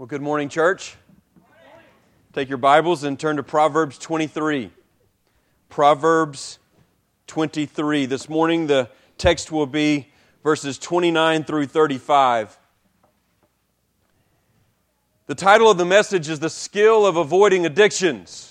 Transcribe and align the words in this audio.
Well, 0.00 0.06
good 0.06 0.22
morning, 0.22 0.48
church. 0.48 0.96
Take 2.32 2.48
your 2.48 2.56
Bibles 2.56 3.04
and 3.04 3.20
turn 3.20 3.36
to 3.36 3.42
Proverbs 3.42 3.98
23. 3.98 4.70
Proverbs 5.68 6.58
23. 7.26 8.06
This 8.06 8.26
morning, 8.26 8.66
the 8.66 8.88
text 9.18 9.52
will 9.52 9.66
be 9.66 10.10
verses 10.42 10.78
29 10.78 11.44
through 11.44 11.66
35. 11.66 12.58
The 15.26 15.34
title 15.34 15.70
of 15.70 15.76
the 15.76 15.84
message 15.84 16.30
is 16.30 16.40
The 16.40 16.48
Skill 16.48 17.04
of 17.04 17.18
Avoiding 17.18 17.66
Addictions. 17.66 18.49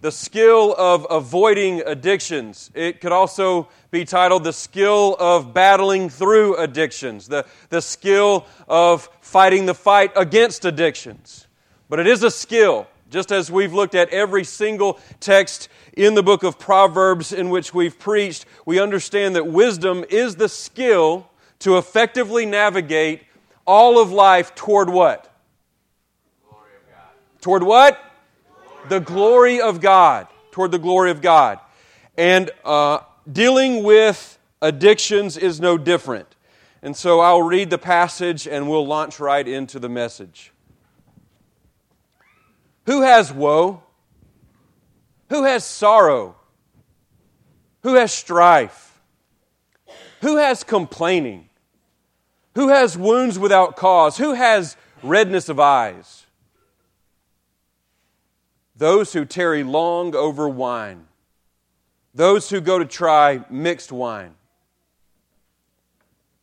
The 0.00 0.10
Skill 0.10 0.74
of 0.78 1.06
Avoiding 1.10 1.82
Addictions. 1.84 2.70
It 2.72 3.02
could 3.02 3.12
also 3.12 3.68
be 3.90 4.06
titled 4.06 4.44
The 4.44 4.52
Skill 4.52 5.14
of 5.20 5.52
Battling 5.52 6.08
Through 6.08 6.56
Addictions, 6.56 7.28
the, 7.28 7.44
the 7.68 7.82
skill 7.82 8.46
of 8.66 9.10
fighting 9.20 9.66
the 9.66 9.74
fight 9.74 10.12
against 10.16 10.64
addictions. 10.64 11.46
But 11.90 12.00
it 12.00 12.06
is 12.06 12.22
a 12.22 12.30
skill, 12.30 12.86
just 13.10 13.30
as 13.30 13.50
we've 13.50 13.74
looked 13.74 13.94
at 13.94 14.08
every 14.08 14.42
single 14.42 14.98
text 15.20 15.68
in 15.92 16.14
the 16.14 16.22
book 16.22 16.44
of 16.44 16.58
Proverbs 16.58 17.30
in 17.30 17.50
which 17.50 17.74
we've 17.74 17.98
preached, 17.98 18.46
we 18.64 18.80
understand 18.80 19.36
that 19.36 19.48
wisdom 19.48 20.06
is 20.08 20.36
the 20.36 20.48
skill 20.48 21.28
to 21.58 21.76
effectively 21.76 22.46
navigate 22.46 23.24
all 23.66 24.00
of 24.00 24.10
life 24.10 24.54
toward 24.54 24.88
what? 24.88 25.30
Glory 26.48 26.70
of 26.74 26.90
God. 26.90 27.42
Toward 27.42 27.62
what? 27.64 28.09
The 28.88 29.00
glory 29.00 29.60
of 29.60 29.80
God. 29.80 30.26
Toward 30.50 30.72
the 30.72 30.78
glory 30.78 31.10
of 31.10 31.20
God. 31.20 31.60
And 32.16 32.50
uh, 32.64 33.00
dealing 33.30 33.82
with 33.84 34.38
addictions 34.60 35.36
is 35.36 35.60
no 35.60 35.78
different. 35.78 36.34
And 36.82 36.96
so 36.96 37.20
I'll 37.20 37.42
read 37.42 37.70
the 37.70 37.78
passage 37.78 38.48
and 38.48 38.68
we'll 38.68 38.86
launch 38.86 39.20
right 39.20 39.46
into 39.46 39.78
the 39.78 39.88
message. 39.88 40.52
Who 42.86 43.02
has 43.02 43.32
woe? 43.32 43.82
Who 45.28 45.44
has 45.44 45.64
sorrow? 45.64 46.36
Who 47.82 47.94
has 47.94 48.12
strife? 48.12 49.00
Who 50.22 50.36
has 50.36 50.64
complaining? 50.64 51.48
Who 52.54 52.68
has 52.68 52.98
wounds 52.98 53.38
without 53.38 53.76
cause? 53.76 54.18
Who 54.18 54.34
has 54.34 54.76
redness 55.02 55.48
of 55.48 55.60
eyes? 55.60 56.26
Those 58.80 59.12
who 59.12 59.24
tarry 59.24 59.62
long 59.62 60.16
over 60.16 60.48
wine 60.48 61.06
those 62.14 62.50
who 62.50 62.60
go 62.60 62.78
to 62.78 62.84
try 62.84 63.44
mixed 63.50 63.92
wine. 63.92 64.34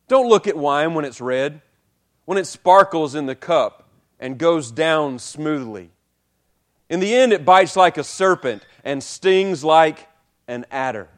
Don't 0.08 0.28
look 0.28 0.46
at 0.46 0.56
wine 0.56 0.94
when 0.94 1.04
it's 1.04 1.20
red, 1.20 1.60
when 2.24 2.38
it 2.38 2.46
sparkles 2.46 3.14
in 3.14 3.26
the 3.26 3.34
cup 3.34 3.88
and 4.18 4.38
goes 4.38 4.70
down 4.70 5.18
smoothly. 5.18 5.90
In 6.88 7.00
the 7.00 7.14
end, 7.14 7.32
it 7.32 7.44
bites 7.44 7.76
like 7.76 7.98
a 7.98 8.04
serpent 8.04 8.64
and 8.82 9.02
stings 9.02 9.62
like 9.62 10.08
an 10.46 10.64
adder. 10.70 11.08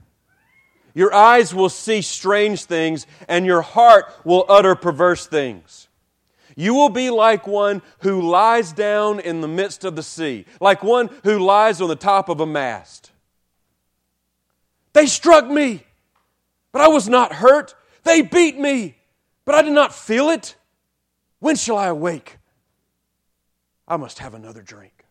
Your 0.92 1.14
eyes 1.14 1.54
will 1.54 1.68
see 1.68 2.02
strange 2.02 2.64
things, 2.64 3.06
and 3.28 3.46
your 3.46 3.62
heart 3.62 4.06
will 4.24 4.44
utter 4.48 4.74
perverse 4.74 5.24
things. 5.26 5.86
You 6.60 6.74
will 6.74 6.90
be 6.90 7.08
like 7.08 7.46
one 7.46 7.80
who 8.00 8.20
lies 8.20 8.74
down 8.74 9.18
in 9.18 9.40
the 9.40 9.48
midst 9.48 9.82
of 9.82 9.96
the 9.96 10.02
sea, 10.02 10.44
like 10.60 10.82
one 10.82 11.08
who 11.24 11.38
lies 11.38 11.80
on 11.80 11.88
the 11.88 11.96
top 11.96 12.28
of 12.28 12.38
a 12.40 12.44
mast. 12.44 13.12
They 14.92 15.06
struck 15.06 15.48
me, 15.48 15.86
but 16.70 16.82
I 16.82 16.88
was 16.88 17.08
not 17.08 17.32
hurt. 17.32 17.74
They 18.02 18.20
beat 18.20 18.58
me, 18.58 18.98
but 19.46 19.54
I 19.54 19.62
did 19.62 19.72
not 19.72 19.94
feel 19.94 20.28
it. 20.28 20.54
When 21.38 21.56
shall 21.56 21.78
I 21.78 21.86
awake? 21.86 22.36
I 23.88 23.96
must 23.96 24.18
have 24.18 24.34
another 24.34 24.60
drink. 24.60 25.06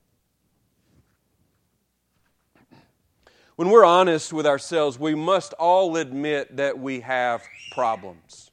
When 3.56 3.72
we're 3.72 3.86
honest 3.86 4.32
with 4.32 4.46
ourselves, 4.46 5.00
we 5.00 5.16
must 5.16 5.54
all 5.54 5.98
admit 5.98 6.58
that 6.58 6.78
we 6.78 7.00
have 7.00 7.42
problems. 7.72 8.52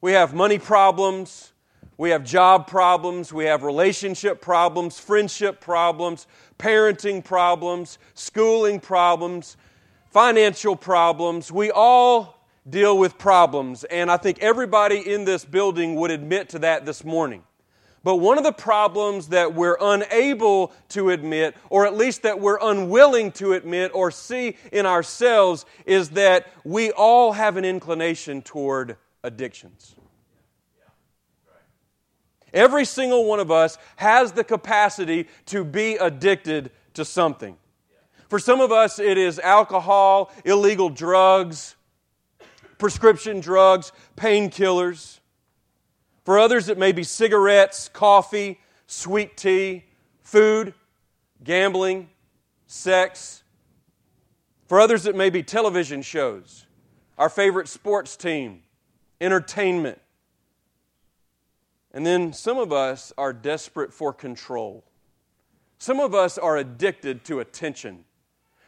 We 0.00 0.12
have 0.12 0.32
money 0.32 0.58
problems, 0.58 1.50
we 1.96 2.10
have 2.10 2.24
job 2.24 2.66
problems, 2.66 3.32
we 3.32 3.44
have 3.44 3.62
relationship 3.62 4.40
problems, 4.40 4.98
friendship 4.98 5.60
problems, 5.60 6.26
parenting 6.58 7.24
problems, 7.24 7.98
schooling 8.14 8.80
problems, 8.80 9.56
financial 10.10 10.76
problems. 10.76 11.52
We 11.52 11.70
all 11.70 12.46
deal 12.68 12.98
with 12.98 13.18
problems, 13.18 13.84
and 13.84 14.10
I 14.10 14.16
think 14.16 14.40
everybody 14.40 15.12
in 15.12 15.24
this 15.24 15.44
building 15.44 15.94
would 15.96 16.10
admit 16.10 16.48
to 16.50 16.60
that 16.60 16.86
this 16.86 17.04
morning. 17.04 17.44
But 18.02 18.16
one 18.16 18.36
of 18.36 18.44
the 18.44 18.52
problems 18.52 19.28
that 19.28 19.54
we're 19.54 19.78
unable 19.80 20.72
to 20.90 21.08
admit, 21.10 21.56
or 21.70 21.86
at 21.86 21.96
least 21.96 22.22
that 22.22 22.38
we're 22.38 22.58
unwilling 22.60 23.32
to 23.32 23.54
admit 23.54 23.92
or 23.94 24.10
see 24.10 24.56
in 24.72 24.84
ourselves, 24.84 25.64
is 25.86 26.10
that 26.10 26.46
we 26.64 26.92
all 26.92 27.32
have 27.32 27.56
an 27.56 27.64
inclination 27.64 28.42
toward 28.42 28.98
addictions. 29.22 29.94
Every 32.54 32.84
single 32.84 33.24
one 33.24 33.40
of 33.40 33.50
us 33.50 33.76
has 33.96 34.32
the 34.32 34.44
capacity 34.44 35.28
to 35.46 35.64
be 35.64 35.96
addicted 35.96 36.70
to 36.94 37.04
something. 37.04 37.56
For 38.28 38.38
some 38.38 38.60
of 38.60 38.70
us, 38.72 39.00
it 39.00 39.18
is 39.18 39.40
alcohol, 39.40 40.32
illegal 40.44 40.88
drugs, 40.88 41.74
prescription 42.78 43.40
drugs, 43.40 43.92
painkillers. 44.16 45.18
For 46.24 46.38
others, 46.38 46.68
it 46.68 46.78
may 46.78 46.92
be 46.92 47.02
cigarettes, 47.02 47.88
coffee, 47.88 48.60
sweet 48.86 49.36
tea, 49.36 49.84
food, 50.22 50.74
gambling, 51.42 52.08
sex. 52.66 53.42
For 54.68 54.80
others, 54.80 55.06
it 55.06 55.16
may 55.16 55.28
be 55.28 55.42
television 55.42 56.02
shows, 56.02 56.66
our 57.18 57.28
favorite 57.28 57.68
sports 57.68 58.16
team, 58.16 58.62
entertainment. 59.20 60.00
And 61.94 62.04
then 62.04 62.32
some 62.32 62.58
of 62.58 62.72
us 62.72 63.12
are 63.16 63.32
desperate 63.32 63.92
for 63.92 64.12
control. 64.12 64.84
Some 65.78 66.00
of 66.00 66.12
us 66.12 66.36
are 66.36 66.56
addicted 66.56 67.24
to 67.26 67.38
attention. 67.38 68.04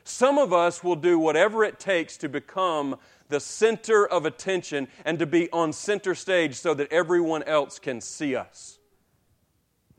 Some 0.04 0.38
of 0.38 0.52
us 0.52 0.84
will 0.84 0.94
do 0.94 1.18
whatever 1.18 1.64
it 1.64 1.80
takes 1.80 2.16
to 2.18 2.28
become 2.28 2.96
the 3.28 3.40
center 3.40 4.06
of 4.06 4.24
attention 4.24 4.86
and 5.04 5.18
to 5.18 5.26
be 5.26 5.50
on 5.50 5.72
center 5.72 6.14
stage 6.14 6.54
so 6.54 6.72
that 6.74 6.92
everyone 6.92 7.42
else 7.42 7.80
can 7.80 8.00
see 8.00 8.36
us. 8.36 8.78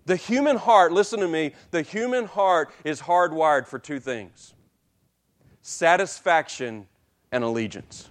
The 0.06 0.16
human 0.16 0.56
heart, 0.56 0.94
listen 0.94 1.20
to 1.20 1.28
me, 1.28 1.52
the 1.72 1.82
human 1.82 2.26
heart 2.26 2.72
is 2.86 3.02
hardwired 3.02 3.68
for 3.68 3.78
two 3.78 4.00
things 4.00 4.54
satisfaction 5.62 6.88
and 7.34 7.44
allegiance. 7.44 8.10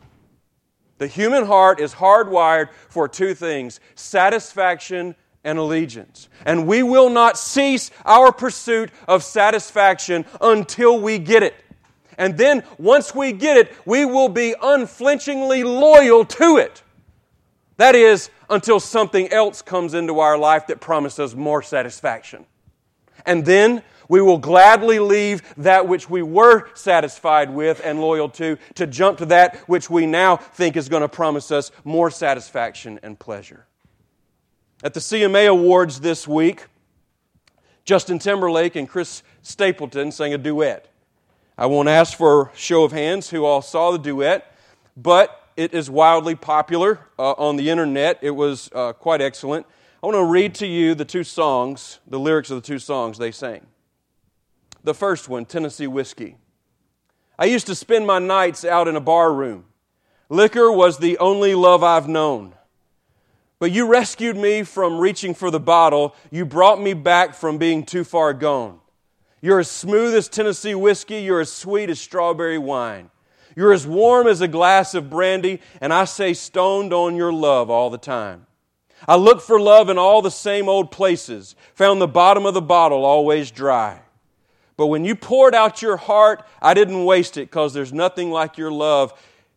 The 0.99 1.07
human 1.07 1.47
heart 1.47 1.81
is 1.81 1.95
hardwired 1.95 2.71
for 2.89 3.09
two 3.09 3.35
things 3.35 3.81
satisfaction 3.95 5.15
and 5.45 5.59
allegiance. 5.59 6.29
And 6.45 6.67
we 6.67 6.83
will 6.83 7.11
not 7.11 7.39
cease 7.39 7.91
our 8.05 8.33
pursuit 8.33 8.91
of 9.07 9.23
satisfaction 9.23 10.25
until 10.41 11.01
we 11.01 11.19
get 11.19 11.43
it. 11.43 11.55
And 12.19 12.37
then 12.37 12.65
once 12.79 13.15
we 13.15 13.33
get 13.33 13.57
it, 13.57 13.73
we 13.85 14.05
will 14.05 14.29
be 14.29 14.55
unflinchingly 14.61 15.65
loyal 15.65 16.25
to 16.25 16.57
it. 16.57 16.83
That 17.77 17.95
is, 17.95 18.31
until 18.49 18.81
something 18.81 19.29
else 19.31 19.61
comes 19.61 19.93
into 19.93 20.19
our 20.21 20.39
life 20.39 20.69
that 20.69 20.81
promises 20.81 21.37
more 21.37 21.63
satisfaction. 21.63 22.47
And 23.27 23.45
then 23.45 23.83
we 24.09 24.21
will 24.21 24.39
gladly 24.39 24.99
leave 24.99 25.43
that 25.57 25.89
which 25.89 26.09
we 26.09 26.23
were 26.23 26.69
satisfied 26.75 27.51
with 27.51 27.81
and 27.85 28.01
loyal 28.01 28.29
to 28.31 28.57
to 28.75 28.87
jump 28.87 29.19
to 29.19 29.27
that 29.27 29.57
which 29.69 29.91
we 29.91 30.07
now 30.07 30.37
think 30.37 30.77
is 30.77 30.89
going 30.89 31.03
to 31.03 31.09
promise 31.09 31.51
us 31.51 31.71
more 31.85 32.11
satisfaction 32.11 33.01
and 33.03 33.19
pleasure. 33.19 33.67
At 34.85 34.95
the 34.95 35.01
CMA 35.01 35.49
Awards 35.49 36.01
this 36.01 36.29
week, 36.29 36.67
Justin 37.85 38.19
Timberlake 38.19 38.77
and 38.77 38.89
Chris 38.89 39.23
Stapleton 39.43 40.13
sang 40.13 40.35
a 40.35 40.39
duet. 40.39 40.89
I 41.57 41.67
won't 41.67 41.89
ask 41.89 42.19
for 42.19 42.43
a 42.43 42.57
show 42.57 42.85
of 42.85 42.93
hands 42.93 43.31
who 43.31 43.45
all 43.45 43.63
saw 43.63 43.91
the 43.93 43.99
duet, 43.99 44.53
but 44.97 45.51
it 45.57 45.73
is 45.73 45.89
wildly 45.89 46.35
popular 46.35 47.01
uh, 47.19 47.33
on 47.33 47.57
the 47.57 47.71
internet. 47.71 48.19
It 48.21 48.33
was 48.33 48.69
uh, 48.75 48.93
quite 48.93 49.23
excellent. 49.23 49.67
I 50.03 50.07
want 50.07 50.17
to 50.17 50.25
read 50.25 50.55
to 50.57 50.67
you 50.67 50.95
the 50.95 51.07
two 51.07 51.25
songs, 51.25 52.01
the 52.07 52.21
lyrics 52.21 52.51
of 52.51 52.61
the 52.61 52.67
two 52.67 52.79
songs 52.79 53.17
they 53.17 53.33
sang. 53.33 53.67
The 54.87 54.95
first 54.95 55.29
one, 55.29 55.47
Tennessee 55.47 55.89
Whiskey. 55.89 56.37
I 57.37 57.47
used 57.47 57.67
to 57.67 57.75
spend 57.75 58.07
my 58.07 58.21
nights 58.21 58.65
out 58.65 58.87
in 58.87 58.95
a 58.95 59.01
bar 59.01 59.35
room. 59.35 59.65
Liquor 60.29 60.71
was 60.71 60.99
the 60.99 61.19
only 61.19 61.57
love 61.57 61.83
I've 61.83 62.07
known. 62.07 62.55
But 63.59 63.73
you 63.73 63.89
rescued 63.89 64.37
me 64.37 64.63
from 64.63 65.01
reaching 65.01 65.35
for 65.35 65.51
the 65.51 65.59
bottle. 65.59 66.15
You 66.31 66.45
brought 66.45 66.81
me 66.81 66.95
back 66.95 67.35
from 67.35 67.59
being 67.59 67.85
too 67.85 68.05
far 68.05 68.33
gone. 68.33 68.79
You're 69.41 69.59
as 69.59 69.69
smooth 69.69 70.15
as 70.15 70.29
Tennessee 70.29 70.77
whiskey. 70.77 71.17
You're 71.17 71.41
as 71.41 71.53
sweet 71.53 71.91
as 71.91 71.99
strawberry 71.99 72.57
wine. 72.57 73.11
You're 73.57 73.73
as 73.73 73.89
warm 73.89 74.29
as 74.29 74.41
a 74.41 74.47
glass 74.47 74.95
of 74.95 75.11
brandy, 75.11 75.61
and 75.81 75.93
I 75.93 76.05
say 76.05 76.33
stoned 76.33 76.93
on 76.93 77.17
your 77.17 77.33
love 77.33 77.71
all 77.71 77.91
the 77.91 77.99
time. 77.99 78.47
I 79.09 79.17
looked 79.17 79.43
for 79.43 79.59
love 79.59 79.89
in 79.89 79.99
all 79.99 80.23
the 80.23 80.31
same 80.31 80.69
old 80.69 80.93
places, 80.93 81.57
found 81.75 82.01
the 82.01 82.07
bottom 82.07 82.47
of 82.47 82.55
the 82.55 82.63
bottle 82.63 83.05
always 83.05 83.51
dry. 83.51 84.03
But 84.77 84.89
when 84.89 85.05
you 85.05 85.15
poured 85.15 85.55
out 85.55 85.81
your 85.81 85.97
heart, 85.97 86.45
I 86.61 86.75
didn't 86.75 87.05
waste 87.05 87.37
it 87.37 87.51
because 87.51 87.73
there's 87.73 87.93
nothing 87.93 88.31
like 88.31 88.59
your 88.59 88.71
love 88.71 89.13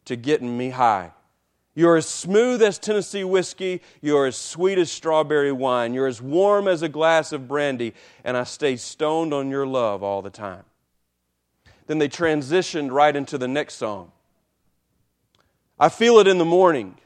to 0.05 0.15
getting 0.15 0.57
me 0.57 0.69
high. 0.69 1.11
You're 1.75 1.97
as 1.97 2.07
smooth 2.07 2.61
as 2.61 2.79
Tennessee 2.79 3.23
whiskey. 3.23 3.81
You're 4.01 4.25
as 4.25 4.35
sweet 4.35 4.77
as 4.77 4.91
strawberry 4.91 5.51
wine. 5.51 5.93
You're 5.93 6.07
as 6.07 6.21
warm 6.21 6.67
as 6.67 6.81
a 6.81 6.89
glass 6.89 7.31
of 7.31 7.47
brandy. 7.47 7.93
And 8.23 8.35
I 8.35 8.43
stay 8.43 8.75
stoned 8.75 9.33
on 9.33 9.49
your 9.49 9.67
love 9.67 10.03
all 10.03 10.21
the 10.21 10.29
time. 10.29 10.63
Then 11.87 11.99
they 11.99 12.09
transitioned 12.09 12.91
right 12.91 13.15
into 13.15 13.37
the 13.37 13.47
next 13.47 13.75
song. 13.75 14.11
I 15.79 15.89
feel 15.89 16.19
it 16.19 16.27
in 16.27 16.37
the 16.37 16.45
morning. 16.45 16.97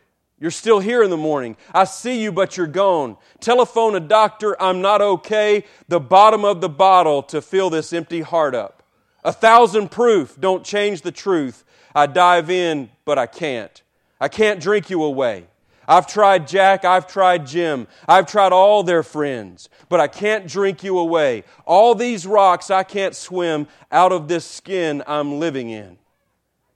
You're 0.44 0.52
still 0.52 0.82
here 0.82 1.04
in 1.04 1.10
the 1.10 1.16
morning. 1.16 1.56
I 1.74 1.86
see 1.86 2.22
you, 2.22 2.30
but 2.34 2.58
you're 2.58 2.68
gone. 2.68 3.16
Telephone 3.40 3.96
a 3.96 4.02
doctor, 4.02 4.62
I'm 4.62 4.82
not 4.82 5.00
okay. 5.00 5.64
The 5.88 6.02
bottom 6.02 6.44
of 6.44 6.60
the 6.60 6.68
bottle 6.68 7.24
to 7.24 7.42
fill 7.42 7.70
this 7.70 7.94
empty 7.94 8.20
heart 8.20 8.54
up. 8.54 8.84
A 9.24 9.32
thousand 9.32 9.90
proof 9.90 10.38
don't 10.38 10.66
change 10.66 11.02
the 11.02 11.14
truth. 11.14 11.64
I 11.96 12.08
dive 12.08 12.50
in, 12.50 12.90
but 13.06 13.18
I 13.18 13.26
can't. 13.26 13.82
I 14.20 14.28
can't 14.28 14.60
drink 14.60 14.90
you 14.90 15.02
away. 15.06 15.46
I've 15.88 16.08
tried 16.08 16.46
Jack, 16.46 16.84
I've 16.84 17.08
tried 17.08 17.48
Jim, 17.48 17.88
I've 18.06 18.28
tried 18.28 18.52
all 18.52 18.84
their 18.84 19.02
friends, 19.02 19.70
but 19.88 20.02
I 20.02 20.10
can't 20.10 20.46
drink 20.46 20.84
you 20.84 21.00
away. 21.00 21.46
All 21.66 21.96
these 21.96 22.28
rocks, 22.28 22.70
I 22.70 22.84
can't 22.84 23.16
swim 23.16 23.66
out 23.94 24.12
of 24.12 24.28
this 24.28 24.46
skin 24.46 25.04
I'm 25.08 25.40
living 25.40 25.70
in. 25.70 25.98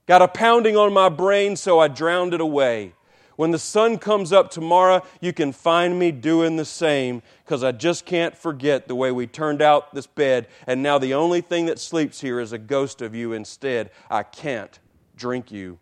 Got 0.06 0.22
a 0.22 0.28
pounding 0.28 0.78
on 0.78 0.94
my 0.94 1.10
brain, 1.10 1.54
so 1.54 1.78
I 1.78 1.88
drowned 1.88 2.32
it 2.32 2.40
away. 2.40 2.94
When 3.38 3.52
the 3.52 3.58
sun 3.60 3.98
comes 3.98 4.32
up 4.32 4.50
tomorrow, 4.50 5.00
you 5.20 5.32
can 5.32 5.52
find 5.52 5.96
me 5.96 6.10
doing 6.10 6.56
the 6.56 6.64
same 6.64 7.22
because 7.44 7.62
I 7.62 7.70
just 7.70 8.04
can't 8.04 8.36
forget 8.36 8.88
the 8.88 8.96
way 8.96 9.12
we 9.12 9.28
turned 9.28 9.62
out 9.62 9.94
this 9.94 10.08
bed, 10.08 10.48
and 10.66 10.82
now 10.82 10.98
the 10.98 11.14
only 11.14 11.40
thing 11.40 11.66
that 11.66 11.78
sleeps 11.78 12.20
here 12.20 12.40
is 12.40 12.52
a 12.52 12.58
ghost 12.58 13.00
of 13.00 13.14
you 13.14 13.32
instead. 13.32 13.90
I 14.10 14.24
can't 14.24 14.76
drink 15.14 15.52
you 15.52 15.78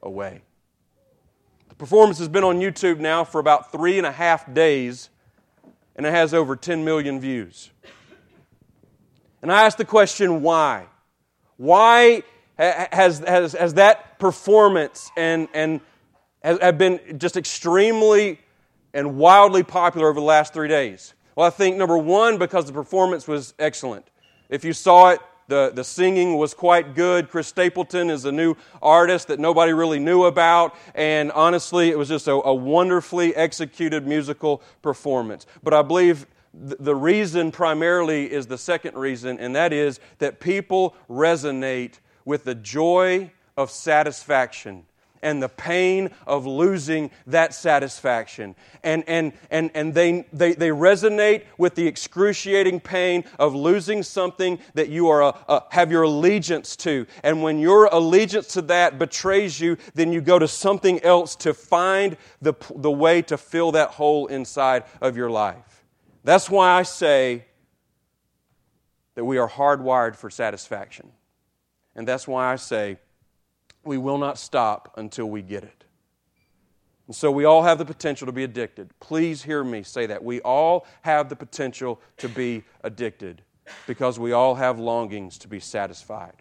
away. 0.00 0.42
The 1.68 1.74
performance 1.74 2.18
has 2.18 2.28
been 2.28 2.44
on 2.44 2.60
YouTube 2.60 3.00
now 3.00 3.24
for 3.24 3.40
about 3.40 3.72
three 3.72 3.98
and 3.98 4.06
a 4.06 4.12
half 4.12 4.54
days, 4.54 5.10
and 5.96 6.06
it 6.06 6.12
has 6.12 6.32
over 6.32 6.54
10 6.54 6.84
million 6.84 7.18
views. 7.18 7.70
And 9.42 9.50
I 9.50 9.64
ask 9.64 9.76
the 9.76 9.84
question 9.84 10.42
why? 10.42 10.86
Why 11.56 12.22
has, 12.56 13.18
has, 13.18 13.54
has 13.54 13.74
that 13.74 14.20
performance 14.20 15.10
and, 15.16 15.48
and 15.52 15.80
have 16.42 16.78
been 16.78 17.18
just 17.18 17.36
extremely 17.36 18.40
and 18.94 19.16
wildly 19.16 19.62
popular 19.62 20.08
over 20.08 20.20
the 20.20 20.26
last 20.26 20.52
three 20.52 20.68
days? 20.68 21.14
Well, 21.36 21.46
I 21.46 21.50
think 21.50 21.76
number 21.76 21.98
one, 21.98 22.38
because 22.38 22.66
the 22.66 22.72
performance 22.72 23.28
was 23.28 23.54
excellent. 23.58 24.06
If 24.48 24.64
you 24.64 24.72
saw 24.72 25.10
it, 25.10 25.20
the, 25.48 25.72
the 25.74 25.84
singing 25.84 26.36
was 26.38 26.54
quite 26.54 26.94
good. 26.94 27.28
Chris 27.28 27.48
Stapleton 27.48 28.08
is 28.08 28.24
a 28.24 28.32
new 28.32 28.54
artist 28.80 29.28
that 29.28 29.40
nobody 29.40 29.72
really 29.72 29.98
knew 29.98 30.24
about, 30.24 30.74
and 30.94 31.30
honestly, 31.32 31.90
it 31.90 31.98
was 31.98 32.08
just 32.08 32.28
a, 32.28 32.32
a 32.32 32.54
wonderfully 32.54 33.34
executed 33.34 34.06
musical 34.06 34.62
performance. 34.80 35.46
But 35.62 35.74
I 35.74 35.82
believe 35.82 36.26
the 36.54 36.94
reason 36.94 37.52
primarily 37.52 38.30
is 38.30 38.46
the 38.46 38.58
second 38.58 38.96
reason, 38.96 39.38
and 39.38 39.54
that 39.56 39.72
is 39.72 40.00
that 40.18 40.40
people 40.40 40.94
resonate 41.08 41.98
with 42.24 42.44
the 42.44 42.54
joy 42.54 43.30
of 43.56 43.70
satisfaction 43.70 44.84
and 45.22 45.42
the 45.42 45.48
pain 45.48 46.10
of 46.26 46.46
losing 46.46 47.10
that 47.26 47.54
satisfaction. 47.54 48.54
And, 48.82 49.04
and, 49.06 49.32
and, 49.50 49.70
and 49.74 49.94
they, 49.94 50.26
they, 50.32 50.54
they 50.54 50.68
resonate 50.68 51.44
with 51.58 51.74
the 51.74 51.86
excruciating 51.86 52.80
pain 52.80 53.24
of 53.38 53.54
losing 53.54 54.02
something 54.02 54.58
that 54.74 54.88
you 54.88 55.08
are 55.08 55.22
a, 55.22 55.34
a, 55.48 55.64
have 55.70 55.90
your 55.90 56.02
allegiance 56.02 56.76
to. 56.76 57.06
And 57.22 57.42
when 57.42 57.58
your 57.58 57.86
allegiance 57.86 58.48
to 58.54 58.62
that 58.62 58.98
betrays 58.98 59.60
you, 59.60 59.76
then 59.94 60.12
you 60.12 60.20
go 60.20 60.38
to 60.38 60.48
something 60.48 61.02
else 61.02 61.36
to 61.36 61.54
find 61.54 62.16
the, 62.40 62.54
the 62.74 62.90
way 62.90 63.22
to 63.22 63.36
fill 63.36 63.72
that 63.72 63.90
hole 63.90 64.26
inside 64.26 64.84
of 65.00 65.16
your 65.16 65.30
life. 65.30 65.84
That's 66.24 66.50
why 66.50 66.72
I 66.72 66.82
say 66.82 67.44
that 69.14 69.24
we 69.24 69.38
are 69.38 69.48
hardwired 69.48 70.16
for 70.16 70.30
satisfaction. 70.30 71.10
And 71.94 72.06
that's 72.06 72.28
why 72.28 72.52
I 72.52 72.56
say, 72.56 72.98
we 73.84 73.98
will 73.98 74.18
not 74.18 74.38
stop 74.38 74.92
until 74.96 75.26
we 75.26 75.42
get 75.42 75.64
it. 75.64 75.84
And 77.06 77.16
so 77.16 77.30
we 77.30 77.44
all 77.44 77.62
have 77.62 77.78
the 77.78 77.84
potential 77.84 78.26
to 78.26 78.32
be 78.32 78.44
addicted. 78.44 78.90
Please 79.00 79.42
hear 79.42 79.64
me 79.64 79.82
say 79.82 80.06
that. 80.06 80.22
We 80.22 80.40
all 80.42 80.86
have 81.02 81.28
the 81.28 81.36
potential 81.36 82.00
to 82.18 82.28
be 82.28 82.62
addicted 82.84 83.42
because 83.86 84.18
we 84.18 84.32
all 84.32 84.54
have 84.54 84.78
longings 84.78 85.38
to 85.38 85.48
be 85.48 85.58
satisfied. 85.58 86.34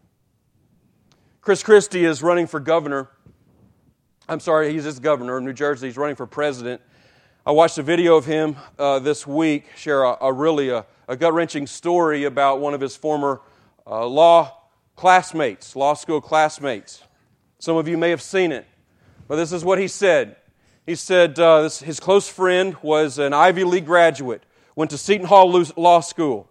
Chris 1.41 1.63
Christie 1.63 2.05
is 2.05 2.21
running 2.21 2.45
for 2.45 2.59
governor. 2.59 3.09
I'm 4.27 4.39
sorry, 4.39 4.71
he's 4.71 4.83
this 4.83 4.99
governor 4.99 5.37
of 5.37 5.43
New 5.43 5.53
Jersey. 5.53 5.87
He's 5.87 5.97
running 5.97 6.15
for 6.15 6.27
president. 6.27 6.81
I 7.45 7.51
watched 7.51 7.79
a 7.79 7.83
video 7.83 8.15
of 8.15 8.25
him 8.25 8.55
uh, 8.77 8.99
this 8.99 9.25
week 9.25 9.65
share 9.75 10.03
a, 10.03 10.17
a 10.21 10.31
really 10.31 10.69
a, 10.69 10.85
a 11.07 11.17
gut 11.17 11.33
wrenching 11.33 11.65
story 11.65 12.25
about 12.25 12.59
one 12.59 12.75
of 12.75 12.81
his 12.81 12.95
former 12.95 13.41
uh, 13.87 14.05
law 14.05 14.55
classmates, 14.95 15.75
law 15.75 15.95
school 15.95 16.21
classmates. 16.21 17.01
Some 17.59 17.75
of 17.75 17.87
you 17.87 17.97
may 17.97 18.09
have 18.09 18.21
seen 18.21 18.51
it. 18.51 18.65
But 19.27 19.35
this 19.35 19.51
is 19.51 19.63
what 19.63 19.79
he 19.79 19.87
said. 19.87 20.37
He 20.85 20.95
said 20.95 21.37
uh, 21.37 21.63
this, 21.63 21.79
his 21.79 21.99
close 21.99 22.27
friend 22.27 22.75
was 22.81 23.19
an 23.19 23.33
Ivy 23.33 23.63
League 23.63 23.85
graduate, 23.85 24.41
went 24.75 24.89
to 24.91 24.97
Seton 24.97 25.27
Hall 25.27 25.51
Law 25.75 25.99
School. 25.99 26.49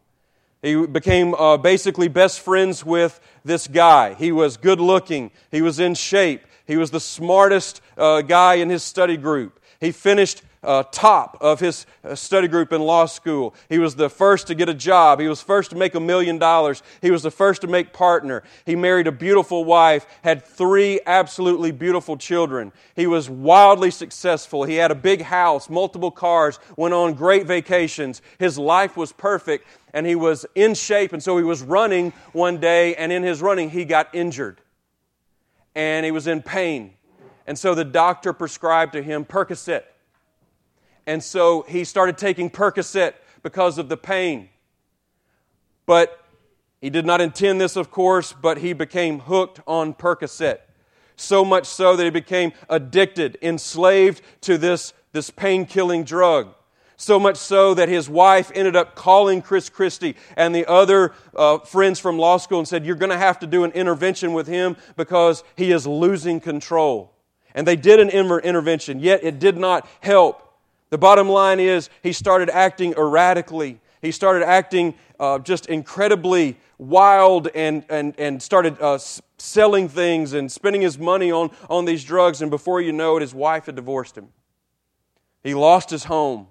He 0.63 0.87
became 0.87 1.35
uh, 1.35 1.57
basically 1.57 2.09
best 2.09 2.41
friends 2.41 2.85
with 2.85 3.21
this 3.45 3.67
guy. 3.67 4.15
He 4.15 4.31
was 4.31 4.57
good 4.57 4.81
looking, 4.81 5.31
he 5.51 5.63
was 5.63 5.81
in 5.81 5.95
shape, 5.95 6.43
he 6.67 6.77
was 6.77 6.91
the 6.91 7.01
smartest 7.01 7.81
uh, 7.97 8.21
guy 8.23 8.55
in 8.55 8.69
his 8.69 8.83
study 8.83 9.17
group. 9.17 9.59
He 9.81 9.91
finished 9.93 10.43
uh, 10.63 10.83
top 10.91 11.37
of 11.41 11.61
his 11.61 11.87
uh, 12.05 12.15
study 12.15 12.49
group 12.49 12.73
in 12.73 12.83
law 12.83 13.07
school. 13.07 13.55
He 13.69 13.79
was 13.79 13.95
the 13.95 14.11
first 14.11 14.47
to 14.49 14.55
get 14.55 14.69
a 14.69 14.75
job. 14.75 15.21
He 15.21 15.29
was 15.29 15.41
first 15.41 15.71
to 15.71 15.77
make 15.77 15.95
a 15.95 16.01
million 16.01 16.39
dollars. 16.39 16.83
He 17.01 17.11
was 17.11 17.23
the 17.23 17.31
first 17.31 17.61
to 17.63 17.67
make 17.67 17.93
partner. 17.93 18.43
He 18.67 18.75
married 18.75 19.07
a 19.07 19.13
beautiful 19.13 19.65
wife, 19.65 20.07
had 20.23 20.45
three 20.45 21.01
absolutely 21.07 21.71
beautiful 21.71 22.17
children. 22.17 22.73
He 22.97 23.07
was 23.07 23.31
wildly 23.31 23.91
successful. 23.91 24.65
He 24.65 24.75
had 24.75 24.91
a 24.91 24.97
big 24.97 25.23
house, 25.23 25.71
multiple 25.71 26.11
cars, 26.11 26.59
went 26.77 26.95
on 26.95 27.15
great 27.15 27.47
vacations. 27.47 28.23
His 28.39 28.59
life 28.59 28.97
was 28.97 29.13
perfect, 29.13 29.67
and 29.95 30.07
he 30.07 30.15
was 30.15 30.45
in 30.55 30.75
shape. 30.75 31.13
And 31.13 31.23
so 31.23 31.39
he 31.39 31.45
was 31.45 31.63
running 31.63 32.13
one 32.33 32.59
day, 32.59 32.95
and 32.97 33.13
in 33.13 33.23
his 33.23 33.41
running, 33.41 33.71
he 33.71 33.85
got 33.85 34.15
injured. 34.15 34.61
And 35.75 36.05
he 36.05 36.11
was 36.11 36.27
in 36.27 36.43
pain. 36.43 36.95
And 37.47 37.59
so 37.59 37.75
the 37.75 37.85
doctor 37.85 38.33
prescribed 38.33 38.93
to 38.95 39.03
him 39.03 39.25
Percocet. 39.25 39.85
And 41.09 41.25
so 41.25 41.63
he 41.67 41.85
started 41.85 42.19
taking 42.19 42.51
Percocet 42.51 43.15
because 43.43 43.79
of 43.79 43.89
the 43.89 43.97
pain. 43.97 44.51
But 45.87 46.23
he 46.83 46.91
did 46.91 47.07
not 47.07 47.23
intend 47.23 47.59
this, 47.59 47.77
of 47.77 47.91
course, 47.91 48.35
but 48.35 48.59
he 48.59 48.75
became 48.75 49.21
hooked 49.21 49.59
on 49.67 49.95
Percocet. 49.95 50.59
So 51.17 51.47
much 51.47 51.65
so 51.65 51.97
that 51.97 52.05
he 52.05 52.11
became 52.11 52.53
addicted, 52.69 53.39
enslaved 53.41 54.21
to 54.43 54.59
this, 54.59 54.93
this 55.13 55.31
pain 55.31 55.65
killing 55.65 56.05
drug. 56.05 56.55
So 56.99 57.19
much 57.19 57.39
so 57.39 57.73
that 57.73 57.89
his 57.89 58.11
wife 58.11 58.53
ended 58.55 58.77
up 58.77 58.95
calling 58.95 59.41
Chris 59.41 59.71
Christie 59.71 60.15
and 60.37 60.55
the 60.55 60.67
other 60.67 61.15
uh, 61.35 61.61
friends 61.61 61.99
from 61.99 62.19
law 62.19 62.37
school 62.37 62.59
and 62.59 62.69
said, 62.69 62.85
You're 62.85 62.97
going 62.97 63.13
to 63.13 63.17
have 63.17 63.39
to 63.39 63.47
do 63.47 63.65
an 63.65 63.73
intervention 63.73 64.35
with 64.35 64.47
him 64.47 64.77
because 64.95 65.43
he 65.57 65.73
is 65.73 65.87
losing 65.87 66.39
control. 66.39 67.15
And 67.55 67.67
they 67.67 67.77
did 67.77 67.99
an 67.99 68.11
intervention, 68.11 69.01
yet 69.01 69.25
it 69.25 69.39
did 69.39 69.57
not 69.57 69.89
help. 70.01 70.45
The 70.91 70.99
bottom 70.99 71.29
line 71.29 71.61
is 71.61 71.91
he 72.03 72.13
started 72.13 72.49
acting 72.51 72.95
erratically. 72.95 73.81
He 74.01 74.13
started 74.13 74.47
acting 74.47 74.95
uh, 75.21 75.39
just 75.41 75.67
incredibly 75.67 76.57
wild 76.79 77.49
and, 77.55 77.85
and, 77.91 78.15
and 78.19 78.43
started 78.43 78.81
uh, 78.81 78.99
selling 79.37 79.89
things 79.89 80.33
and 80.33 80.51
spending 80.51 80.83
his 80.83 80.99
money 80.99 81.31
on, 81.31 81.51
on 81.69 81.85
these 81.85 82.05
drugs. 82.05 82.41
And 82.41 82.51
before 82.51 82.81
you 82.81 82.93
know 82.93 83.17
it, 83.17 83.21
his 83.21 83.35
wife 83.35 83.67
had 83.67 83.75
divorced 83.75 84.17
him. 84.17 84.29
He 85.43 85.55
lost 85.55 85.91
his 85.91 86.05
home. 86.05 86.47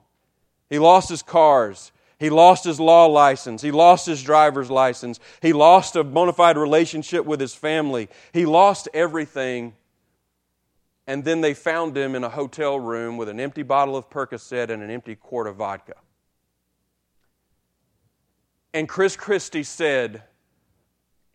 He 0.70 0.80
lost 0.80 1.10
his 1.10 1.24
cars. 1.24 1.92
He 2.20 2.30
lost 2.30 2.64
his 2.64 2.80
law 2.80 3.06
license. 3.06 3.62
He 3.62 3.72
lost 3.72 4.06
his 4.06 4.24
driver's 4.24 4.72
license. 4.72 5.20
He 5.42 5.54
lost 5.54 5.96
a 5.96 6.04
bona 6.04 6.34
fide 6.34 6.58
relationship 6.58 7.26
with 7.26 7.40
his 7.40 7.54
family. 7.54 8.10
He 8.34 8.46
lost 8.46 8.90
everything 8.94 9.74
and 11.08 11.24
then 11.24 11.40
they 11.40 11.54
found 11.54 11.98
him 11.98 12.14
in 12.16 12.24
a 12.24 12.30
hotel 12.30 12.80
room 12.80 13.16
with 13.16 13.30
an 13.30 13.40
empty 13.40 13.64
bottle 13.64 13.96
of 13.96 14.10
Percocet 14.10 14.70
and 14.70 14.84
an 14.84 14.92
empty 14.92 15.16
quart 15.16 15.48
of 15.48 15.56
vodka. 15.56 15.96
And 18.74 18.88
Chris 18.88 19.16
Christie 19.16 19.64
said 19.64 20.24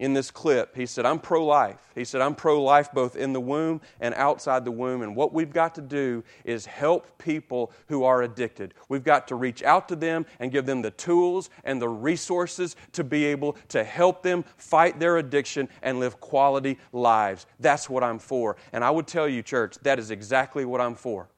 in 0.03 0.15
this 0.15 0.33
clip, 0.33 0.75
he 0.75 0.85
said, 0.85 1.07
I'm 1.07 1.21
pro 1.21 1.47
life. 1.47 1.79
He 1.95 2.05
said, 2.05 2.23
I'm 2.23 2.35
pro 2.35 2.61
life 2.61 2.91
both 2.93 3.15
in 3.15 3.33
the 3.33 3.41
womb 3.41 3.81
and 4.01 4.13
outside 4.15 4.65
the 4.65 4.73
womb. 4.73 5.03
And 5.03 5.15
what 5.15 5.33
we've 5.33 5.53
got 5.53 5.77
to 5.77 5.81
do 5.81 6.25
is 6.45 6.67
help 6.67 7.19
people 7.19 7.71
who 7.87 8.03
are 8.03 8.23
addicted. 8.23 8.75
We've 8.89 9.05
got 9.05 9.29
to 9.29 9.37
reach 9.37 9.63
out 9.63 9.89
to 9.91 9.97
them 9.97 10.27
and 10.41 10.51
give 10.51 10.67
them 10.67 10.83
the 10.83 10.91
tools 10.91 11.51
and 11.63 11.81
the 11.81 11.89
resources 11.89 12.75
to 12.95 13.05
be 13.05 13.27
able 13.27 13.57
to 13.69 13.85
help 13.85 14.25
them 14.25 14.45
fight 14.57 14.99
their 14.99 15.19
addiction 15.19 15.69
and 15.83 16.01
live 16.01 16.21
quality 16.21 16.81
lives. 16.91 17.47
That's 17.61 17.89
what 17.89 18.03
I'm 18.03 18.19
for. 18.19 18.57
And 18.73 18.83
I 18.83 18.91
would 18.91 19.07
tell 19.07 19.29
you, 19.29 19.41
church, 19.41 19.77
that 19.83 20.01
is 20.01 20.11
exactly 20.11 20.65
what 20.65 20.81
I'm 20.81 20.97
for. 20.97 21.29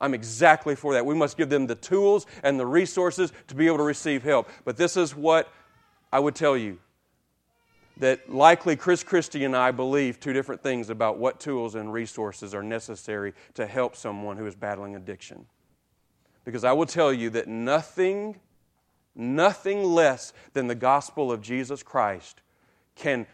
I'm 0.00 0.14
exactly 0.14 0.74
for 0.74 0.94
that. 0.94 1.06
We 1.06 1.14
must 1.14 1.36
give 1.36 1.48
them 1.48 1.68
the 1.68 1.76
tools 1.76 2.26
and 2.42 2.58
the 2.58 2.66
resources 2.66 3.32
to 3.46 3.54
be 3.54 3.68
able 3.68 3.76
to 3.76 3.84
receive 3.84 4.24
help. 4.24 4.48
But 4.64 4.76
this 4.76 4.96
is 4.96 5.14
what 5.14 5.48
I 6.12 6.18
would 6.18 6.34
tell 6.34 6.56
you 6.56 6.80
that 7.98 8.32
likely 8.32 8.76
Chris 8.76 9.02
Christie 9.02 9.44
and 9.44 9.56
I 9.56 9.70
believe 9.70 10.18
two 10.18 10.32
different 10.32 10.62
things 10.62 10.90
about 10.90 11.18
what 11.18 11.40
tools 11.40 11.74
and 11.74 11.92
resources 11.92 12.54
are 12.54 12.62
necessary 12.62 13.34
to 13.54 13.66
help 13.66 13.96
someone 13.96 14.36
who 14.36 14.46
is 14.46 14.54
battling 14.54 14.96
addiction. 14.96 15.46
Because 16.44 16.64
I 16.64 16.72
will 16.72 16.86
tell 16.86 17.12
you 17.12 17.30
that 17.30 17.48
nothing, 17.48 18.36
nothing 19.14 19.84
less 19.84 20.32
than 20.52 20.66
the 20.66 20.74
gospel 20.74 21.32
of 21.32 21.40
Jesus 21.40 21.82
Christ 21.82 22.40
can 22.96 23.26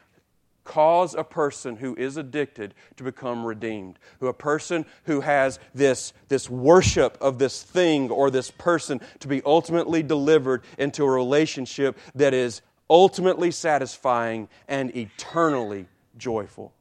cause 0.63 1.15
a 1.15 1.25
person 1.25 1.77
who 1.77 1.97
is 1.97 2.17
addicted 2.17 2.75
to 2.97 3.03
become 3.03 3.45
redeemed. 3.45 3.99
Who 4.21 4.29
a 4.29 4.35
person 4.35 4.85
who 5.05 5.21
has 5.21 5.59
this, 5.75 6.13
this 6.29 6.49
worship 6.49 7.19
of 7.21 7.39
this 7.39 7.63
thing 7.63 8.11
or 8.11 8.31
this 8.31 8.51
person 8.51 9.01
to 9.21 9.27
be 9.27 9.43
ultimately 9.45 10.03
delivered 10.03 10.63
into 10.79 11.03
a 11.05 11.11
relationship 11.11 11.99
that 12.15 12.35
is 12.35 12.63
ultimately 12.91 13.53
satisfying, 13.53 14.49
and 14.69 14.95
eternally 14.97 15.87
joyful. 16.19 16.75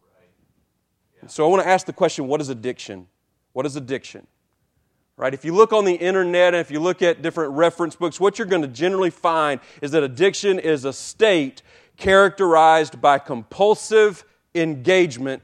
So 1.28 1.46
I 1.46 1.50
want 1.50 1.62
to 1.62 1.70
ask 1.70 1.86
the 1.86 1.94
question 1.94 2.28
what 2.28 2.42
is 2.42 2.50
addiction? 2.50 3.08
What 3.54 3.66
is 3.66 3.76
addiction? 3.76 4.26
Right? 5.16 5.34
If 5.34 5.44
you 5.44 5.54
look 5.54 5.74
on 5.74 5.86
the 5.86 5.94
internet 5.94 6.54
and 6.54 6.62
if 6.62 6.72
you 6.72 6.80
look 6.80 7.02
at 7.02 7.22
different 7.22 7.52
reference 7.54 7.96
books, 7.96 8.20
what 8.20 8.40
you're 8.40 8.48
going 8.48 8.62
to 8.62 8.70
generally 8.70 9.10
find 9.10 9.60
is 9.82 9.92
that 9.92 10.02
addiction 10.02 10.60
is 10.60 10.86
a 10.86 10.94
state 10.94 11.62
characterized 11.98 13.02
by 13.02 13.20
compulsive 13.20 14.24
engagement 14.56 15.44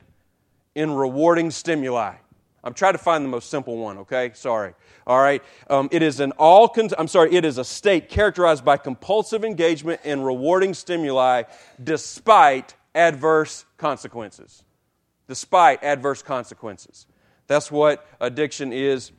in 0.76 0.92
rewarding 0.92 1.52
stimuli. 1.52 2.16
I'm 2.66 2.74
trying 2.74 2.94
to 2.94 3.00
find 3.00 3.24
the 3.24 3.30
most 3.30 3.52
simple 3.52 3.78
one, 3.78 4.00
okay? 4.00 4.32
Sorry. 4.34 4.74
All 5.06 5.22
right. 5.22 5.44
Um, 5.70 5.88
it 5.92 6.02
is 6.02 6.20
an 6.20 6.32
all. 6.32 6.68
Con- 6.68 6.90
I'm 6.98 7.08
sorry. 7.08 7.34
It 7.36 7.46
is 7.46 7.60
a 7.60 7.64
state 7.64 8.10
characterized 8.10 8.66
by 8.66 8.78
compulsive 8.78 9.46
engagement 9.46 10.02
in 10.04 10.24
rewarding 10.24 10.74
stimuli, 10.74 11.44
despite 11.82 12.74
adverse 12.96 13.66
consequences. 13.78 14.64
Despite 15.28 15.84
adverse 15.84 16.24
consequences. 16.24 17.06
That's 17.46 17.72
what 17.72 18.08
addiction 18.20 18.74
is, 18.74 19.12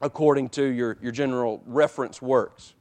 according 0.00 0.48
to 0.50 0.64
your, 0.64 0.98
your 1.00 1.12
general 1.12 1.62
reference 1.66 2.20
works. 2.20 2.74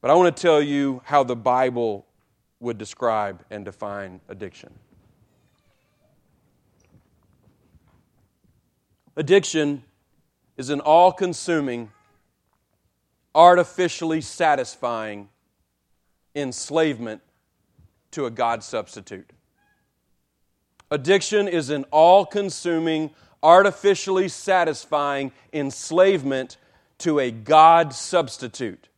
But 0.00 0.10
I 0.10 0.14
want 0.14 0.36
to 0.36 0.42
tell 0.42 0.60
you 0.60 1.02
how 1.04 1.22
the 1.22 1.36
Bible 1.36 2.04
would 2.58 2.78
describe 2.78 3.44
and 3.48 3.64
define 3.64 4.20
addiction. 4.28 4.72
Addiction 9.16 9.82
is 10.56 10.70
an 10.70 10.80
all 10.80 11.12
consuming, 11.12 11.90
artificially 13.34 14.20
satisfying 14.20 15.28
enslavement 16.34 17.22
to 18.10 18.26
a 18.26 18.30
God 18.30 18.62
substitute. 18.62 19.30
Addiction 20.90 21.48
is 21.48 21.70
an 21.70 21.84
all 21.90 22.24
consuming, 22.24 23.10
artificially 23.42 24.28
satisfying 24.28 25.32
enslavement 25.52 26.56
to 26.98 27.18
a 27.18 27.30
God 27.30 27.92
substitute 27.92 28.88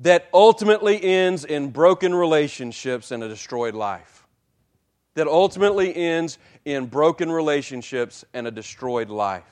that 0.00 0.28
ultimately 0.34 1.02
ends 1.02 1.44
in 1.44 1.70
broken 1.70 2.14
relationships 2.14 3.10
and 3.10 3.22
a 3.22 3.28
destroyed 3.28 3.74
life. 3.74 4.26
That 5.14 5.28
ultimately 5.28 5.94
ends 5.94 6.38
in 6.64 6.86
broken 6.86 7.30
relationships 7.30 8.24
and 8.32 8.46
a 8.46 8.50
destroyed 8.50 9.10
life. 9.10 9.42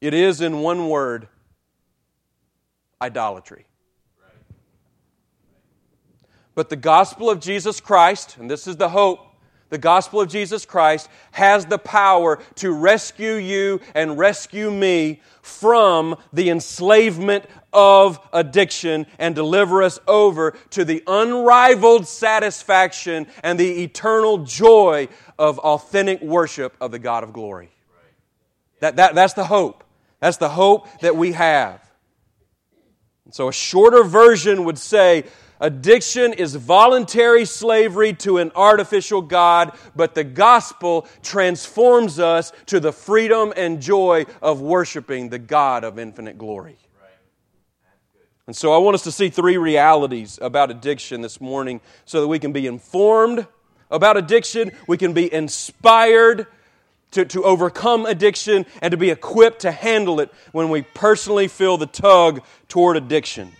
It 0.00 0.12
is, 0.12 0.40
in 0.40 0.60
one 0.60 0.88
word, 0.88 1.28
idolatry. 3.00 3.66
But 6.54 6.68
the 6.68 6.76
gospel 6.76 7.30
of 7.30 7.40
Jesus 7.40 7.80
Christ, 7.80 8.36
and 8.36 8.50
this 8.50 8.66
is 8.66 8.76
the 8.76 8.90
hope, 8.90 9.20
the 9.70 9.78
gospel 9.78 10.20
of 10.20 10.28
Jesus 10.28 10.64
Christ 10.66 11.08
has 11.32 11.66
the 11.66 11.78
power 11.78 12.40
to 12.56 12.70
rescue 12.70 13.34
you 13.34 13.80
and 13.94 14.18
rescue 14.18 14.70
me 14.70 15.20
from 15.42 16.16
the 16.32 16.50
enslavement 16.50 17.44
of 17.72 18.18
addiction 18.32 19.06
and 19.18 19.34
deliver 19.34 19.82
us 19.82 19.98
over 20.06 20.56
to 20.70 20.84
the 20.84 21.02
unrivaled 21.06 22.06
satisfaction 22.06 23.26
and 23.42 23.58
the 23.58 23.82
eternal 23.82 24.38
joy 24.38 25.08
of 25.38 25.58
authentic 25.58 26.22
worship 26.22 26.76
of 26.80 26.90
the 26.90 26.98
God 26.98 27.24
of 27.24 27.32
glory. 27.32 27.70
That, 28.80 28.96
that, 28.96 29.14
that's 29.14 29.34
the 29.34 29.44
hope. 29.44 29.84
That's 30.20 30.36
the 30.36 30.48
hope 30.48 30.88
that 31.00 31.16
we 31.16 31.32
have. 31.32 31.80
And 33.24 33.34
So, 33.34 33.48
a 33.48 33.52
shorter 33.52 34.04
version 34.04 34.64
would 34.64 34.78
say 34.78 35.24
addiction 35.64 36.34
is 36.34 36.54
voluntary 36.54 37.46
slavery 37.46 38.12
to 38.12 38.36
an 38.38 38.52
artificial 38.54 39.22
God, 39.22 39.72
but 39.96 40.14
the 40.14 40.22
gospel 40.22 41.08
transforms 41.22 42.18
us 42.18 42.52
to 42.66 42.80
the 42.80 42.92
freedom 42.92 43.52
and 43.56 43.80
joy 43.80 44.26
of 44.42 44.60
worshiping 44.60 45.30
the 45.30 45.38
God 45.38 45.82
of 45.82 45.98
infinite 45.98 46.36
glory. 46.36 46.76
And 48.46 48.54
so, 48.54 48.74
I 48.74 48.78
want 48.78 48.94
us 48.94 49.04
to 49.04 49.12
see 49.12 49.30
three 49.30 49.56
realities 49.56 50.38
about 50.42 50.70
addiction 50.70 51.22
this 51.22 51.40
morning 51.40 51.80
so 52.04 52.20
that 52.20 52.28
we 52.28 52.38
can 52.38 52.52
be 52.52 52.66
informed 52.66 53.46
about 53.90 54.18
addiction, 54.18 54.70
we 54.86 54.98
can 54.98 55.14
be 55.14 55.32
inspired 55.32 56.46
to, 57.12 57.24
to 57.24 57.42
overcome 57.44 58.04
addiction 58.04 58.66
and 58.82 58.90
to 58.90 58.98
be 58.98 59.08
equipped 59.08 59.60
to 59.60 59.72
handle 59.72 60.20
it 60.20 60.30
when 60.52 60.68
we 60.68 60.82
personally 60.82 61.48
feel 61.48 61.78
the 61.78 61.86
tug 61.86 62.42
toward 62.68 62.98
addiction. 62.98 63.52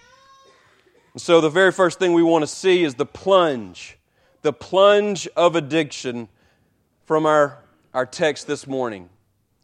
And 1.14 1.22
so, 1.22 1.40
the 1.40 1.48
very 1.48 1.72
first 1.72 1.98
thing 1.98 2.12
we 2.12 2.22
want 2.22 2.42
to 2.42 2.46
see 2.48 2.82
is 2.82 2.96
the 2.96 3.06
plunge, 3.06 3.96
the 4.42 4.52
plunge 4.52 5.28
of 5.36 5.56
addiction 5.56 6.28
from 7.06 7.24
our, 7.24 7.58
our 7.92 8.04
text 8.04 8.46
this 8.46 8.66
morning. 8.66 9.08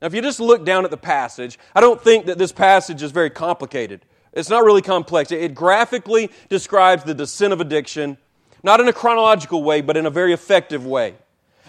Now, 0.00 0.06
if 0.06 0.14
you 0.14 0.22
just 0.22 0.40
look 0.40 0.64
down 0.64 0.84
at 0.84 0.90
the 0.90 0.96
passage, 0.96 1.58
I 1.74 1.80
don't 1.80 2.00
think 2.00 2.26
that 2.26 2.38
this 2.38 2.52
passage 2.52 3.02
is 3.02 3.10
very 3.10 3.30
complicated. 3.30 4.06
It's 4.32 4.48
not 4.48 4.64
really 4.64 4.82
complex. 4.82 5.32
It 5.32 5.54
graphically 5.54 6.30
describes 6.48 7.02
the 7.02 7.14
descent 7.14 7.52
of 7.52 7.60
addiction, 7.60 8.16
not 8.62 8.80
in 8.80 8.86
a 8.86 8.92
chronological 8.92 9.64
way, 9.64 9.80
but 9.80 9.96
in 9.96 10.06
a 10.06 10.10
very 10.10 10.32
effective 10.32 10.86
way. 10.86 11.14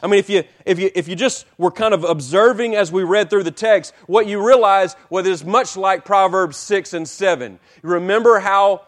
I 0.04 0.08
mean, 0.08 0.20
if 0.20 0.30
you, 0.30 0.44
if, 0.66 0.80
you, 0.80 0.90
if 0.96 1.08
you 1.08 1.16
just 1.16 1.46
were 1.58 1.72
kind 1.72 1.94
of 1.94 2.04
observing 2.04 2.76
as 2.76 2.92
we 2.92 3.04
read 3.04 3.30
through 3.30 3.44
the 3.44 3.52
text, 3.52 3.94
what 4.08 4.26
you 4.26 4.46
realize 4.46 4.96
was 5.10 5.28
it 5.28 5.32
is 5.32 5.46
much 5.46 5.78
like 5.78 6.06
Proverbs 6.06 6.58
6 6.58 6.94
and 6.94 7.08
7. 7.08 7.60
You 7.84 7.90
remember 7.90 8.40
how, 8.40 8.82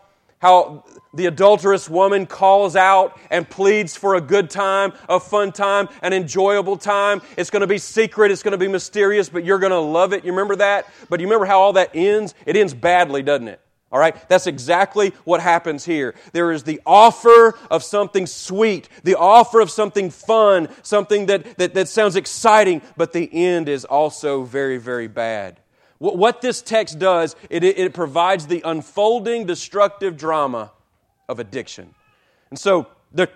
how 0.44 0.84
the 1.14 1.28
adulterous 1.28 1.90
woman 1.90 2.26
calls 2.26 2.76
out 2.76 3.18
and 3.32 3.50
pleads 3.50 3.96
for 3.96 4.16
a 4.16 4.22
good 4.22 4.50
time, 4.50 4.92
a 5.08 5.18
fun 5.18 5.54
time, 5.54 5.88
an 6.02 6.12
enjoyable 6.12 6.76
time. 6.76 7.22
It's 7.38 7.50
going 7.50 7.62
to 7.62 7.68
be 7.68 7.78
secret, 7.78 8.30
it's 8.30 8.44
going 8.44 8.52
to 8.52 8.58
be 8.58 8.68
mysterious, 8.68 9.30
but 9.30 9.46
you're 9.46 9.58
going 9.58 9.72
to 9.72 9.80
love 9.80 10.12
it. 10.12 10.26
You 10.26 10.32
remember 10.34 10.58
that? 10.58 10.86
But 11.10 11.22
you 11.22 11.28
remember 11.28 11.46
how 11.46 11.62
all 11.62 11.74
that 11.74 11.92
ends? 11.96 12.36
It 12.46 12.58
ends 12.58 12.74
badly, 12.74 13.24
doesn't 13.24 13.48
it? 13.48 13.62
All 13.90 14.00
right? 14.00 14.18
That's 14.28 14.46
exactly 14.46 15.14
what 15.24 15.40
happens 15.40 15.86
here. 15.86 16.14
There 16.34 16.52
is 16.52 16.64
the 16.64 16.82
offer 16.86 17.58
of 17.72 17.82
something 17.82 18.28
sweet, 18.28 18.90
the 19.06 19.16
offer 19.16 19.62
of 19.62 19.72
something 19.72 20.10
fun, 20.10 20.68
something 20.82 21.28
that, 21.28 21.58
that, 21.58 21.74
that 21.76 21.88
sounds 21.88 22.18
exciting, 22.18 22.82
but 22.98 23.14
the 23.14 23.30
end 23.32 23.70
is 23.70 23.86
also 23.86 24.44
very, 24.44 24.78
very 24.78 25.08
bad. 25.08 25.62
What, 26.12 26.41
this 26.41 26.62
text 26.62 27.00
does, 27.00 27.33
it, 27.50 27.63
it 27.63 27.93
provides 27.93 28.48
the 28.48 28.62
unfolding 28.65 29.45
destructive 29.45 30.17
drama 30.17 30.74
of 31.29 31.39
addiction. 31.39 31.95
And 32.50 32.60
so, 32.60 32.88
there, 33.13 33.29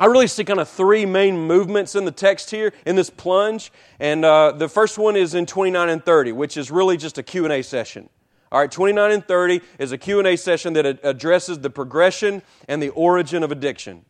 I 0.00 0.06
really 0.06 0.26
see 0.26 0.44
kind 0.44 0.58
of 0.58 0.68
three 0.68 1.06
main 1.06 1.38
movements 1.38 1.94
in 1.94 2.04
the 2.04 2.10
text 2.10 2.50
here 2.50 2.72
in 2.84 2.96
this 2.96 3.08
plunge, 3.08 3.70
and 4.00 4.24
uh, 4.24 4.50
the 4.50 4.68
first 4.68 4.98
one 4.98 5.14
is 5.14 5.34
in 5.34 5.46
29 5.46 5.88
and 5.88 6.04
30, 6.04 6.32
which 6.32 6.56
is 6.56 6.72
really 6.72 6.96
just 6.96 7.18
a 7.18 7.22
Q&A 7.22 7.62
session. 7.62 8.08
All 8.50 8.58
right, 8.58 8.70
29 8.70 9.12
and 9.12 9.24
30 9.24 9.60
is 9.78 9.92
a 9.92 9.98
Q&A 9.98 10.34
session 10.34 10.72
that 10.72 10.86
addresses 11.04 11.60
the 11.60 11.70
progression 11.70 12.42
and 12.66 12.82
the 12.82 12.88
origin 12.90 13.44
of 13.44 13.52
addiction. 13.52 14.04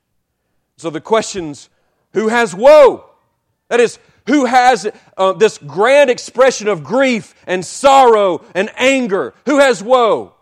So 0.79 0.89
the 0.89 1.03
questions, 1.03 1.69
who 2.15 2.29
has 2.29 2.55
woe? 2.55 3.05
That 3.69 3.81
is, 3.81 3.99
who 4.29 4.45
has 4.45 4.89
uh, 5.17 5.33
this 5.33 5.59
grand 5.59 6.11
expression 6.11 6.69
of 6.69 6.85
grief 6.85 7.35
and 7.47 7.65
sorrow 7.65 8.45
and 8.55 8.71
anger? 8.77 9.35
Who 9.47 9.59
has 9.59 9.83
woe? 9.83 10.35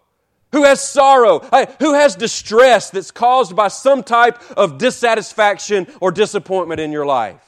Who 0.53 0.65
has 0.65 0.81
sorrow? 0.81 1.41
Who 1.81 1.95
has 1.95 2.17
distress 2.17 2.91
that's 2.91 3.11
caused 3.11 3.57
by 3.57 3.69
some 3.69 4.03
type 4.03 4.41
of 4.57 4.79
dissatisfaction 4.79 5.87
or 6.01 6.11
disappointment 6.11 6.81
in 6.81 6.93
your 6.93 7.07
life? 7.07 7.43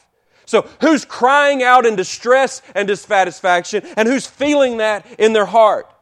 So, 0.47 0.66
who's 0.80 1.04
crying 1.04 1.62
out 1.62 1.85
in 1.85 1.95
distress 1.95 2.62
and 2.75 2.88
dissatisfaction, 2.88 3.83
and 3.97 4.09
who's 4.09 4.26
feeling 4.26 4.78
that 4.78 5.07
in 5.18 5.35
their 5.35 5.45
heart? 5.45 5.92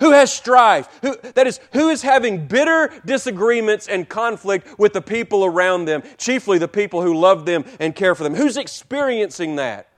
Who 0.00 0.12
has 0.12 0.32
strife? 0.32 0.88
Who, 1.02 1.16
that 1.34 1.46
is, 1.46 1.60
who 1.72 1.90
is 1.90 2.02
having 2.02 2.46
bitter 2.46 2.90
disagreements 3.04 3.86
and 3.86 4.08
conflict 4.08 4.78
with 4.78 4.94
the 4.94 5.02
people 5.02 5.44
around 5.44 5.84
them, 5.84 6.02
chiefly 6.16 6.58
the 6.58 6.68
people 6.68 7.02
who 7.02 7.14
love 7.14 7.44
them 7.44 7.64
and 7.78 7.94
care 7.94 8.14
for 8.14 8.24
them? 8.24 8.34
Who's 8.34 8.56
experiencing 8.56 9.56
that? 9.56 9.88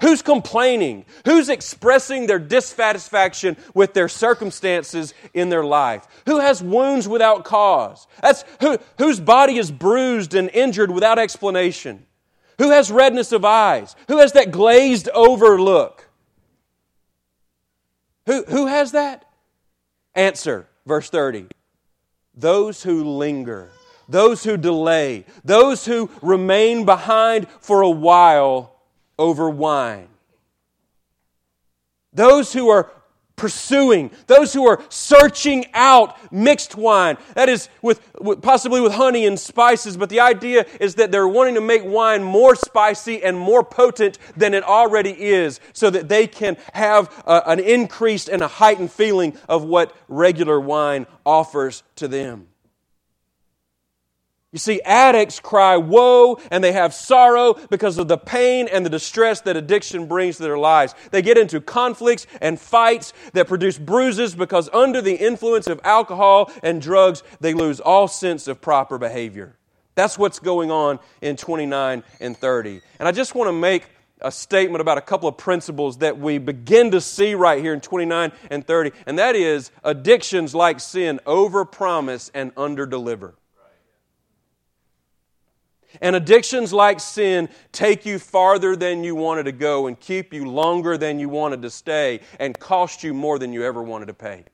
Who's 0.00 0.22
complaining? 0.22 1.04
Who's 1.26 1.50
expressing 1.50 2.26
their 2.26 2.38
dissatisfaction 2.38 3.58
with 3.74 3.92
their 3.92 4.08
circumstances 4.08 5.12
in 5.34 5.50
their 5.50 5.64
life? 5.64 6.06
Who 6.24 6.40
has 6.40 6.62
wounds 6.62 7.06
without 7.06 7.44
cause? 7.44 8.06
That's 8.22 8.44
who, 8.60 8.78
whose 8.96 9.20
body 9.20 9.58
is 9.58 9.70
bruised 9.70 10.34
and 10.34 10.48
injured 10.50 10.90
without 10.90 11.18
explanation? 11.18 12.06
Who 12.58 12.70
has 12.70 12.90
redness 12.90 13.32
of 13.32 13.44
eyes? 13.44 13.94
Who 14.08 14.18
has 14.18 14.32
that 14.32 14.50
glazed 14.50 15.10
over 15.10 15.60
look? 15.60 16.08
Who, 18.26 18.44
who 18.44 18.66
has 18.66 18.92
that? 18.92 19.26
Answer, 20.14 20.66
verse 20.86 21.10
30. 21.10 21.46
Those 22.34 22.82
who 22.82 23.04
linger, 23.04 23.70
those 24.08 24.44
who 24.44 24.56
delay, 24.56 25.24
those 25.44 25.84
who 25.84 26.10
remain 26.22 26.84
behind 26.84 27.48
for 27.60 27.82
a 27.82 27.90
while 27.90 28.76
over 29.18 29.48
wine. 29.48 30.08
Those 32.12 32.52
who 32.52 32.68
are 32.68 32.90
pursuing, 33.40 34.10
those 34.26 34.52
who 34.52 34.66
are 34.66 34.82
searching 34.90 35.64
out 35.72 36.14
mixed 36.30 36.76
wine. 36.76 37.16
That 37.34 37.48
is, 37.48 37.70
with, 37.80 38.06
with, 38.20 38.42
possibly 38.42 38.82
with 38.82 38.92
honey 38.92 39.24
and 39.24 39.40
spices, 39.40 39.96
but 39.96 40.10
the 40.10 40.20
idea 40.20 40.66
is 40.78 40.96
that 40.96 41.10
they're 41.10 41.26
wanting 41.26 41.54
to 41.54 41.62
make 41.62 41.82
wine 41.82 42.22
more 42.22 42.54
spicy 42.54 43.22
and 43.22 43.38
more 43.38 43.64
potent 43.64 44.18
than 44.36 44.52
it 44.52 44.62
already 44.62 45.12
is, 45.12 45.58
so 45.72 45.88
that 45.88 46.10
they 46.10 46.26
can 46.26 46.58
have 46.74 47.08
a, 47.26 47.42
an 47.46 47.60
increased 47.60 48.28
and 48.28 48.42
a 48.42 48.48
heightened 48.48 48.92
feeling 48.92 49.34
of 49.48 49.64
what 49.64 49.96
regular 50.06 50.60
wine 50.60 51.06
offers 51.24 51.82
to 51.96 52.08
them. 52.08 52.49
You 54.52 54.58
see, 54.58 54.80
addicts 54.82 55.38
cry 55.38 55.76
woe 55.76 56.40
and 56.50 56.64
they 56.64 56.72
have 56.72 56.92
sorrow 56.92 57.54
because 57.70 57.98
of 57.98 58.08
the 58.08 58.18
pain 58.18 58.66
and 58.66 58.84
the 58.84 58.90
distress 58.90 59.42
that 59.42 59.56
addiction 59.56 60.06
brings 60.06 60.38
to 60.38 60.42
their 60.42 60.58
lives. 60.58 60.92
They 61.12 61.22
get 61.22 61.38
into 61.38 61.60
conflicts 61.60 62.26
and 62.40 62.60
fights 62.60 63.12
that 63.32 63.46
produce 63.46 63.78
bruises 63.78 64.34
because 64.34 64.68
under 64.72 65.00
the 65.00 65.14
influence 65.14 65.68
of 65.68 65.80
alcohol 65.84 66.50
and 66.64 66.82
drugs, 66.82 67.22
they 67.38 67.54
lose 67.54 67.78
all 67.78 68.08
sense 68.08 68.48
of 68.48 68.60
proper 68.60 68.98
behavior. 68.98 69.56
That's 69.94 70.18
what's 70.18 70.40
going 70.40 70.72
on 70.72 70.98
in 71.20 71.36
29 71.36 72.02
and 72.20 72.36
30. 72.36 72.80
And 72.98 73.06
I 73.06 73.12
just 73.12 73.36
want 73.36 73.48
to 73.48 73.52
make 73.52 73.86
a 74.20 74.32
statement 74.32 74.80
about 74.80 74.98
a 74.98 75.02
couple 75.02 75.28
of 75.28 75.36
principles 75.36 75.98
that 75.98 76.18
we 76.18 76.38
begin 76.38 76.90
to 76.90 77.00
see 77.00 77.34
right 77.34 77.62
here 77.62 77.72
in 77.72 77.80
29 77.80 78.32
and 78.50 78.66
30, 78.66 78.92
and 79.06 79.18
that 79.18 79.34
is 79.34 79.70
addictions 79.82 80.54
like 80.54 80.80
sin 80.80 81.20
overpromise 81.24 82.30
and 82.34 82.54
underdeliver. 82.56 83.34
And 86.00 86.14
addictions 86.14 86.72
like 86.72 87.00
sin 87.00 87.48
take 87.72 88.06
you 88.06 88.18
farther 88.18 88.76
than 88.76 89.02
you 89.02 89.14
wanted 89.14 89.44
to 89.44 89.52
go 89.52 89.86
and 89.86 89.98
keep 89.98 90.32
you 90.32 90.48
longer 90.48 90.96
than 90.96 91.18
you 91.18 91.28
wanted 91.28 91.62
to 91.62 91.70
stay 91.70 92.20
and 92.38 92.58
cost 92.58 93.02
you 93.02 93.12
more 93.12 93.38
than 93.38 93.52
you 93.52 93.64
ever 93.64 93.82
wanted 93.82 94.06
to 94.06 94.14
pay. 94.14 94.44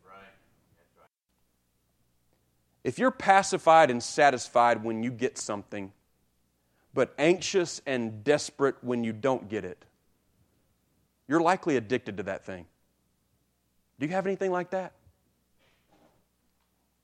If 2.85 2.99
you're 2.99 3.11
pacified 3.11 3.91
and 3.91 4.03
satisfied 4.03 4.85
when 4.85 5.03
you 5.03 5.11
get 5.11 5.39
something, 5.39 5.93
but 6.95 7.13
anxious 7.19 7.83
and 7.85 8.23
desperate 8.23 8.77
when 8.81 9.05
you 9.05 9.13
don't 9.13 9.49
get 9.49 9.65
it, 9.65 9.85
you're 11.29 11.41
likely 11.41 11.77
addicted 11.77 12.17
to 12.19 12.23
that 12.23 12.47
thing. 12.47 12.65
Do 13.99 14.07
you 14.07 14.13
have 14.13 14.27
anything 14.27 14.53
like 14.53 14.71
that? 14.71 14.93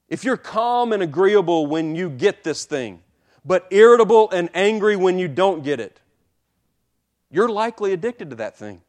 If 0.08 0.24
you're 0.24 0.36
calm 0.36 0.92
and 0.92 1.02
agreeable 1.02 1.66
when 1.66 1.96
you 1.96 2.10
get 2.10 2.44
this 2.44 2.64
thing, 2.64 3.02
but 3.44 3.66
irritable 3.70 4.30
and 4.30 4.48
angry 4.54 4.96
when 4.96 5.18
you 5.18 5.28
don't 5.28 5.62
get 5.62 5.80
it, 5.80 6.00
you're 7.30 7.48
likely 7.48 7.92
addicted 7.92 8.30
to 8.30 8.36
that 8.36 8.56
thing. 8.56 8.82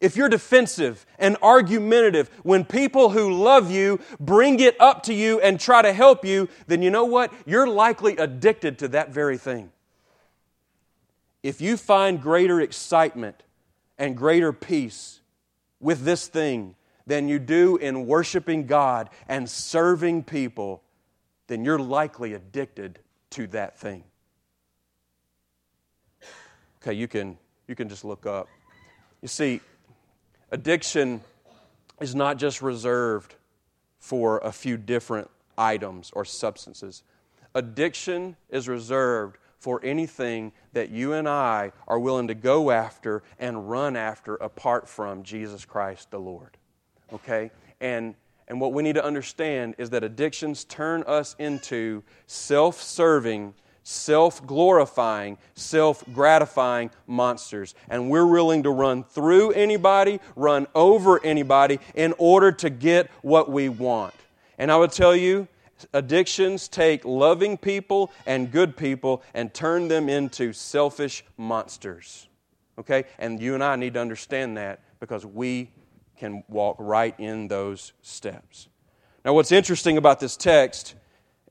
If 0.00 0.16
you're 0.16 0.28
defensive 0.28 1.06
and 1.18 1.36
argumentative 1.42 2.30
when 2.42 2.64
people 2.64 3.10
who 3.10 3.32
love 3.32 3.70
you 3.70 3.98
bring 4.20 4.60
it 4.60 4.78
up 4.80 5.04
to 5.04 5.14
you 5.14 5.40
and 5.40 5.58
try 5.58 5.80
to 5.82 5.92
help 5.92 6.24
you, 6.24 6.48
then 6.66 6.82
you 6.82 6.90
know 6.90 7.06
what? 7.06 7.32
You're 7.46 7.66
likely 7.66 8.16
addicted 8.16 8.78
to 8.80 8.88
that 8.88 9.10
very 9.10 9.38
thing. 9.38 9.72
If 11.42 11.60
you 11.60 11.76
find 11.76 12.20
greater 12.20 12.60
excitement 12.60 13.42
and 13.98 14.16
greater 14.16 14.52
peace 14.52 15.20
with 15.80 16.02
this 16.02 16.26
thing 16.26 16.74
than 17.06 17.28
you 17.28 17.38
do 17.38 17.76
in 17.76 18.06
worshiping 18.06 18.66
God 18.66 19.08
and 19.28 19.48
serving 19.48 20.24
people, 20.24 20.82
then 21.46 21.64
you're 21.64 21.78
likely 21.78 22.34
addicted 22.34 22.98
to 23.30 23.46
that 23.48 23.78
thing. 23.78 24.04
Okay, 26.82 26.94
you 26.94 27.08
can, 27.08 27.36
you 27.66 27.74
can 27.74 27.88
just 27.88 28.04
look 28.04 28.26
up. 28.26 28.48
You 29.22 29.28
see, 29.28 29.60
addiction 30.50 31.20
is 32.00 32.14
not 32.14 32.36
just 32.36 32.62
reserved 32.62 33.34
for 33.98 34.38
a 34.38 34.52
few 34.52 34.76
different 34.76 35.30
items 35.58 36.10
or 36.14 36.24
substances. 36.24 37.02
Addiction 37.54 38.36
is 38.50 38.68
reserved 38.68 39.38
for 39.58 39.80
anything 39.82 40.52
that 40.74 40.90
you 40.90 41.12
and 41.14 41.28
I 41.28 41.72
are 41.88 41.98
willing 41.98 42.28
to 42.28 42.34
go 42.34 42.70
after 42.70 43.22
and 43.38 43.68
run 43.68 43.96
after 43.96 44.36
apart 44.36 44.88
from 44.88 45.22
Jesus 45.22 45.64
Christ 45.64 46.10
the 46.10 46.20
Lord. 46.20 46.56
Okay? 47.12 47.50
And 47.80 48.14
and 48.48 48.60
what 48.60 48.72
we 48.72 48.82
need 48.82 48.94
to 48.94 49.04
understand 49.04 49.74
is 49.78 49.90
that 49.90 50.04
addictions 50.04 50.64
turn 50.64 51.02
us 51.04 51.34
into 51.38 52.04
self 52.26 52.80
serving, 52.80 53.54
self 53.82 54.46
glorifying, 54.46 55.36
self 55.54 56.04
gratifying 56.12 56.90
monsters. 57.06 57.74
And 57.88 58.08
we're 58.08 58.26
willing 58.26 58.62
to 58.62 58.70
run 58.70 59.02
through 59.02 59.52
anybody, 59.52 60.20
run 60.36 60.68
over 60.74 61.24
anybody 61.24 61.80
in 61.94 62.14
order 62.18 62.52
to 62.52 62.70
get 62.70 63.10
what 63.22 63.50
we 63.50 63.68
want. 63.68 64.14
And 64.58 64.70
I 64.70 64.76
would 64.76 64.92
tell 64.92 65.16
you, 65.16 65.48
addictions 65.92 66.68
take 66.68 67.04
loving 67.04 67.56
people 67.56 68.12
and 68.26 68.50
good 68.52 68.76
people 68.76 69.22
and 69.34 69.52
turn 69.52 69.88
them 69.88 70.08
into 70.08 70.52
selfish 70.52 71.24
monsters. 71.36 72.28
Okay? 72.78 73.04
And 73.18 73.40
you 73.40 73.54
and 73.54 73.64
I 73.64 73.74
need 73.74 73.94
to 73.94 74.00
understand 74.00 74.56
that 74.56 74.80
because 75.00 75.26
we 75.26 75.70
can 76.16 76.42
walk 76.48 76.76
right 76.78 77.14
in 77.18 77.48
those 77.48 77.92
steps. 78.02 78.68
Now, 79.24 79.34
what's 79.34 79.52
interesting 79.52 79.96
about 79.96 80.20
this 80.20 80.36
text, 80.36 80.94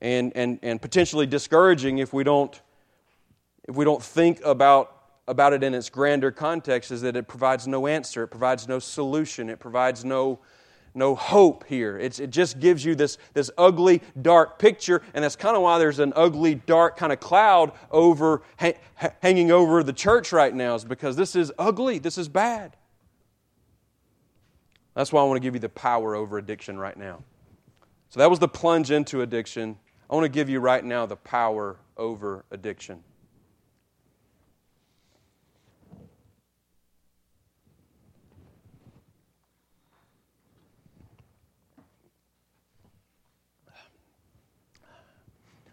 and, 0.00 0.32
and, 0.34 0.58
and 0.62 0.80
potentially 0.80 1.26
discouraging 1.26 1.98
if 1.98 2.12
we 2.12 2.24
don't, 2.24 2.58
if 3.68 3.76
we 3.76 3.84
don't 3.84 4.02
think 4.02 4.40
about, 4.44 4.92
about 5.28 5.52
it 5.52 5.62
in 5.62 5.74
its 5.74 5.90
grander 5.90 6.30
context, 6.30 6.90
is 6.90 7.02
that 7.02 7.16
it 7.16 7.28
provides 7.28 7.66
no 7.66 7.86
answer, 7.86 8.22
it 8.22 8.28
provides 8.28 8.66
no 8.66 8.78
solution, 8.78 9.50
it 9.50 9.58
provides 9.58 10.04
no, 10.04 10.38
no 10.94 11.14
hope 11.14 11.66
here. 11.66 11.98
It's, 11.98 12.18
it 12.18 12.30
just 12.30 12.60
gives 12.60 12.84
you 12.84 12.94
this, 12.94 13.18
this 13.34 13.50
ugly, 13.58 14.00
dark 14.22 14.58
picture, 14.58 15.02
and 15.12 15.22
that's 15.22 15.36
kind 15.36 15.56
of 15.56 15.62
why 15.62 15.78
there's 15.78 15.98
an 15.98 16.14
ugly, 16.16 16.54
dark 16.54 16.96
kind 16.96 17.12
of 17.12 17.20
cloud 17.20 17.72
over, 17.90 18.42
ha- 18.58 18.72
hanging 19.20 19.50
over 19.50 19.82
the 19.82 19.92
church 19.92 20.32
right 20.32 20.54
now, 20.54 20.74
is 20.76 20.84
because 20.84 21.16
this 21.16 21.36
is 21.36 21.52
ugly, 21.58 21.98
this 21.98 22.16
is 22.16 22.28
bad. 22.28 22.76
That's 24.96 25.12
why 25.12 25.20
I 25.20 25.24
want 25.24 25.36
to 25.36 25.42
give 25.42 25.52
you 25.52 25.60
the 25.60 25.68
power 25.68 26.14
over 26.14 26.38
addiction 26.38 26.78
right 26.78 26.96
now. 26.96 27.22
So 28.08 28.18
that 28.18 28.30
was 28.30 28.38
the 28.38 28.48
plunge 28.48 28.90
into 28.90 29.20
addiction. 29.20 29.76
I 30.08 30.14
want 30.14 30.24
to 30.24 30.30
give 30.30 30.48
you 30.48 30.58
right 30.58 30.82
now 30.82 31.04
the 31.04 31.16
power 31.16 31.76
over 31.98 32.46
addiction. 32.50 33.04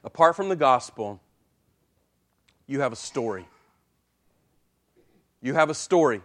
Apart 0.04 0.36
from 0.36 0.50
the 0.50 0.56
gospel, 0.58 1.22
you 2.68 2.82
have 2.82 2.92
a 2.92 2.98
story. 2.98 3.48
You 5.42 5.54
have 5.54 5.70
a 5.70 5.74
story. 5.74 6.22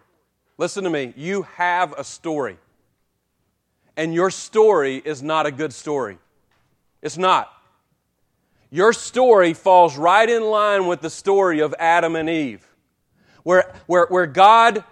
Listen 0.57 0.83
to 0.83 0.91
me. 0.91 1.15
You 1.17 1.43
have 1.43 1.93
a 1.97 2.03
story 2.03 2.59
and 3.99 4.15
your 4.15 4.31
story 4.31 5.03
is 5.05 5.25
not 5.25 5.45
a 5.45 5.51
good 5.51 5.73
story. 5.73 6.19
It's 7.03 7.19
not. 7.19 7.53
Your 8.71 8.93
story 8.93 9.55
falls 9.55 9.99
right 9.99 10.29
in 10.31 10.45
line 10.45 10.87
with 10.87 11.01
the 11.01 11.11
story 11.11 11.61
of 11.61 11.75
Adam 11.81 12.15
and 12.15 12.31
Eve, 12.31 12.65
where, 13.43 13.75
where, 13.87 14.07
where 14.07 14.27
God 14.27 14.85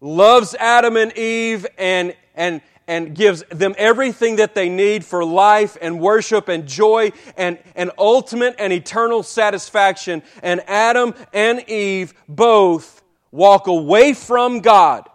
loves 0.00 0.56
Adam 0.56 0.96
and 0.96 1.16
Eve 1.16 1.66
and, 1.78 2.16
and, 2.34 2.60
and 2.88 3.14
gives 3.14 3.44
them 3.44 3.76
everything 3.78 4.36
that 4.36 4.56
they 4.56 4.68
need 4.68 5.04
for 5.04 5.24
life 5.24 5.78
and 5.80 6.00
worship 6.00 6.48
and 6.48 6.66
joy 6.66 7.12
and, 7.36 7.58
and 7.76 7.92
ultimate 7.96 8.56
and 8.58 8.72
eternal 8.72 9.22
satisfaction. 9.22 10.20
And 10.42 10.62
Adam 10.66 11.14
and 11.32 11.60
Eve 11.70 12.12
both 12.28 13.02
walk 13.30 13.68
away 13.68 14.14
from 14.14 14.60
God 14.60 15.08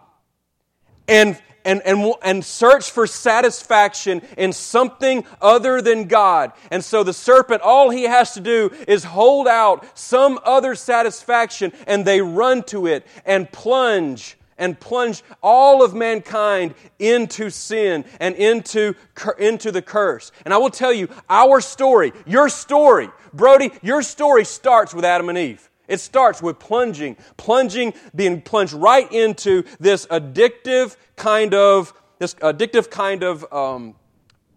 and 1.06 1.38
and, 1.64 1.82
and, 1.84 2.14
and 2.22 2.44
search 2.44 2.90
for 2.90 3.06
satisfaction 3.06 4.22
in 4.36 4.52
something 4.52 5.24
other 5.40 5.80
than 5.80 6.04
God. 6.04 6.52
And 6.70 6.84
so 6.84 7.02
the 7.02 7.12
serpent, 7.12 7.62
all 7.62 7.90
he 7.90 8.04
has 8.04 8.34
to 8.34 8.40
do 8.40 8.70
is 8.86 9.04
hold 9.04 9.48
out 9.48 9.86
some 9.98 10.38
other 10.44 10.74
satisfaction, 10.74 11.72
and 11.86 12.04
they 12.04 12.20
run 12.20 12.62
to 12.64 12.86
it 12.86 13.06
and 13.24 13.50
plunge 13.50 14.36
and 14.56 14.78
plunge 14.78 15.22
all 15.42 15.82
of 15.82 15.94
mankind 15.94 16.74
into 16.98 17.50
sin 17.50 18.04
and 18.20 18.36
into, 18.36 18.94
into 19.38 19.72
the 19.72 19.82
curse. 19.82 20.30
And 20.44 20.54
I 20.54 20.58
will 20.58 20.70
tell 20.70 20.92
you, 20.92 21.08
our 21.28 21.60
story, 21.60 22.12
your 22.24 22.48
story, 22.48 23.10
Brody, 23.32 23.72
your 23.82 24.02
story 24.02 24.44
starts 24.44 24.94
with 24.94 25.04
Adam 25.04 25.28
and 25.28 25.38
Eve. 25.38 25.68
It 25.88 26.00
starts 26.00 26.42
with 26.42 26.58
plunging, 26.58 27.16
plunging, 27.36 27.94
being 28.14 28.40
plunged 28.40 28.72
right 28.72 29.10
into 29.12 29.64
this 29.78 30.06
addictive 30.06 30.96
kind 31.16 31.54
of, 31.54 31.92
this 32.18 32.34
addictive 32.34 32.90
kind 32.90 33.22
of 33.22 33.52
um, 33.52 33.94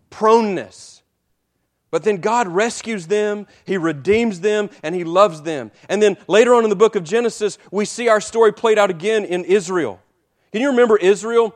proneness. 0.10 1.02
But 1.90 2.04
then 2.04 2.18
God 2.18 2.48
rescues 2.48 3.08
them, 3.08 3.48
He 3.66 3.78
redeems 3.78 4.42
them, 4.42 4.70
and 4.84 4.94
He 4.94 5.04
loves 5.04 5.42
them. 5.42 5.72
And 5.90 6.02
then 6.02 6.18
later 6.28 6.54
on 6.54 6.64
in 6.64 6.70
the 6.70 6.76
book 6.76 6.96
of 6.96 7.04
Genesis, 7.04 7.58
we 7.72 7.86
see 7.86 8.08
our 8.08 8.22
story 8.22 8.52
played 8.52 8.78
out 8.78 8.90
again 8.90 9.24
in 9.26 9.46
Israel. 9.46 10.02
Can 10.52 10.62
you 10.62 10.70
remember 10.70 10.98
Israel? 10.98 11.56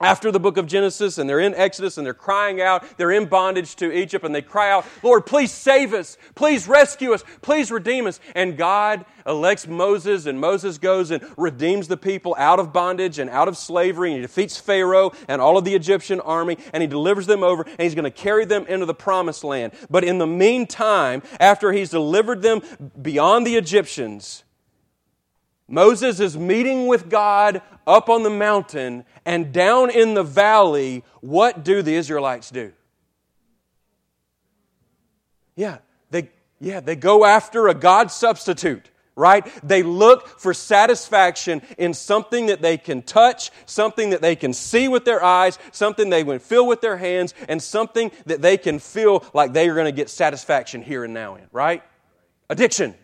After 0.00 0.30
the 0.30 0.38
book 0.38 0.56
of 0.56 0.66
Genesis 0.66 1.18
and 1.18 1.28
they're 1.28 1.40
in 1.40 1.54
Exodus 1.54 1.98
and 1.98 2.06
they're 2.06 2.14
crying 2.14 2.60
out. 2.60 2.84
They're 2.96 3.10
in 3.10 3.26
bondage 3.26 3.74
to 3.76 3.92
Egypt 3.92 4.24
and 4.24 4.34
they 4.34 4.42
cry 4.42 4.70
out, 4.70 4.86
Lord, 5.02 5.26
please 5.26 5.50
save 5.50 5.92
us. 5.92 6.16
Please 6.34 6.68
rescue 6.68 7.12
us. 7.12 7.24
Please 7.42 7.70
redeem 7.70 8.06
us. 8.06 8.20
And 8.34 8.56
God 8.56 9.04
elects 9.26 9.66
Moses 9.66 10.26
and 10.26 10.40
Moses 10.40 10.78
goes 10.78 11.10
and 11.10 11.24
redeems 11.36 11.88
the 11.88 11.96
people 11.96 12.34
out 12.38 12.60
of 12.60 12.72
bondage 12.72 13.18
and 13.18 13.28
out 13.28 13.48
of 13.48 13.56
slavery 13.56 14.10
and 14.10 14.16
he 14.16 14.22
defeats 14.22 14.56
Pharaoh 14.56 15.12
and 15.26 15.42
all 15.42 15.58
of 15.58 15.64
the 15.64 15.74
Egyptian 15.74 16.20
army 16.20 16.58
and 16.72 16.80
he 16.80 16.86
delivers 16.86 17.26
them 17.26 17.42
over 17.42 17.64
and 17.64 17.80
he's 17.80 17.94
going 17.94 18.04
to 18.04 18.10
carry 18.10 18.44
them 18.44 18.66
into 18.66 18.86
the 18.86 18.94
promised 18.94 19.42
land. 19.42 19.72
But 19.90 20.04
in 20.04 20.18
the 20.18 20.26
meantime, 20.26 21.22
after 21.40 21.72
he's 21.72 21.90
delivered 21.90 22.42
them 22.42 22.62
beyond 23.02 23.46
the 23.46 23.56
Egyptians, 23.56 24.44
Moses 25.68 26.18
is 26.18 26.36
meeting 26.36 26.86
with 26.86 27.10
God 27.10 27.60
up 27.86 28.08
on 28.08 28.22
the 28.22 28.30
mountain 28.30 29.04
and 29.26 29.52
down 29.52 29.90
in 29.90 30.14
the 30.14 30.22
valley. 30.22 31.04
What 31.20 31.62
do 31.62 31.82
the 31.82 31.94
Israelites 31.94 32.50
do? 32.50 32.72
Yeah, 35.54 35.78
they, 36.10 36.30
yeah, 36.58 36.80
they 36.80 36.96
go 36.96 37.26
after 37.26 37.68
a 37.68 37.74
God 37.74 38.10
substitute, 38.10 38.88
right? 39.14 39.46
They 39.62 39.82
look 39.82 40.26
for 40.40 40.54
satisfaction 40.54 41.60
in 41.76 41.92
something 41.92 42.46
that 42.46 42.62
they 42.62 42.78
can 42.78 43.02
touch, 43.02 43.50
something 43.66 44.10
that 44.10 44.22
they 44.22 44.36
can 44.36 44.54
see 44.54 44.88
with 44.88 45.04
their 45.04 45.22
eyes, 45.22 45.58
something 45.72 46.08
they 46.08 46.24
can 46.24 46.38
feel 46.38 46.66
with 46.66 46.80
their 46.80 46.96
hands, 46.96 47.34
and 47.48 47.62
something 47.62 48.10
that 48.24 48.40
they 48.40 48.56
can 48.56 48.78
feel 48.78 49.24
like 49.34 49.52
they 49.52 49.68
are 49.68 49.74
going 49.74 49.86
to 49.86 49.92
get 49.92 50.08
satisfaction 50.08 50.80
here 50.80 51.04
and 51.04 51.12
now 51.12 51.34
in, 51.34 51.44
right? 51.52 51.82
Addiction. 52.48 52.94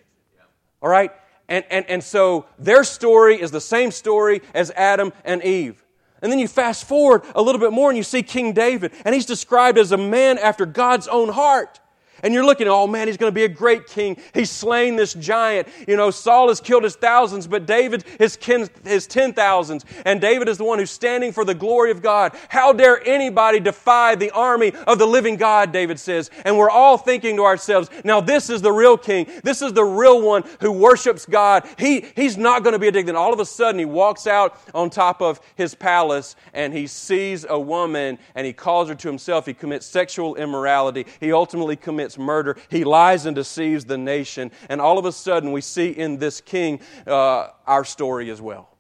All 0.81 0.89
right? 0.89 1.11
And, 1.49 1.65
and, 1.71 1.85
and 1.89 2.03
so 2.03 2.47
their 2.59 2.85
story 2.85 3.41
is 3.41 3.51
the 3.51 3.61
same 3.61 3.91
story 3.91 4.43
as 4.55 4.71
Adam 4.73 5.13
and 5.25 5.43
Eve. 5.43 5.85
And 6.23 6.33
then 6.33 6.39
you 6.39 6.49
fast 6.49 6.89
forward 6.89 7.23
a 7.35 7.43
little 7.43 7.61
bit 7.61 7.73
more 7.73 7.91
and 7.91 7.97
you 7.97 8.03
see 8.03 8.23
King 8.23 8.53
David, 8.55 8.93
and 9.05 9.15
he's 9.15 9.27
described 9.27 9.77
as 9.77 9.93
a 9.93 9.99
man 9.99 10.39
after 10.39 10.65
God's 10.65 11.07
own 11.07 11.29
heart. 11.29 11.81
And 12.25 12.35
you're 12.35 12.45
looking, 12.45 12.67
oh 12.67 12.89
man, 12.89 13.07
he's 13.07 13.17
going 13.17 13.31
to 13.31 13.35
be 13.35 13.45
a 13.45 13.49
great 13.49 13.87
king. 13.87 14.17
He's 14.33 14.51
slain 14.51 14.97
this 14.97 15.15
giant. 15.15 15.69
You 15.87 15.97
know, 15.97 16.11
Saul 16.11 16.49
has 16.49 16.61
killed 16.61 16.83
his 16.83 16.97
thousands, 16.97 17.47
but 17.47 17.67
David 17.67 18.05
his, 18.19 18.37
kin, 18.37 18.69
his 18.85 19.07
ten 19.07 19.33
thousands. 19.33 19.85
And 20.05 20.21
David 20.21 20.49
is 20.49 20.59
the 20.59 20.65
one 20.65 20.79
who's 20.79 20.91
standing 20.91 21.31
for 21.31 21.45
the 21.45 21.55
glory 21.55 21.91
of 21.91 22.03
God. 22.03 22.35
How 22.49 22.73
dare 22.73 23.07
anybody 23.07 23.61
defy 23.61 24.15
the 24.15 24.31
army 24.31 24.73
of 24.87 24.99
the 24.99 25.07
living 25.07 25.37
God, 25.37 25.71
David 25.71 26.01
says. 26.01 26.31
And 26.45 26.59
we're 26.59 26.71
all 26.71 26.97
thinking 26.97 27.37
to 27.37 27.45
ourselves, 27.45 27.91
now 28.05 28.21
this 28.21 28.49
is 28.49 28.63
the 28.63 28.73
real 28.73 28.97
king. 28.97 29.27
This 29.43 29.61
is 29.61 29.75
the 29.75 29.85
real 29.85 30.23
one 30.23 30.45
who 30.61 30.73
worships 30.73 31.27
God. 31.27 31.69
He, 31.79 32.07
he's 32.17 32.39
not 32.39 32.63
going 32.63 32.73
to 32.73 32.79
be 32.79 32.89
addicted. 32.89 33.11
And 33.11 33.19
all 33.19 33.35
of 33.35 33.41
a 33.41 33.45
sudden, 33.45 33.79
he 33.79 33.85
walks 33.85 34.27
out 34.27 34.59
on 34.75 34.89
top 34.89 35.21
of 35.21 35.41
his 35.57 35.75
palace 35.75 36.37
and 36.55 36.73
he 36.73 36.87
sees 36.87 37.45
a 37.47 37.61
woman 37.61 38.19
and 38.35 38.47
he 38.47 38.55
calls 38.55 38.89
her 38.89 38.95
to 38.95 39.09
himself. 39.09 39.45
He 39.45 39.53
commits 39.53 39.85
sexual 39.85 40.37
immorality. 40.37 41.05
He 41.21 41.31
ultimately 41.31 41.77
commits 41.77 42.14
commits 42.15 42.19
murder. 42.19 42.57
He 42.69 42.85
lies 42.85 43.27
and 43.27 43.35
deceives 43.35 43.85
the 43.85 43.99
nation. 43.99 44.51
And 44.69 44.81
all 44.81 44.99
of 44.99 45.05
a 45.05 45.13
sudden, 45.13 45.53
we 45.53 45.61
see 45.61 45.91
in 45.91 46.19
this 46.19 46.41
king 46.41 46.81
uh, 47.07 47.49
our 47.67 47.85
story 47.85 48.31
as 48.31 48.41
well. 48.41 48.71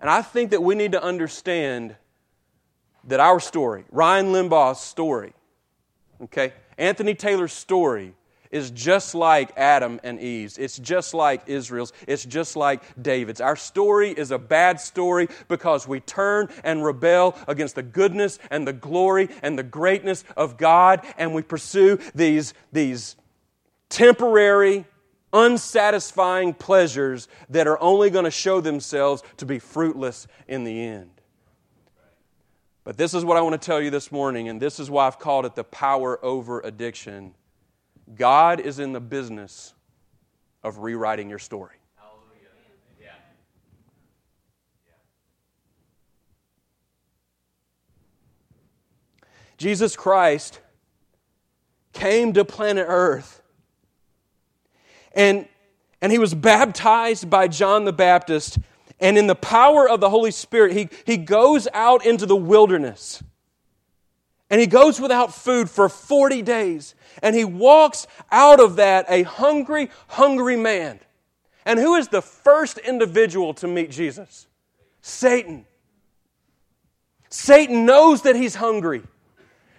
And 0.00 0.08
I 0.08 0.22
think 0.22 0.52
that 0.52 0.62
we 0.62 0.74
need 0.74 0.92
to 0.92 1.02
understand 1.02 1.94
that 3.04 3.20
our 3.20 3.38
story, 3.38 3.84
Ryan 3.90 4.32
Limbaugh's 4.32 4.80
story, 4.80 5.34
okay, 6.24 6.54
Anthony 6.78 7.14
Taylor's 7.14 7.52
story, 7.52 8.14
is 8.50 8.70
just 8.70 9.14
like 9.14 9.56
Adam 9.56 10.00
and 10.02 10.20
Eve's. 10.20 10.58
It's 10.58 10.78
just 10.78 11.14
like 11.14 11.42
Israel's. 11.46 11.92
It's 12.06 12.24
just 12.24 12.56
like 12.56 12.82
David's. 13.00 13.40
Our 13.40 13.56
story 13.56 14.10
is 14.10 14.30
a 14.30 14.38
bad 14.38 14.80
story 14.80 15.28
because 15.48 15.86
we 15.86 16.00
turn 16.00 16.48
and 16.64 16.84
rebel 16.84 17.36
against 17.46 17.76
the 17.76 17.82
goodness 17.82 18.38
and 18.50 18.66
the 18.66 18.72
glory 18.72 19.28
and 19.42 19.58
the 19.58 19.62
greatness 19.62 20.24
of 20.36 20.56
God 20.56 21.04
and 21.16 21.32
we 21.32 21.42
pursue 21.42 21.98
these, 22.14 22.54
these 22.72 23.16
temporary, 23.88 24.84
unsatisfying 25.32 26.54
pleasures 26.54 27.28
that 27.50 27.68
are 27.68 27.80
only 27.80 28.10
going 28.10 28.24
to 28.24 28.30
show 28.30 28.60
themselves 28.60 29.22
to 29.36 29.46
be 29.46 29.60
fruitless 29.60 30.26
in 30.48 30.64
the 30.64 30.82
end. 30.82 31.10
But 32.82 32.96
this 32.96 33.14
is 33.14 33.24
what 33.24 33.36
I 33.36 33.42
want 33.42 33.60
to 33.60 33.64
tell 33.64 33.80
you 33.80 33.90
this 33.90 34.10
morning, 34.10 34.48
and 34.48 34.60
this 34.60 34.80
is 34.80 34.90
why 34.90 35.06
I've 35.06 35.18
called 35.18 35.44
it 35.44 35.54
the 35.54 35.62
power 35.62 36.18
over 36.24 36.60
addiction 36.60 37.34
God 38.14 38.60
is 38.60 38.78
in 38.78 38.92
the 38.92 39.00
business 39.00 39.74
of 40.62 40.78
rewriting 40.78 41.28
your 41.28 41.38
story. 41.38 41.76
Jesus 49.56 49.94
Christ 49.94 50.58
came 51.92 52.32
to 52.32 52.46
planet 52.46 52.86
Earth 52.88 53.40
and, 55.12 55.46
and 56.00 56.10
he 56.10 56.18
was 56.18 56.34
baptized 56.34 57.28
by 57.28 57.48
John 57.48 57.84
the 57.84 57.92
Baptist. 57.92 58.58
And 58.98 59.16
in 59.16 59.26
the 59.26 59.34
power 59.34 59.88
of 59.88 60.00
the 60.00 60.10
Holy 60.10 60.30
Spirit, 60.30 60.72
he, 60.72 60.88
he 61.04 61.16
goes 61.16 61.66
out 61.72 62.04
into 62.04 62.26
the 62.26 62.36
wilderness. 62.36 63.22
And 64.50 64.60
he 64.60 64.66
goes 64.66 65.00
without 65.00 65.32
food 65.32 65.70
for 65.70 65.88
40 65.88 66.42
days. 66.42 66.94
And 67.22 67.36
he 67.36 67.44
walks 67.44 68.06
out 68.30 68.60
of 68.60 68.76
that 68.76 69.06
a 69.08 69.22
hungry, 69.22 69.90
hungry 70.08 70.56
man. 70.56 70.98
And 71.64 71.78
who 71.78 71.94
is 71.94 72.08
the 72.08 72.22
first 72.22 72.78
individual 72.78 73.54
to 73.54 73.68
meet 73.68 73.90
Jesus? 73.90 74.48
Satan. 75.02 75.66
Satan 77.28 77.86
knows 77.86 78.22
that 78.22 78.34
he's 78.34 78.56
hungry. 78.56 79.02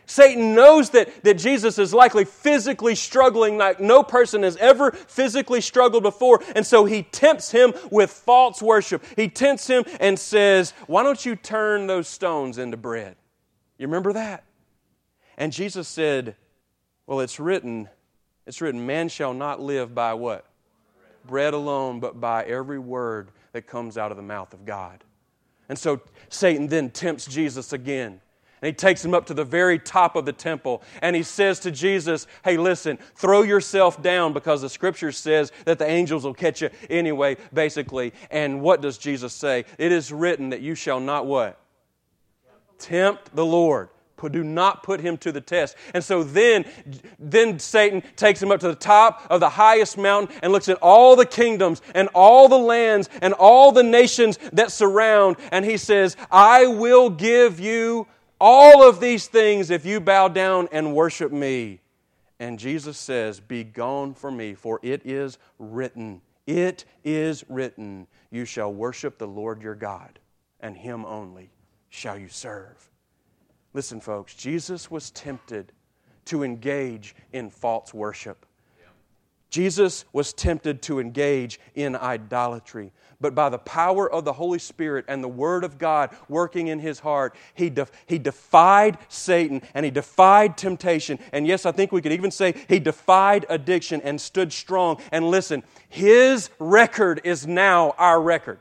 Satan 0.06 0.56
knows 0.56 0.90
that, 0.90 1.24
that 1.24 1.36
Jesus 1.36 1.80
is 1.80 1.94
likely 1.94 2.26
physically 2.26 2.96
struggling 2.96 3.58
like 3.58 3.80
no 3.80 4.04
person 4.04 4.44
has 4.44 4.58
ever 4.58 4.92
physically 4.92 5.62
struggled 5.62 6.04
before. 6.04 6.44
And 6.54 6.66
so 6.66 6.84
he 6.84 7.04
tempts 7.04 7.50
him 7.52 7.74
with 7.90 8.12
false 8.12 8.62
worship. 8.62 9.04
He 9.16 9.30
tempts 9.30 9.68
him 9.68 9.86
and 10.02 10.20
says, 10.20 10.74
Why 10.88 11.04
don't 11.04 11.26
you 11.26 11.38
turn 11.38 11.88
those 11.88 12.10
stones 12.10 12.58
into 12.58 12.76
bread? 12.76 13.16
You 13.78 13.88
remember 13.88 14.14
that? 14.14 14.44
And 15.42 15.52
Jesus 15.52 15.88
said, 15.88 16.36
well, 17.08 17.20
it's 17.20 17.40
written, 17.40 17.90
it's 18.46 18.62
written, 18.62 18.86
man 18.86 19.10
shall 19.10 19.34
not 19.34 19.60
live 19.60 19.96
by 19.96 20.14
what? 20.14 20.46
Bread 21.26 21.56
alone, 21.56 22.00
but 22.00 22.22
by 22.22 22.44
every 22.44 22.78
word 22.78 23.32
that 23.54 23.64
comes 23.64 23.98
out 23.98 24.12
of 24.12 24.18
the 24.18 24.24
mouth 24.24 24.54
of 24.54 24.66
God. 24.66 25.04
And 25.68 25.80
so 25.80 26.00
Satan 26.30 26.68
then 26.68 26.92
tempts 26.92 27.26
Jesus 27.26 27.74
again. 27.74 28.22
And 28.62 28.68
he 28.68 28.72
takes 28.72 29.04
him 29.04 29.16
up 29.16 29.26
to 29.26 29.34
the 29.34 29.44
very 29.44 29.80
top 29.80 30.16
of 30.16 30.26
the 30.26 30.32
temple. 30.32 30.84
And 31.02 31.16
he 31.16 31.24
says 31.24 31.60
to 31.62 31.72
Jesus, 31.72 32.28
Hey, 32.44 32.58
listen, 32.58 33.00
throw 33.16 33.42
yourself 33.42 34.00
down 34.00 34.34
because 34.34 34.62
the 34.62 34.70
scripture 34.70 35.12
says 35.12 35.52
that 35.66 35.80
the 35.80 35.90
angels 35.90 36.24
will 36.24 36.36
catch 36.36 36.62
you 36.62 36.70
anyway, 36.88 37.38
basically. 37.52 38.14
And 38.30 38.62
what 38.62 38.80
does 38.80 39.00
Jesus 39.00 39.34
say? 39.34 39.66
It 39.80 39.92
is 39.92 40.12
written 40.12 40.52
that 40.52 40.62
you 40.62 40.76
shall 40.76 41.00
not 41.00 41.26
what? 41.26 41.60
Tempt 42.78 43.36
the 43.36 43.46
Lord 43.46 43.90
do 44.30 44.44
not 44.44 44.84
put 44.84 45.00
him 45.00 45.18
to 45.20 45.32
the 45.32 45.42
test. 45.42 45.76
And 45.94 46.04
so 46.04 46.24
then, 46.24 46.66
then 47.20 47.60
Satan 47.60 48.04
takes 48.16 48.42
him 48.42 48.52
up 48.52 48.60
to 48.62 48.68
the 48.68 48.76
top 48.76 49.26
of 49.30 49.40
the 49.40 49.50
highest 49.50 49.98
mountain 49.98 50.36
and 50.42 50.52
looks 50.52 50.70
at 50.70 50.78
all 50.82 51.16
the 51.16 51.26
kingdoms 51.26 51.82
and 51.96 52.10
all 52.14 52.48
the 52.48 52.58
lands 52.58 53.10
and 53.22 53.34
all 53.34 53.72
the 53.72 53.84
nations 53.84 54.38
that 54.54 54.72
surround. 54.72 55.38
And 55.52 55.66
he 55.66 55.78
says, 55.78 56.16
I 56.32 56.68
will 56.68 57.10
give 57.10 57.60
you 57.60 58.08
all 58.40 58.88
of 58.88 59.00
these 59.00 59.28
things 59.28 59.70
if 59.70 59.86
you 59.86 60.00
bow 60.00 60.28
down 60.28 60.68
and 60.72 60.96
worship 60.96 61.32
me. 61.32 61.80
And 62.40 62.58
Jesus 62.58 62.98
says, 62.98 63.40
Be 63.40 63.64
gone 63.64 64.16
from 64.16 64.36
me, 64.36 64.56
for 64.56 64.80
it 64.82 65.06
is 65.06 65.38
written. 65.60 66.22
It 66.48 66.86
is 67.04 67.46
written, 67.48 68.08
You 68.32 68.46
shall 68.46 68.74
worship 68.74 69.20
the 69.20 69.28
Lord 69.28 69.62
your 69.62 69.76
God, 69.76 70.18
and 70.60 70.76
him 70.76 71.06
only 71.06 71.52
shall 71.90 72.18
you 72.18 72.30
serve. 72.30 72.91
Listen, 73.74 74.00
folks, 74.00 74.36
Jesus 74.36 74.92
was 74.92 75.12
tempted 75.12 75.72
to 76.26 76.44
engage 76.44 77.16
in 77.34 77.50
false 77.50 77.94
worship. 77.94 78.46
Jesus 79.50 80.06
was 80.14 80.32
tempted 80.32 80.82
to 80.84 81.00
engage 81.00 81.60
in 81.76 81.96
idolatry 81.96 82.94
but 83.22 83.36
by 83.36 83.50
the 83.50 83.60
power 83.60 84.12
of 84.12 84.26
the 84.26 84.34
Holy 84.34 84.58
Spirit 84.58 85.06
and 85.08 85.24
the 85.24 85.28
Word 85.28 85.64
of 85.64 85.78
God 85.78 86.10
working 86.28 86.68
in 86.68 86.80
his 86.80 87.00
heart, 87.00 87.36
he, 87.54 87.72
he 88.08 88.18
defied 88.18 88.98
Satan 89.08 89.62
and 89.76 89.86
he 89.86 89.92
defied 89.92 90.58
temptation. 90.58 91.20
And 91.32 91.46
yes, 91.46 91.68
I 91.68 91.72
think 91.72 91.92
we 91.92 92.02
could 92.02 92.12
even 92.12 92.32
say 92.32 92.56
he 92.68 92.80
defied 92.80 93.46
addiction 93.48 94.02
and 94.02 94.20
stood 94.20 94.52
strong. 94.52 95.00
And 95.12 95.30
listen, 95.30 95.64
his 95.88 96.50
record 96.58 97.22
is 97.24 97.46
now 97.46 97.94
our 97.98 98.20
record. 98.20 98.60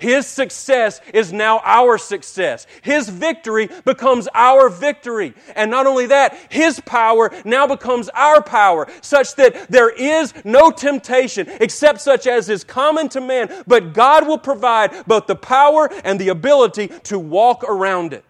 His 0.00 0.26
success 0.26 1.00
is 1.12 1.32
now 1.32 1.60
our 1.62 1.98
success. 1.98 2.66
His 2.82 3.08
victory 3.08 3.68
becomes 3.84 4.28
our 4.34 4.68
victory. 4.68 5.34
And 5.54 5.70
not 5.70 5.86
only 5.86 6.06
that, 6.06 6.36
His 6.48 6.80
power 6.80 7.30
now 7.44 7.66
becomes 7.66 8.08
our 8.10 8.42
power, 8.42 8.88
such 9.02 9.34
that 9.36 9.70
there 9.70 9.90
is 9.90 10.32
no 10.44 10.70
temptation 10.70 11.46
except 11.60 12.00
such 12.00 12.26
as 12.26 12.48
is 12.48 12.64
common 12.64 13.10
to 13.10 13.20
man, 13.20 13.52
but 13.66 13.92
God 13.92 14.26
will 14.26 14.38
provide 14.38 15.06
both 15.06 15.26
the 15.26 15.36
power 15.36 15.90
and 16.02 16.18
the 16.18 16.30
ability 16.30 16.88
to 17.04 17.18
walk 17.18 17.62
around 17.64 18.12
it. 18.12 18.24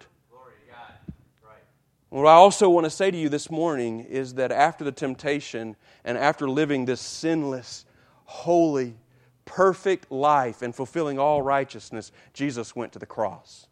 What 2.09 2.27
I 2.27 2.33
also 2.33 2.69
want 2.69 2.83
to 2.83 2.89
say 2.89 3.09
to 3.09 3.17
you 3.17 3.29
this 3.29 3.49
morning 3.49 4.01
is 4.01 4.33
that 4.33 4.51
after 4.51 4.83
the 4.83 4.91
temptation 4.91 5.77
and 6.03 6.17
after 6.17 6.49
living 6.49 6.83
this 6.83 6.99
sinless, 6.99 7.85
holy, 8.25 8.95
perfect 9.45 10.11
life 10.11 10.61
and 10.61 10.75
fulfilling 10.75 11.19
all 11.19 11.41
righteousness, 11.41 12.11
Jesus 12.33 12.75
went 12.75 12.93
to 12.93 12.99
the 12.99 13.05
cross. 13.05 13.67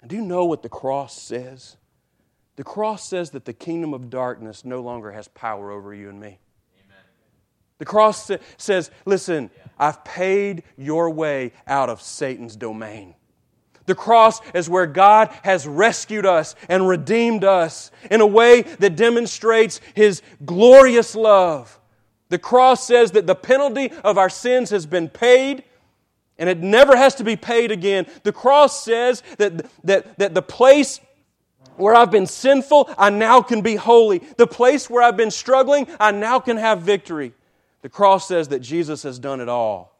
And 0.00 0.10
do 0.10 0.16
you 0.16 0.22
know 0.22 0.44
what 0.44 0.62
the 0.62 0.68
cross 0.68 1.20
says? 1.20 1.76
The 2.56 2.64
cross 2.64 3.08
says 3.08 3.30
that 3.30 3.46
the 3.46 3.52
kingdom 3.52 3.94
of 3.94 4.10
darkness 4.10 4.64
no 4.64 4.80
longer 4.80 5.12
has 5.12 5.28
power 5.28 5.70
over 5.70 5.94
you 5.94 6.08
and 6.08 6.20
me. 6.20 6.38
Amen. 6.84 7.02
The 7.78 7.84
cross 7.84 8.26
sa- 8.26 8.36
says, 8.56 8.90
listen, 9.06 9.50
yeah. 9.56 9.64
I've 9.78 10.04
paid 10.04 10.62
your 10.76 11.10
way 11.10 11.52
out 11.66 11.88
of 11.88 12.00
Satan's 12.00 12.54
domain. 12.54 13.14
The 13.86 13.94
cross 13.94 14.40
is 14.54 14.68
where 14.70 14.86
God 14.86 15.30
has 15.42 15.66
rescued 15.66 16.24
us 16.24 16.54
and 16.68 16.88
redeemed 16.88 17.44
us 17.44 17.90
in 18.10 18.20
a 18.20 18.26
way 18.26 18.62
that 18.62 18.96
demonstrates 18.96 19.80
His 19.94 20.22
glorious 20.44 21.14
love. 21.14 21.78
The 22.34 22.38
cross 22.38 22.84
says 22.84 23.12
that 23.12 23.28
the 23.28 23.36
penalty 23.36 23.92
of 24.02 24.18
our 24.18 24.28
sins 24.28 24.70
has 24.70 24.86
been 24.86 25.08
paid 25.08 25.62
and 26.36 26.50
it 26.50 26.58
never 26.58 26.96
has 26.96 27.14
to 27.14 27.22
be 27.22 27.36
paid 27.36 27.70
again. 27.70 28.08
The 28.24 28.32
cross 28.32 28.84
says 28.84 29.22
that, 29.38 29.64
that, 29.84 30.18
that 30.18 30.34
the 30.34 30.42
place 30.42 30.98
where 31.76 31.94
I've 31.94 32.10
been 32.10 32.26
sinful, 32.26 32.92
I 32.98 33.10
now 33.10 33.40
can 33.40 33.62
be 33.62 33.76
holy. 33.76 34.18
The 34.18 34.48
place 34.48 34.90
where 34.90 35.00
I've 35.00 35.16
been 35.16 35.30
struggling, 35.30 35.86
I 36.00 36.10
now 36.10 36.40
can 36.40 36.56
have 36.56 36.80
victory. 36.82 37.34
The 37.82 37.88
cross 37.88 38.26
says 38.26 38.48
that 38.48 38.58
Jesus 38.58 39.04
has 39.04 39.20
done 39.20 39.40
it 39.40 39.48
all. 39.48 39.96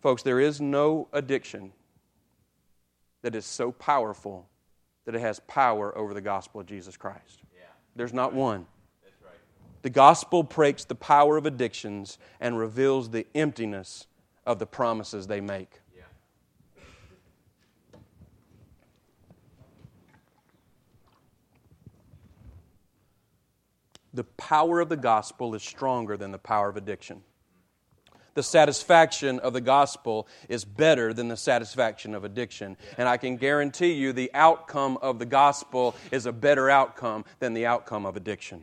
Folks, 0.00 0.22
there 0.22 0.40
is 0.40 0.58
no 0.58 1.08
addiction 1.12 1.70
that 3.20 3.34
is 3.34 3.44
so 3.44 3.72
powerful 3.72 4.48
that 5.04 5.14
it 5.14 5.20
has 5.20 5.38
power 5.40 5.94
over 5.98 6.14
the 6.14 6.22
gospel 6.22 6.62
of 6.62 6.66
Jesus 6.66 6.96
Christ. 6.96 7.42
There's 7.96 8.12
not 8.12 8.32
one. 8.32 8.66
The 9.82 9.90
gospel 9.90 10.42
breaks 10.42 10.84
the 10.84 10.94
power 10.94 11.36
of 11.36 11.44
addictions 11.46 12.18
and 12.40 12.58
reveals 12.58 13.10
the 13.10 13.26
emptiness 13.34 14.06
of 14.46 14.58
the 14.58 14.66
promises 14.66 15.26
they 15.26 15.40
make. 15.40 15.80
The 24.14 24.24
power 24.24 24.80
of 24.80 24.88
the 24.88 24.96
gospel 24.96 25.54
is 25.54 25.62
stronger 25.62 26.16
than 26.16 26.30
the 26.30 26.38
power 26.38 26.68
of 26.68 26.76
addiction 26.76 27.22
the 28.34 28.42
satisfaction 28.42 29.38
of 29.38 29.52
the 29.52 29.60
gospel 29.60 30.26
is 30.48 30.64
better 30.64 31.12
than 31.12 31.28
the 31.28 31.36
satisfaction 31.36 32.14
of 32.14 32.24
addiction. 32.24 32.76
And 32.98 33.08
I 33.08 33.16
can 33.16 33.36
guarantee 33.36 33.92
you 33.92 34.12
the 34.12 34.30
outcome 34.34 34.98
of 35.00 35.18
the 35.18 35.26
gospel 35.26 35.94
is 36.10 36.26
a 36.26 36.32
better 36.32 36.68
outcome 36.68 37.24
than 37.38 37.54
the 37.54 37.66
outcome 37.66 38.06
of 38.06 38.16
addiction. 38.16 38.62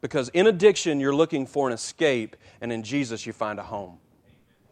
Because 0.00 0.28
in 0.30 0.46
addiction, 0.46 0.98
you're 0.98 1.14
looking 1.14 1.46
for 1.46 1.68
an 1.68 1.72
escape, 1.72 2.36
and 2.60 2.72
in 2.72 2.82
Jesus, 2.82 3.24
you 3.24 3.32
find 3.32 3.60
a 3.60 3.62
home. 3.62 3.98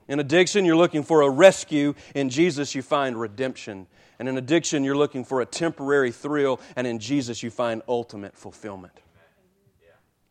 In 0.08 0.18
addiction, 0.18 0.64
you're 0.64 0.76
looking 0.76 1.04
for 1.04 1.22
a 1.22 1.30
rescue. 1.30 1.94
In 2.16 2.30
Jesus, 2.30 2.74
you 2.74 2.82
find 2.82 3.18
redemption. 3.18 3.86
And 4.18 4.28
in 4.28 4.36
addiction, 4.36 4.82
you're 4.82 4.96
looking 4.96 5.24
for 5.24 5.40
a 5.40 5.46
temporary 5.46 6.10
thrill. 6.10 6.60
And 6.74 6.84
in 6.84 6.98
Jesus, 6.98 7.44
you 7.44 7.50
find 7.50 7.80
ultimate 7.86 8.36
fulfillment. 8.36 8.92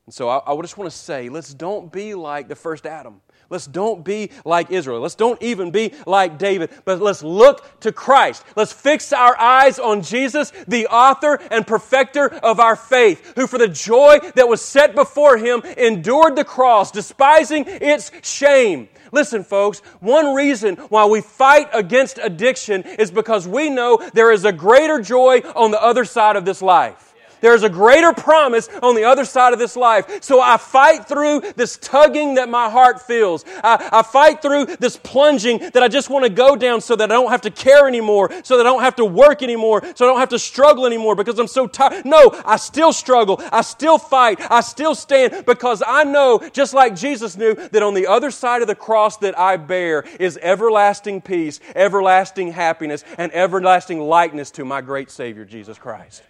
And 0.09 0.13
so 0.15 0.27
I, 0.27 0.41
I 0.51 0.59
just 0.59 0.75
want 0.75 0.89
to 0.89 0.97
say, 0.97 1.29
let's 1.29 1.53
don't 1.53 1.91
be 1.91 2.15
like 2.15 2.47
the 2.47 2.55
first 2.55 2.87
Adam. 2.87 3.21
Let's 3.51 3.67
don't 3.67 4.03
be 4.03 4.31
like 4.43 4.71
Israel. 4.71 5.01
Let's 5.01 5.13
don't 5.13 5.39
even 5.39 5.69
be 5.69 5.93
like 6.07 6.39
David, 6.39 6.71
but 6.83 6.99
let's 6.99 7.21
look 7.21 7.79
to 7.81 7.91
Christ. 7.91 8.43
Let's 8.55 8.73
fix 8.73 9.13
our 9.13 9.39
eyes 9.39 9.77
on 9.77 10.01
Jesus, 10.01 10.51
the 10.67 10.87
author 10.87 11.35
and 11.51 11.67
perfecter 11.67 12.27
of 12.27 12.59
our 12.59 12.75
faith, 12.75 13.33
who 13.35 13.45
for 13.45 13.59
the 13.59 13.67
joy 13.67 14.17
that 14.33 14.49
was 14.49 14.63
set 14.63 14.95
before 14.95 15.37
him 15.37 15.61
endured 15.77 16.35
the 16.35 16.43
cross, 16.43 16.89
despising 16.89 17.65
its 17.67 18.11
shame. 18.27 18.89
Listen, 19.11 19.43
folks, 19.43 19.81
one 19.99 20.33
reason 20.33 20.75
why 20.89 21.05
we 21.05 21.21
fight 21.21 21.69
against 21.71 22.17
addiction 22.17 22.81
is 22.81 23.11
because 23.11 23.47
we 23.47 23.69
know 23.69 23.97
there 24.15 24.31
is 24.31 24.43
a 24.43 24.51
greater 24.51 24.99
joy 24.99 25.41
on 25.55 25.69
the 25.69 25.79
other 25.79 26.03
side 26.03 26.35
of 26.35 26.45
this 26.45 26.63
life. 26.63 27.08
There's 27.41 27.63
a 27.63 27.69
greater 27.69 28.13
promise 28.13 28.69
on 28.81 28.95
the 28.95 29.05
other 29.05 29.25
side 29.25 29.53
of 29.53 29.59
this 29.59 29.75
life. 29.75 30.23
So 30.23 30.41
I 30.41 30.57
fight 30.57 31.07
through 31.07 31.41
this 31.55 31.77
tugging 31.77 32.35
that 32.35 32.49
my 32.49 32.69
heart 32.69 33.01
feels. 33.01 33.45
I, 33.63 33.89
I 33.91 34.01
fight 34.01 34.41
through 34.41 34.65
this 34.77 34.97
plunging 34.97 35.59
that 35.73 35.83
I 35.83 35.87
just 35.87 36.09
want 36.09 36.25
to 36.25 36.29
go 36.29 36.55
down 36.55 36.81
so 36.81 36.95
that 36.95 37.11
I 37.11 37.15
don't 37.15 37.31
have 37.31 37.41
to 37.41 37.51
care 37.51 37.87
anymore, 37.87 38.31
so 38.43 38.57
that 38.57 38.65
I 38.65 38.69
don't 38.69 38.81
have 38.81 38.95
to 38.97 39.05
work 39.05 39.41
anymore, 39.41 39.81
so 39.95 40.05
I 40.05 40.09
don't 40.09 40.19
have 40.19 40.29
to 40.29 40.39
struggle 40.39 40.85
anymore 40.85 41.15
because 41.15 41.39
I'm 41.39 41.47
so 41.47 41.67
tired. 41.67 42.05
No, 42.05 42.31
I 42.45 42.57
still 42.57 42.93
struggle. 42.93 43.41
I 43.51 43.61
still 43.61 43.97
fight. 43.97 44.39
I 44.49 44.61
still 44.61 44.95
stand 44.95 45.45
because 45.45 45.83
I 45.85 46.03
know, 46.03 46.39
just 46.53 46.73
like 46.73 46.95
Jesus 46.95 47.37
knew, 47.37 47.55
that 47.55 47.83
on 47.83 47.93
the 47.93 48.07
other 48.07 48.31
side 48.31 48.61
of 48.61 48.67
the 48.67 48.75
cross 48.75 49.17
that 49.17 49.37
I 49.37 49.57
bear 49.57 50.03
is 50.19 50.37
everlasting 50.41 51.21
peace, 51.21 51.59
everlasting 51.75 52.51
happiness, 52.51 53.03
and 53.17 53.33
everlasting 53.33 53.99
likeness 53.99 54.51
to 54.51 54.65
my 54.65 54.81
great 54.81 55.11
Savior, 55.11 55.45
Jesus 55.45 55.77
Christ. 55.77 56.23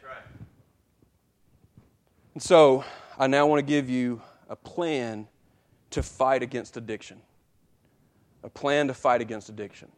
And 2.39 2.43
so, 2.45 2.86
I 3.17 3.28
now 3.28 3.47
want 3.47 3.60
to 3.60 3.69
give 3.69 3.89
you 3.89 4.21
a 4.47 4.56
plan 4.56 5.28
to 5.89 6.02
fight 6.02 6.41
against 6.41 6.78
addiction. 6.78 7.19
A 8.43 8.49
plan 8.49 8.88
to 8.88 8.93
fight 8.93 9.19
against 9.19 9.49
addiction. 9.49 9.89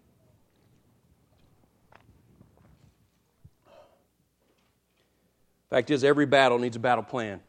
Fact 5.69 5.91
is, 5.91 6.03
every 6.03 6.25
battle 6.25 6.57
needs 6.57 6.75
a 6.75 6.79
battle 6.79 7.03
plan. 7.03 7.41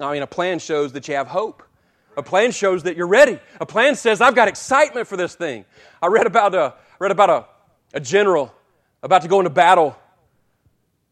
I 0.00 0.14
mean, 0.14 0.22
a 0.22 0.26
plan 0.26 0.58
shows 0.58 0.92
that 0.92 1.06
you 1.06 1.16
have 1.16 1.26
hope. 1.26 1.62
A 2.16 2.22
plan 2.22 2.52
shows 2.52 2.84
that 2.84 2.96
you're 2.96 3.06
ready. 3.06 3.38
A 3.60 3.66
plan 3.66 3.96
says, 3.96 4.22
I've 4.22 4.34
got 4.34 4.48
excitement 4.48 5.08
for 5.08 5.18
this 5.18 5.34
thing. 5.34 5.66
I 6.00 6.06
read 6.06 6.26
about 6.26 6.54
a, 6.54 6.72
read 6.98 7.10
about 7.10 7.28
a, 7.28 7.44
a 7.92 8.00
general 8.00 8.54
about 9.02 9.20
to 9.20 9.28
go 9.28 9.40
into 9.40 9.50
battle 9.50 9.94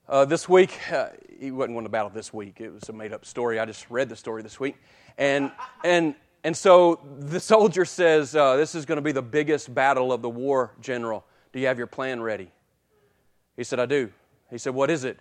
uh, 0.09 0.25
this 0.25 0.49
week. 0.49 0.79
Uh, 0.91 1.09
he 1.45 1.51
wasn't 1.51 1.75
going 1.75 1.85
to 1.85 1.91
battle 1.91 2.09
this 2.09 2.33
week. 2.33 2.61
It 2.61 2.71
was 2.71 2.89
a 2.89 2.93
made 2.93 3.13
up 3.13 3.27
story. 3.27 3.59
I 3.59 3.67
just 3.67 3.91
read 3.91 4.09
the 4.09 4.17
story 4.17 4.43
this 4.43 4.59
week. 4.59 4.77
And, 5.19 5.53
and, 5.85 6.15
and 6.43 6.57
so 6.57 7.01
the 7.19 7.39
soldier 7.39 7.85
says, 7.85 8.35
uh, 8.35 8.57
This 8.57 8.75
is 8.75 8.87
going 8.87 8.97
to 8.97 9.03
be 9.03 9.13
the 9.13 9.23
biggest 9.23 9.75
battle 9.75 10.11
of 10.11 10.23
the 10.23 10.31
war, 10.31 10.73
General. 10.81 11.25
Do 11.53 11.61
you 11.61 11.67
have 11.67 11.77
your 11.77 11.87
plan 11.87 12.23
ready? 12.23 12.51
He 13.57 13.65
said, 13.65 13.79
I 13.79 13.87
do. 13.87 14.11
He 14.51 14.57
said, 14.57 14.75
What 14.75 14.91
is 14.91 15.05
it? 15.05 15.19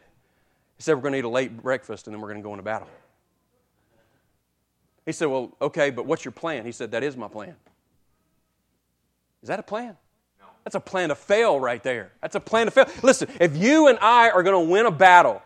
He 0.78 0.84
said, 0.84 0.96
We're 0.96 1.02
going 1.02 1.12
to 1.12 1.20
eat 1.20 1.26
a 1.26 1.30
late 1.30 1.62
breakfast 1.62 2.08
and 2.08 2.14
then 2.14 2.22
we're 2.22 2.30
going 2.30 2.42
to 2.42 2.44
go 2.44 2.54
into 2.54 2.64
battle. 2.64 2.88
He 5.06 5.12
said, 5.12 5.28
Well, 5.28 5.52
okay, 5.62 5.90
but 5.90 6.06
what's 6.06 6.24
your 6.24 6.32
plan? 6.32 6.66
He 6.66 6.72
said, 6.72 6.92
That 6.92 7.04
is 7.04 7.18
my 7.18 7.28
plan. 7.28 7.56
Is 9.42 9.50
that 9.50 9.60
a 9.60 9.64
plan? 9.64 9.98
No. 10.40 10.46
That's 10.64 10.76
a 10.76 10.80
plan 10.80 11.10
to 11.10 11.16
fail 11.16 11.60
right 11.60 11.84
there. 11.84 12.14
That's 12.22 12.36
a 12.36 12.40
plan 12.40 12.68
to 12.68 12.72
fail. 12.72 12.86
Listen, 13.02 13.28
if 13.42 13.58
you 13.58 13.88
and 13.88 14.00
I 14.00 14.30
are 14.30 14.42
going 14.42 14.66
to 14.66 14.72
win 14.72 14.86
a 14.86 14.92
battle, 14.92 15.42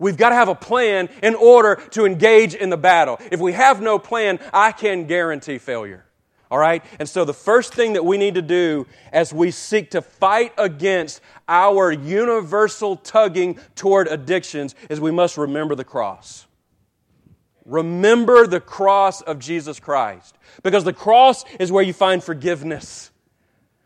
we've 0.00 0.16
got 0.16 0.30
to 0.30 0.34
have 0.34 0.48
a 0.48 0.54
plan 0.56 1.08
in 1.22 1.36
order 1.36 1.76
to 1.90 2.04
engage 2.04 2.54
in 2.54 2.70
the 2.70 2.76
battle. 2.76 3.20
If 3.30 3.38
we 3.38 3.52
have 3.52 3.80
no 3.80 4.00
plan, 4.00 4.40
I 4.52 4.72
can 4.72 5.06
guarantee 5.06 5.58
failure. 5.58 6.04
All 6.50 6.58
right? 6.58 6.84
And 6.98 7.08
so 7.08 7.24
the 7.24 7.32
first 7.34 7.72
thing 7.72 7.92
that 7.92 8.04
we 8.04 8.18
need 8.18 8.34
to 8.34 8.42
do 8.42 8.88
as 9.12 9.32
we 9.32 9.52
seek 9.52 9.92
to 9.92 10.02
fight 10.02 10.52
against 10.58 11.20
our 11.48 11.92
universal 11.92 12.96
tugging 12.96 13.60
toward 13.76 14.08
addictions 14.08 14.74
is 14.88 15.00
we 15.00 15.12
must 15.12 15.36
remember 15.36 15.76
the 15.76 15.84
cross. 15.84 16.46
Remember 17.64 18.48
the 18.48 18.60
cross 18.60 19.20
of 19.20 19.38
Jesus 19.38 19.78
Christ. 19.78 20.36
Because 20.64 20.82
the 20.82 20.92
cross 20.92 21.44
is 21.60 21.70
where 21.70 21.84
you 21.84 21.92
find 21.92 22.22
forgiveness. 22.22 23.09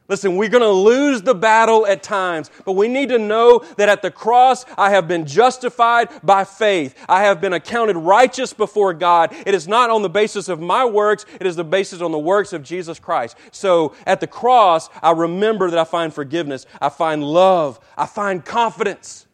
Listen, 0.06 0.36
we're 0.36 0.50
going 0.50 0.62
to 0.62 0.68
lose 0.68 1.22
the 1.22 1.34
battle 1.34 1.86
at 1.86 2.02
times, 2.02 2.50
but 2.66 2.72
we 2.72 2.88
need 2.88 3.08
to 3.08 3.18
know 3.18 3.60
that 3.78 3.88
at 3.88 4.02
the 4.02 4.10
cross, 4.10 4.66
I 4.76 4.90
have 4.90 5.08
been 5.08 5.24
justified 5.24 6.10
by 6.22 6.44
faith. 6.44 6.94
I 7.08 7.22
have 7.22 7.40
been 7.40 7.54
accounted 7.54 7.96
righteous 7.96 8.52
before 8.52 8.92
God. 8.92 9.34
It 9.46 9.54
is 9.54 9.66
not 9.66 9.88
on 9.88 10.02
the 10.02 10.10
basis 10.10 10.50
of 10.50 10.60
my 10.60 10.84
works, 10.84 11.24
it 11.40 11.46
is 11.46 11.56
the 11.56 11.64
basis 11.64 12.02
on 12.02 12.12
the 12.12 12.18
works 12.18 12.52
of 12.52 12.62
Jesus 12.62 12.98
Christ. 12.98 13.38
So 13.50 13.94
at 14.06 14.20
the 14.20 14.26
cross, 14.26 14.90
I 15.02 15.12
remember 15.12 15.70
that 15.70 15.78
I 15.78 15.84
find 15.84 16.12
forgiveness, 16.12 16.66
I 16.82 16.90
find 16.90 17.24
love, 17.24 17.80
I 17.96 18.04
find 18.04 18.44
confidence. 18.44 19.26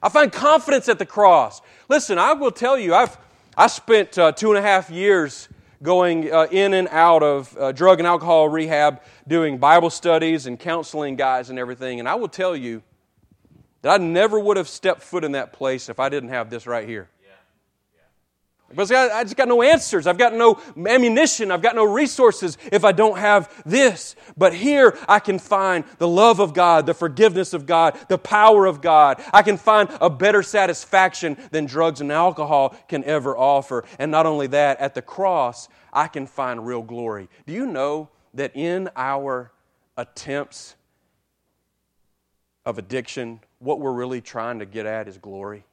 I 0.00 0.08
find 0.08 0.32
confidence 0.32 0.88
at 0.88 1.00
the 1.00 1.06
cross. 1.06 1.60
Listen, 1.88 2.18
I 2.18 2.34
will 2.34 2.50
tell 2.52 2.78
you, 2.78 2.94
I've 2.94 3.16
I 3.56 3.66
spent 3.66 4.16
uh, 4.16 4.32
two 4.32 4.50
and 4.50 4.58
a 4.58 4.62
half 4.62 4.90
years 4.90 5.48
going 5.82 6.32
uh, 6.32 6.46
in 6.50 6.74
and 6.74 6.88
out 6.88 7.22
of 7.22 7.56
uh, 7.58 7.72
drug 7.72 7.98
and 7.98 8.06
alcohol 8.06 8.48
rehab, 8.48 9.02
doing 9.26 9.58
Bible 9.58 9.90
studies 9.90 10.46
and 10.46 10.58
counseling 10.58 11.16
guys 11.16 11.50
and 11.50 11.58
everything. 11.58 11.98
And 11.98 12.08
I 12.08 12.14
will 12.14 12.28
tell 12.28 12.56
you 12.56 12.82
that 13.82 14.00
I 14.00 14.02
never 14.02 14.38
would 14.38 14.56
have 14.56 14.68
stepped 14.68 15.02
foot 15.02 15.24
in 15.24 15.32
that 15.32 15.52
place 15.52 15.88
if 15.88 15.98
I 15.98 16.08
didn't 16.08 16.30
have 16.30 16.50
this 16.50 16.66
right 16.66 16.88
here. 16.88 17.08
Because 18.72 18.90
I 18.90 19.22
just 19.22 19.36
got 19.36 19.48
no 19.48 19.62
answers. 19.62 20.06
I've 20.06 20.18
got 20.18 20.34
no 20.34 20.60
ammunition. 20.76 21.50
I've 21.50 21.62
got 21.62 21.74
no 21.74 21.84
resources 21.84 22.58
if 22.72 22.84
I 22.84 22.92
don't 22.92 23.18
have 23.18 23.62
this. 23.64 24.16
But 24.36 24.54
here 24.54 24.96
I 25.08 25.18
can 25.18 25.38
find 25.38 25.84
the 25.98 26.08
love 26.08 26.40
of 26.40 26.54
God, 26.54 26.86
the 26.86 26.94
forgiveness 26.94 27.52
of 27.52 27.66
God, 27.66 27.98
the 28.08 28.18
power 28.18 28.66
of 28.66 28.80
God. 28.80 29.22
I 29.32 29.42
can 29.42 29.56
find 29.56 29.88
a 30.00 30.08
better 30.08 30.42
satisfaction 30.42 31.36
than 31.50 31.66
drugs 31.66 32.00
and 32.00 32.10
alcohol 32.10 32.76
can 32.88 33.04
ever 33.04 33.36
offer. 33.36 33.84
And 33.98 34.10
not 34.10 34.26
only 34.26 34.46
that, 34.48 34.80
at 34.80 34.94
the 34.94 35.02
cross, 35.02 35.68
I 35.92 36.08
can 36.08 36.26
find 36.26 36.66
real 36.66 36.82
glory. 36.82 37.28
Do 37.46 37.52
you 37.52 37.66
know 37.66 38.08
that 38.34 38.56
in 38.56 38.88
our 38.96 39.52
attempts 39.96 40.76
of 42.64 42.78
addiction, 42.78 43.40
what 43.58 43.80
we're 43.80 43.92
really 43.92 44.20
trying 44.20 44.60
to 44.60 44.66
get 44.66 44.86
at 44.86 45.08
is 45.08 45.18
glory? 45.18 45.64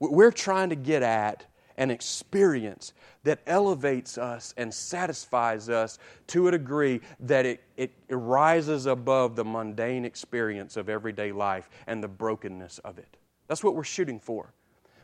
We're 0.00 0.32
trying 0.32 0.70
to 0.70 0.76
get 0.76 1.02
at 1.02 1.44
an 1.78 1.90
experience 1.90 2.92
that 3.22 3.40
elevates 3.46 4.18
us 4.18 4.52
and 4.56 4.74
satisfies 4.74 5.70
us 5.70 5.98
to 6.26 6.48
a 6.48 6.50
degree 6.50 7.00
that 7.20 7.46
it, 7.46 7.62
it 7.76 7.92
rises 8.10 8.86
above 8.86 9.36
the 9.36 9.44
mundane 9.44 10.04
experience 10.04 10.76
of 10.76 10.88
everyday 10.88 11.32
life 11.32 11.70
and 11.86 12.02
the 12.02 12.08
brokenness 12.08 12.80
of 12.80 12.98
it. 12.98 13.16
That's 13.46 13.64
what 13.64 13.74
we're 13.74 13.84
shooting 13.84 14.20
for. 14.20 14.52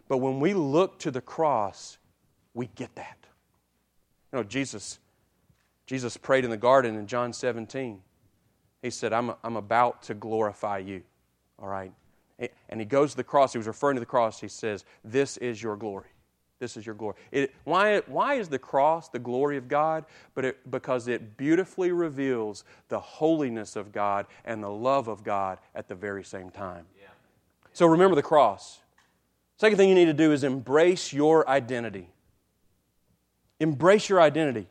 But 0.08 0.18
when 0.18 0.40
we 0.40 0.52
look 0.52 0.98
to 1.00 1.10
the 1.10 1.20
cross, 1.20 1.96
we 2.52 2.66
get 2.74 2.94
that. 2.96 3.18
You 4.32 4.40
know, 4.40 4.44
Jesus, 4.44 4.98
Jesus 5.86 6.16
prayed 6.16 6.44
in 6.44 6.50
the 6.50 6.56
garden 6.56 6.96
in 6.96 7.06
John 7.06 7.32
17. 7.32 8.02
He 8.82 8.90
said, 8.90 9.12
I'm, 9.12 9.32
I'm 9.44 9.56
about 9.56 10.02
to 10.04 10.14
glorify 10.14 10.78
you. 10.78 11.02
All 11.58 11.68
right? 11.68 11.92
And 12.68 12.80
he 12.80 12.84
goes 12.84 13.12
to 13.12 13.16
the 13.16 13.24
cross. 13.24 13.52
He 13.52 13.58
was 13.58 13.68
referring 13.68 13.94
to 13.94 14.00
the 14.00 14.06
cross. 14.06 14.40
He 14.40 14.48
says, 14.48 14.84
This 15.04 15.36
is 15.36 15.62
your 15.62 15.76
glory. 15.76 16.08
This 16.60 16.76
is 16.76 16.86
your 16.86 16.94
glory. 16.94 17.16
It, 17.32 17.54
why, 17.64 18.00
why 18.06 18.34
is 18.34 18.48
the 18.48 18.58
cross 18.58 19.08
the 19.08 19.18
glory 19.18 19.56
of 19.56 19.68
God? 19.68 20.04
But 20.34 20.44
it, 20.44 20.70
because 20.70 21.08
it 21.08 21.36
beautifully 21.36 21.92
reveals 21.92 22.64
the 22.88 23.00
holiness 23.00 23.76
of 23.76 23.92
God 23.92 24.26
and 24.44 24.62
the 24.62 24.70
love 24.70 25.08
of 25.08 25.24
God 25.24 25.58
at 25.74 25.88
the 25.88 25.94
very 25.94 26.24
same 26.24 26.50
time. 26.50 26.86
Yeah. 26.98 27.08
So 27.72 27.86
remember 27.86 28.14
the 28.14 28.22
cross. 28.22 28.80
Second 29.56 29.76
thing 29.76 29.88
you 29.88 29.94
need 29.94 30.06
to 30.06 30.14
do 30.14 30.32
is 30.32 30.44
embrace 30.44 31.12
your 31.12 31.48
identity. 31.48 32.08
Embrace 33.60 34.08
your 34.08 34.20
identity. 34.20 34.68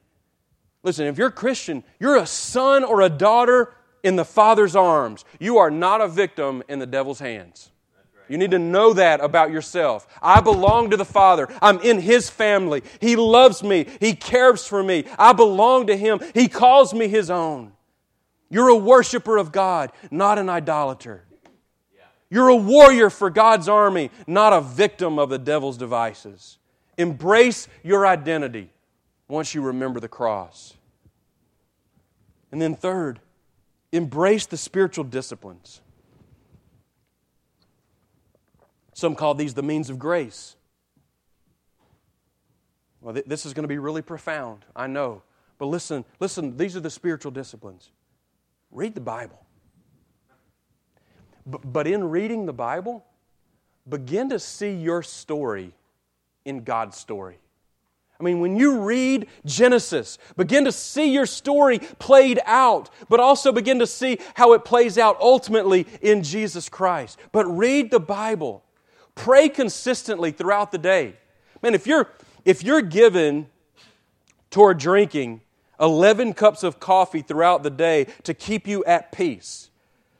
Listen, 0.83 1.07
if 1.07 1.17
you're 1.17 1.27
a 1.27 1.31
Christian, 1.31 1.83
you're 1.99 2.17
a 2.17 2.25
son 2.25 2.83
or 2.83 3.01
a 3.01 3.09
daughter 3.09 3.73
in 4.03 4.15
the 4.15 4.25
Father's 4.25 4.75
arms. 4.75 5.25
You 5.39 5.57
are 5.57 5.71
not 5.71 6.01
a 6.01 6.07
victim 6.07 6.63
in 6.67 6.79
the 6.79 6.85
devil's 6.85 7.19
hands. 7.19 7.71
You 8.29 8.37
need 8.37 8.51
to 8.51 8.59
know 8.59 8.93
that 8.93 9.21
about 9.21 9.51
yourself. 9.51 10.07
I 10.21 10.41
belong 10.41 10.89
to 10.91 10.97
the 10.97 11.05
Father. 11.05 11.47
I'm 11.61 11.79
in 11.79 11.99
His 11.99 12.29
family. 12.29 12.83
He 12.99 13.15
loves 13.15 13.63
me. 13.63 13.85
He 13.99 14.13
cares 14.13 14.65
for 14.65 14.83
me. 14.83 15.05
I 15.19 15.33
belong 15.33 15.87
to 15.87 15.97
Him. 15.97 16.19
He 16.33 16.47
calls 16.47 16.93
me 16.93 17.07
His 17.07 17.29
own. 17.29 17.73
You're 18.49 18.69
a 18.69 18.75
worshiper 18.75 19.37
of 19.37 19.51
God, 19.51 19.91
not 20.11 20.37
an 20.37 20.49
idolater. 20.49 21.25
You're 22.29 22.49
a 22.49 22.55
warrior 22.55 23.11
for 23.11 23.29
God's 23.29 23.69
army, 23.69 24.09
not 24.25 24.53
a 24.53 24.61
victim 24.61 25.19
of 25.19 25.29
the 25.29 25.37
devil's 25.37 25.77
devices. 25.77 26.57
Embrace 26.97 27.67
your 27.83 28.07
identity 28.07 28.71
once 29.27 29.53
you 29.53 29.61
remember 29.61 29.99
the 29.99 30.07
cross. 30.07 30.73
And 32.51 32.61
then, 32.61 32.75
third, 32.75 33.19
embrace 33.91 34.47
the 34.47 34.57
spiritual 34.57 35.03
disciplines. 35.03 35.81
Some 38.93 39.15
call 39.15 39.33
these 39.33 39.53
the 39.53 39.63
means 39.63 39.89
of 39.89 39.99
grace. 39.99 40.55
Well, 43.01 43.13
th- 43.13 43.25
this 43.25 43.45
is 43.45 43.53
going 43.53 43.63
to 43.63 43.67
be 43.67 43.77
really 43.77 44.01
profound, 44.01 44.65
I 44.75 44.87
know. 44.87 45.23
But 45.57 45.65
listen, 45.67 46.05
listen, 46.19 46.57
these 46.57 46.75
are 46.75 46.79
the 46.79 46.89
spiritual 46.89 47.31
disciplines. 47.31 47.91
Read 48.71 48.95
the 48.95 49.01
Bible. 49.01 49.39
B- 51.49 51.59
but 51.63 51.87
in 51.87 52.09
reading 52.09 52.45
the 52.45 52.53
Bible, 52.53 53.05
begin 53.87 54.29
to 54.29 54.39
see 54.39 54.73
your 54.73 55.03
story 55.03 55.73
in 56.45 56.63
God's 56.63 56.97
story. 56.97 57.37
I 58.19 58.23
mean, 58.23 58.39
when 58.39 58.55
you 58.55 58.79
read 58.79 59.27
Genesis, 59.45 60.17
begin 60.37 60.65
to 60.65 60.71
see 60.71 61.11
your 61.11 61.25
story 61.25 61.79
played 61.79 62.39
out, 62.45 62.89
but 63.09 63.19
also 63.19 63.51
begin 63.51 63.79
to 63.79 63.87
see 63.87 64.19
how 64.35 64.53
it 64.53 64.63
plays 64.63 64.97
out 64.97 65.17
ultimately 65.19 65.87
in 66.01 66.23
Jesus 66.23 66.69
Christ. 66.69 67.19
But 67.31 67.45
read 67.47 67.91
the 67.91 67.99
Bible. 67.99 68.63
Pray 69.15 69.49
consistently 69.49 70.31
throughout 70.31 70.71
the 70.71 70.77
day. 70.77 71.15
Man, 71.61 71.73
if 71.73 71.87
you're, 71.87 72.09
if 72.45 72.63
you're 72.63 72.81
given 72.81 73.47
toward 74.49 74.77
drinking 74.77 75.41
11 75.79 76.33
cups 76.33 76.63
of 76.63 76.79
coffee 76.79 77.21
throughout 77.21 77.63
the 77.63 77.69
day 77.69 78.07
to 78.23 78.33
keep 78.33 78.67
you 78.67 78.83
at 78.85 79.11
peace, 79.11 79.69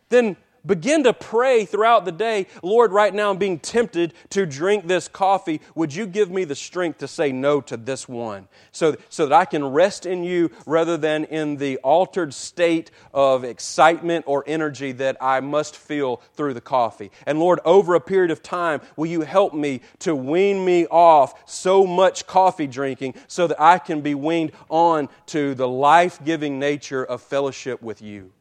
then 0.10 0.38
begin 0.66 1.04
to 1.04 1.14
pray 1.14 1.66
throughout 1.66 2.06
the 2.06 2.12
day 2.12 2.48
Lord, 2.62 2.92
right 2.92 3.14
now 3.14 3.32
I'm 3.32 3.38
being 3.38 3.60
tempted 3.60 4.14
to 4.30 4.46
drink 4.46 4.88
this 4.88 5.08
coffee. 5.08 5.62
Would 5.76 5.94
you 5.94 6.06
give 6.06 6.30
me 6.30 6.44
the 6.44 6.56
strength 6.56 7.00
to 7.00 7.08
say 7.08 7.32
no 7.32 7.62
to 7.62 7.78
this 7.78 8.08
one 8.08 8.48
so, 8.72 8.96
so 9.10 9.26
that 9.26 9.36
I 9.36 9.46
can 9.46 9.66
rest 9.66 10.06
in 10.06 10.24
you 10.24 10.52
rather 10.66 10.98
than 10.98 11.26
in 11.26 11.58
the 11.58 11.78
altered 11.78 12.34
state 12.34 12.92
of 13.14 13.44
excitement 13.44 14.26
or 14.28 14.44
energy 14.48 14.92
that 14.94 15.18
I 15.22 15.40
must 15.40 15.76
feel 15.76 16.22
through 16.36 16.54
the 16.54 16.62
coffee? 16.62 17.12
And 17.26 17.40
Lord, 17.40 17.60
over 17.66 17.96
a 17.96 18.02
period 18.02 18.32
of 18.32 18.44
time, 18.44 18.82
will 18.96 19.08
you 19.08 19.22
help 19.22 19.54
me 19.54 19.82
to 20.00 20.16
wean 20.16 20.64
me 20.64 20.86
off 20.88 21.50
so 21.50 21.86
much 21.86 22.28
coffee 22.28 22.68
drinking 22.68 23.16
so 23.28 23.48
that 23.48 23.62
I 23.62 23.78
can 23.80 24.02
be 24.02 24.16
weaned 24.16 24.52
on 24.70 25.10
to 25.28 25.56
the 25.56 25.68
life 25.68 26.24
giving 26.24 26.60
nature 26.60 27.04
of 27.04 27.22
fellowship 27.22 27.82
with 27.82 28.02
you? 28.02 28.32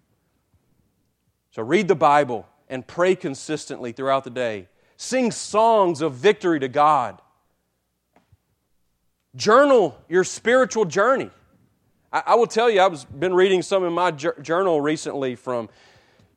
So 1.52 1.62
read 1.62 1.86
the 1.86 1.94
Bible 1.94 2.48
and 2.68 2.86
pray 2.86 3.14
consistently 3.14 3.92
throughout 3.92 4.24
the 4.24 4.30
day. 4.30 4.68
Sing 4.96 5.30
songs 5.30 6.00
of 6.00 6.14
victory 6.14 6.58
to 6.58 6.68
God. 6.68 7.20
Journal 9.36 9.98
your 10.08 10.24
spiritual 10.24 10.86
journey. 10.86 11.30
I, 12.10 12.22
I 12.28 12.34
will 12.36 12.46
tell 12.46 12.70
you, 12.70 12.80
I've 12.80 13.20
been 13.20 13.34
reading 13.34 13.60
some 13.60 13.84
in 13.84 13.92
my 13.92 14.10
journal 14.10 14.80
recently 14.80 15.36
from 15.36 15.68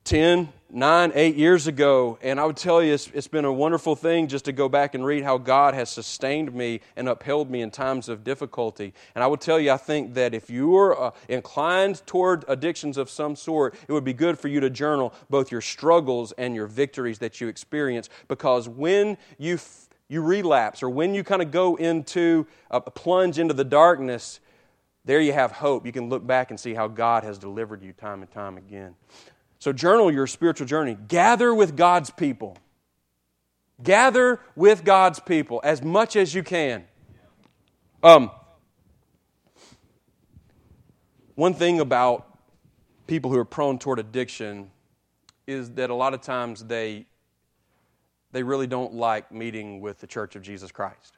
10, 0.03 0.49
nine, 0.71 1.11
eight 1.15 1.35
years 1.35 1.67
ago, 1.67 2.17
and 2.21 2.39
I 2.39 2.45
would 2.45 2.57
tell 2.57 2.83
you 2.83 2.93
it's, 2.93 3.09
it's 3.13 3.27
been 3.27 3.45
a 3.45 3.53
wonderful 3.53 3.95
thing 3.95 4.27
just 4.27 4.45
to 4.45 4.51
go 4.51 4.67
back 4.67 4.95
and 4.95 5.05
read 5.05 5.23
how 5.23 5.37
God 5.37 5.73
has 5.73 5.89
sustained 5.89 6.53
me 6.53 6.81
and 6.95 7.07
upheld 7.07 7.49
me 7.49 7.61
in 7.61 7.71
times 7.71 8.09
of 8.09 8.23
difficulty. 8.23 8.93
And 9.13 9.23
I 9.23 9.27
would 9.27 9.41
tell 9.41 9.59
you, 9.59 9.71
I 9.71 9.77
think 9.77 10.15
that 10.15 10.33
if 10.33 10.49
you 10.49 10.75
are 10.75 10.99
uh, 10.99 11.11
inclined 11.29 12.05
toward 12.05 12.45
addictions 12.47 12.97
of 12.97 13.09
some 13.09 13.35
sort, 13.35 13.75
it 13.87 13.93
would 13.93 14.03
be 14.03 14.13
good 14.13 14.39
for 14.39 14.47
you 14.47 14.59
to 14.59 14.69
journal 14.69 15.13
both 15.29 15.51
your 15.51 15.61
struggles 15.61 16.31
and 16.33 16.55
your 16.55 16.67
victories 16.67 17.19
that 17.19 17.39
you 17.39 17.47
experience, 17.47 18.09
because 18.27 18.67
when 18.67 19.17
you 19.37 19.59
you 20.07 20.21
relapse 20.21 20.83
or 20.83 20.89
when 20.89 21.15
you 21.15 21.23
kind 21.23 21.41
of 21.41 21.49
go 21.49 21.75
into 21.77 22.45
a 22.69 22.79
plunge 22.79 23.39
into 23.39 23.55
the 23.55 23.63
darkness, 23.63 24.39
there 25.03 25.19
you 25.19 25.33
have 25.33 25.51
hope. 25.51 25.85
You 25.85 25.91
can 25.91 26.09
look 26.09 26.25
back 26.25 26.51
and 26.51 26.59
see 26.59 26.73
how 26.75 26.87
God 26.87 27.23
has 27.23 27.37
delivered 27.39 27.81
you 27.81 27.91
time 27.91 28.21
and 28.21 28.31
time 28.31 28.57
again. 28.57 28.95
So, 29.59 29.73
journal 29.73 30.11
your 30.11 30.27
spiritual 30.27 30.67
journey. 30.67 30.97
Gather 31.07 31.53
with 31.53 31.75
God's 31.75 32.09
people. 32.09 32.57
Gather 33.81 34.39
with 34.55 34.83
God's 34.83 35.19
people 35.19 35.61
as 35.63 35.81
much 35.81 36.15
as 36.15 36.33
you 36.33 36.43
can. 36.43 36.85
Um, 38.03 38.31
one 41.35 41.53
thing 41.53 41.79
about 41.79 42.37
people 43.07 43.31
who 43.31 43.37
are 43.37 43.45
prone 43.45 43.79
toward 43.79 43.99
addiction 43.99 44.71
is 45.47 45.71
that 45.71 45.89
a 45.89 45.95
lot 45.95 46.13
of 46.13 46.21
times 46.21 46.63
they, 46.63 47.05
they 48.31 48.43
really 48.43 48.67
don't 48.67 48.93
like 48.93 49.31
meeting 49.31 49.81
with 49.81 49.99
the 49.99 50.07
Church 50.07 50.35
of 50.35 50.41
Jesus 50.41 50.71
Christ 50.71 51.17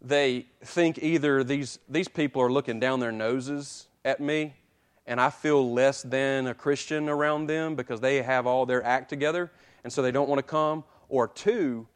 they 0.00 0.46
think 0.62 0.98
either 1.02 1.42
these, 1.42 1.78
these 1.88 2.08
people 2.08 2.42
are 2.42 2.50
looking 2.50 2.78
down 2.78 3.00
their 3.00 3.12
noses 3.12 3.88
at 4.04 4.20
me 4.20 4.54
and 5.06 5.20
I 5.20 5.30
feel 5.30 5.72
less 5.72 6.02
than 6.02 6.46
a 6.46 6.54
Christian 6.54 7.08
around 7.08 7.46
them 7.46 7.74
because 7.74 8.00
they 8.00 8.22
have 8.22 8.46
all 8.46 8.66
their 8.66 8.82
act 8.82 9.08
together 9.08 9.50
and 9.86 9.92
so 9.92 10.02
they 10.02 10.10
don't 10.10 10.28
want 10.28 10.40
to 10.40 10.42
come, 10.42 10.82
or 11.08 11.28
two, 11.28 11.86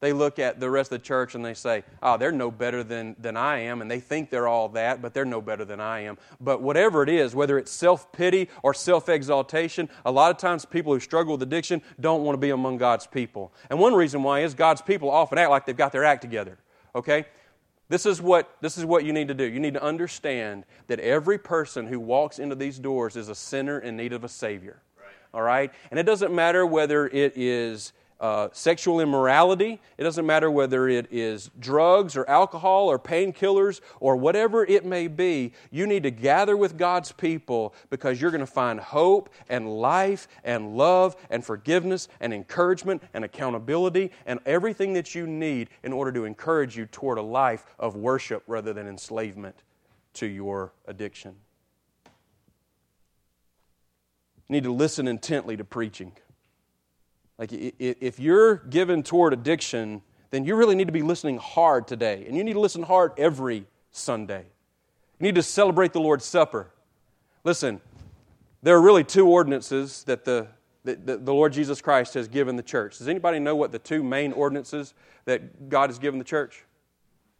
they 0.00 0.12
look 0.12 0.40
at 0.40 0.58
the 0.58 0.68
rest 0.68 0.90
of 0.90 1.00
the 1.00 1.04
church 1.04 1.36
and 1.36 1.44
they 1.44 1.54
say, 1.54 1.84
oh, 2.02 2.16
they're 2.16 2.32
no 2.32 2.50
better 2.50 2.82
than, 2.82 3.14
than 3.20 3.36
I 3.36 3.58
am, 3.58 3.82
and 3.82 3.88
they 3.88 4.00
think 4.00 4.30
they're 4.30 4.48
all 4.48 4.68
that, 4.70 5.00
but 5.00 5.14
they're 5.14 5.24
no 5.24 5.40
better 5.40 5.64
than 5.64 5.80
I 5.80 6.00
am. 6.00 6.18
But 6.40 6.60
whatever 6.60 7.04
it 7.04 7.08
is, 7.08 7.36
whether 7.36 7.56
it's 7.56 7.70
self 7.70 8.10
pity 8.10 8.50
or 8.64 8.74
self 8.74 9.08
exaltation, 9.08 9.88
a 10.04 10.10
lot 10.10 10.32
of 10.32 10.38
times 10.38 10.64
people 10.64 10.92
who 10.92 10.98
struggle 10.98 11.34
with 11.34 11.42
addiction 11.44 11.82
don't 12.00 12.24
want 12.24 12.34
to 12.34 12.40
be 12.40 12.50
among 12.50 12.78
God's 12.78 13.06
people. 13.06 13.54
And 13.70 13.78
one 13.78 13.94
reason 13.94 14.24
why 14.24 14.40
is 14.40 14.52
God's 14.52 14.82
people 14.82 15.08
often 15.08 15.38
act 15.38 15.50
like 15.50 15.66
they've 15.66 15.76
got 15.76 15.92
their 15.92 16.04
act 16.04 16.22
together. 16.22 16.58
Okay? 16.96 17.26
This 17.88 18.04
is, 18.04 18.20
what, 18.20 18.56
this 18.60 18.76
is 18.76 18.84
what 18.84 19.04
you 19.04 19.12
need 19.12 19.28
to 19.28 19.34
do. 19.34 19.44
You 19.44 19.60
need 19.60 19.74
to 19.74 19.82
understand 19.82 20.64
that 20.88 20.98
every 21.00 21.38
person 21.38 21.86
who 21.86 22.00
walks 22.00 22.38
into 22.38 22.56
these 22.56 22.78
doors 22.78 23.16
is 23.16 23.28
a 23.28 23.34
sinner 23.34 23.78
in 23.78 23.96
need 23.96 24.12
of 24.12 24.24
a 24.24 24.28
Savior. 24.28 24.82
Right. 24.98 25.06
All 25.32 25.42
right? 25.42 25.72
And 25.90 26.00
it 26.00 26.04
doesn't 26.04 26.34
matter 26.34 26.66
whether 26.66 27.06
it 27.06 27.34
is 27.36 27.92
uh, 28.20 28.48
sexual 28.52 29.00
immorality. 29.00 29.80
It 29.98 30.02
doesn't 30.02 30.24
matter 30.24 30.50
whether 30.50 30.88
it 30.88 31.08
is 31.10 31.50
drugs 31.58 32.16
or 32.16 32.28
alcohol 32.28 32.88
or 32.88 32.98
painkillers 32.98 33.80
or 34.00 34.16
whatever 34.16 34.64
it 34.64 34.84
may 34.84 35.06
be. 35.08 35.52
You 35.70 35.86
need 35.86 36.02
to 36.04 36.10
gather 36.10 36.56
with 36.56 36.78
God's 36.78 37.12
people 37.12 37.74
because 37.90 38.20
you're 38.20 38.30
going 38.30 38.40
to 38.40 38.46
find 38.46 38.80
hope 38.80 39.30
and 39.48 39.68
life 39.68 40.28
and 40.44 40.76
love 40.76 41.16
and 41.30 41.44
forgiveness 41.44 42.08
and 42.20 42.32
encouragement 42.32 43.02
and 43.12 43.24
accountability 43.24 44.10
and 44.24 44.40
everything 44.46 44.94
that 44.94 45.14
you 45.14 45.26
need 45.26 45.68
in 45.82 45.92
order 45.92 46.12
to 46.12 46.24
encourage 46.24 46.76
you 46.76 46.86
toward 46.86 47.18
a 47.18 47.22
life 47.22 47.66
of 47.78 47.96
worship 47.96 48.42
rather 48.46 48.72
than 48.72 48.88
enslavement 48.88 49.56
to 50.14 50.26
your 50.26 50.72
addiction. 50.86 51.34
You 54.48 54.52
need 54.54 54.64
to 54.64 54.72
listen 54.72 55.08
intently 55.08 55.56
to 55.56 55.64
preaching. 55.64 56.12
Like, 57.38 57.50
if 57.52 58.18
you're 58.18 58.56
given 58.56 59.02
toward 59.02 59.32
addiction, 59.32 60.02
then 60.30 60.44
you 60.44 60.56
really 60.56 60.74
need 60.74 60.86
to 60.86 60.92
be 60.92 61.02
listening 61.02 61.38
hard 61.38 61.86
today. 61.86 62.24
And 62.26 62.36
you 62.36 62.42
need 62.42 62.54
to 62.54 62.60
listen 62.60 62.82
hard 62.82 63.12
every 63.18 63.66
Sunday. 63.90 64.46
You 65.18 65.24
need 65.24 65.34
to 65.34 65.42
celebrate 65.42 65.92
the 65.92 66.00
Lord's 66.00 66.24
Supper. 66.24 66.70
Listen, 67.44 67.80
there 68.62 68.74
are 68.76 68.80
really 68.80 69.04
two 69.04 69.28
ordinances 69.28 70.04
that 70.04 70.24
the, 70.24 70.48
that 70.84 71.06
the 71.06 71.34
Lord 71.34 71.52
Jesus 71.52 71.80
Christ 71.80 72.14
has 72.14 72.26
given 72.28 72.56
the 72.56 72.62
church. 72.62 72.98
Does 72.98 73.08
anybody 73.08 73.38
know 73.38 73.54
what 73.54 73.70
the 73.70 73.78
two 73.78 74.02
main 74.02 74.32
ordinances 74.32 74.94
that 75.26 75.68
God 75.68 75.90
has 75.90 75.98
given 75.98 76.18
the 76.18 76.24
church? 76.24 76.64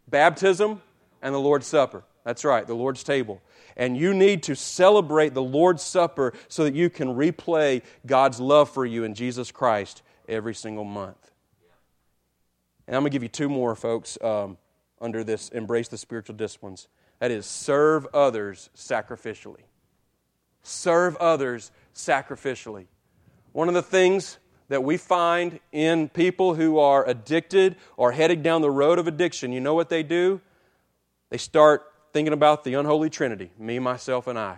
Baptism 0.07 0.81
and 1.21 1.33
the 1.33 1.39
Lord's 1.39 1.67
Supper. 1.67 2.03
That's 2.27 2.43
right, 2.43 2.67
the 2.67 2.75
Lord's 2.75 3.05
table. 3.05 3.41
And 3.77 3.95
you 3.95 4.13
need 4.13 4.43
to 4.43 4.55
celebrate 4.57 5.33
the 5.33 5.41
Lord's 5.41 5.81
Supper 5.81 6.33
so 6.49 6.65
that 6.65 6.75
you 6.75 6.89
can 6.89 7.15
replay 7.15 7.83
God's 8.05 8.41
love 8.41 8.69
for 8.69 8.85
you 8.85 9.05
in 9.05 9.13
Jesus 9.13 9.49
Christ 9.49 10.01
every 10.27 10.53
single 10.53 10.83
month. 10.83 11.31
And 12.85 12.97
I'm 12.97 13.03
going 13.03 13.11
to 13.11 13.15
give 13.15 13.23
you 13.23 13.29
two 13.29 13.47
more, 13.47 13.77
folks, 13.77 14.17
um, 14.21 14.57
under 14.99 15.23
this 15.23 15.47
embrace 15.49 15.87
the 15.87 15.97
spiritual 15.97 16.35
disciplines. 16.35 16.89
That 17.19 17.31
is, 17.31 17.45
serve 17.45 18.05
others 18.13 18.69
sacrificially. 18.75 19.63
Serve 20.63 21.15
others 21.15 21.71
sacrificially. 21.95 22.87
One 23.53 23.69
of 23.69 23.73
the 23.73 23.81
things 23.81 24.37
that 24.67 24.83
we 24.83 24.97
find 24.97 25.61
in 25.71 26.09
people 26.09 26.55
who 26.55 26.77
are 26.77 27.07
addicted 27.07 27.77
or 27.95 28.11
heading 28.11 28.41
down 28.41 28.61
the 28.61 28.69
road 28.69 28.99
of 28.99 29.07
addiction, 29.07 29.53
you 29.53 29.61
know 29.61 29.75
what 29.75 29.87
they 29.87 30.03
do? 30.03 30.41
They 31.29 31.37
start 31.37 31.85
thinking 32.17 32.33
about 32.33 32.63
the 32.63 32.73
unholy 32.73 33.11
trinity 33.11 33.51
me, 33.59 33.77
myself, 33.77 34.25
and 34.25 34.39
I. 34.39 34.57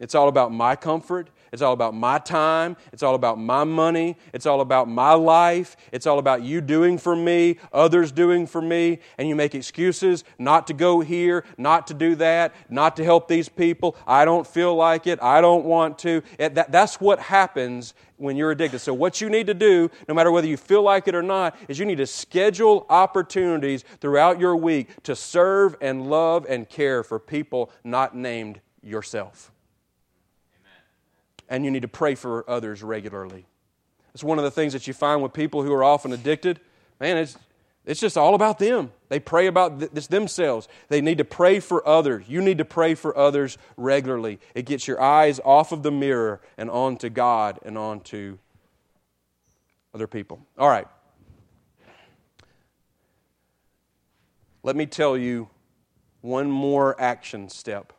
It's 0.00 0.14
all 0.14 0.28
about 0.28 0.50
my 0.50 0.76
comfort. 0.76 1.28
It's 1.52 1.60
all 1.60 1.74
about 1.74 1.94
my 1.94 2.18
time. 2.18 2.76
It's 2.90 3.02
all 3.02 3.14
about 3.14 3.38
my 3.38 3.64
money. 3.64 4.16
It's 4.32 4.46
all 4.46 4.62
about 4.62 4.88
my 4.88 5.12
life. 5.12 5.76
It's 5.92 6.06
all 6.06 6.18
about 6.18 6.42
you 6.42 6.62
doing 6.62 6.96
for 6.96 7.14
me, 7.14 7.58
others 7.70 8.10
doing 8.10 8.46
for 8.46 8.62
me. 8.62 9.00
And 9.18 9.28
you 9.28 9.36
make 9.36 9.54
excuses 9.54 10.24
not 10.38 10.66
to 10.68 10.72
go 10.72 11.00
here, 11.00 11.44
not 11.58 11.86
to 11.88 11.94
do 11.94 12.14
that, 12.14 12.54
not 12.70 12.96
to 12.96 13.04
help 13.04 13.28
these 13.28 13.50
people. 13.50 13.94
I 14.06 14.24
don't 14.24 14.46
feel 14.46 14.74
like 14.74 15.06
it. 15.06 15.22
I 15.22 15.42
don't 15.42 15.66
want 15.66 15.98
to. 15.98 16.22
that's 16.38 16.98
what 16.98 17.18
happens 17.20 17.92
when 18.16 18.36
you're 18.36 18.52
addicted. 18.52 18.78
So, 18.78 18.94
what 18.94 19.20
you 19.20 19.28
need 19.28 19.48
to 19.48 19.54
do, 19.54 19.90
no 20.08 20.14
matter 20.14 20.30
whether 20.30 20.46
you 20.46 20.56
feel 20.56 20.82
like 20.82 21.08
it 21.08 21.14
or 21.14 21.22
not, 21.22 21.56
is 21.68 21.78
you 21.78 21.84
need 21.84 21.98
to 21.98 22.06
schedule 22.06 22.86
opportunities 22.88 23.84
throughout 24.00 24.40
your 24.40 24.56
week 24.56 25.02
to 25.02 25.14
serve 25.14 25.76
and 25.82 26.08
love 26.08 26.46
and 26.48 26.68
care 26.68 27.02
for 27.02 27.18
people 27.18 27.70
not 27.84 28.16
named 28.16 28.60
yourself 28.82 29.52
and 31.50 31.64
you 31.64 31.70
need 31.70 31.82
to 31.82 31.88
pray 31.88 32.14
for 32.14 32.48
others 32.48 32.82
regularly. 32.82 33.44
It's 34.14 34.24
one 34.24 34.38
of 34.38 34.44
the 34.44 34.50
things 34.50 34.72
that 34.72 34.86
you 34.86 34.94
find 34.94 35.22
with 35.22 35.32
people 35.32 35.62
who 35.62 35.72
are 35.72 35.84
often 35.84 36.12
addicted. 36.12 36.60
Man, 37.00 37.18
it's, 37.18 37.36
it's 37.84 38.00
just 38.00 38.16
all 38.16 38.34
about 38.34 38.58
them. 38.58 38.92
They 39.08 39.20
pray 39.20 39.48
about 39.48 39.94
this 39.94 40.06
themselves. 40.06 40.68
They 40.88 41.00
need 41.00 41.18
to 41.18 41.24
pray 41.24 41.60
for 41.60 41.86
others. 41.86 42.24
You 42.28 42.40
need 42.40 42.58
to 42.58 42.64
pray 42.64 42.94
for 42.94 43.16
others 43.16 43.58
regularly. 43.76 44.38
It 44.54 44.64
gets 44.64 44.86
your 44.86 45.00
eyes 45.00 45.40
off 45.44 45.72
of 45.72 45.82
the 45.82 45.90
mirror 45.90 46.40
and 46.56 46.70
onto 46.70 47.10
God 47.10 47.58
and 47.64 47.76
onto 47.76 48.38
other 49.92 50.06
people. 50.06 50.40
All 50.56 50.68
right. 50.68 50.86
Let 54.62 54.76
me 54.76 54.86
tell 54.86 55.16
you 55.16 55.48
one 56.20 56.50
more 56.50 57.00
action 57.00 57.48
step 57.48 57.92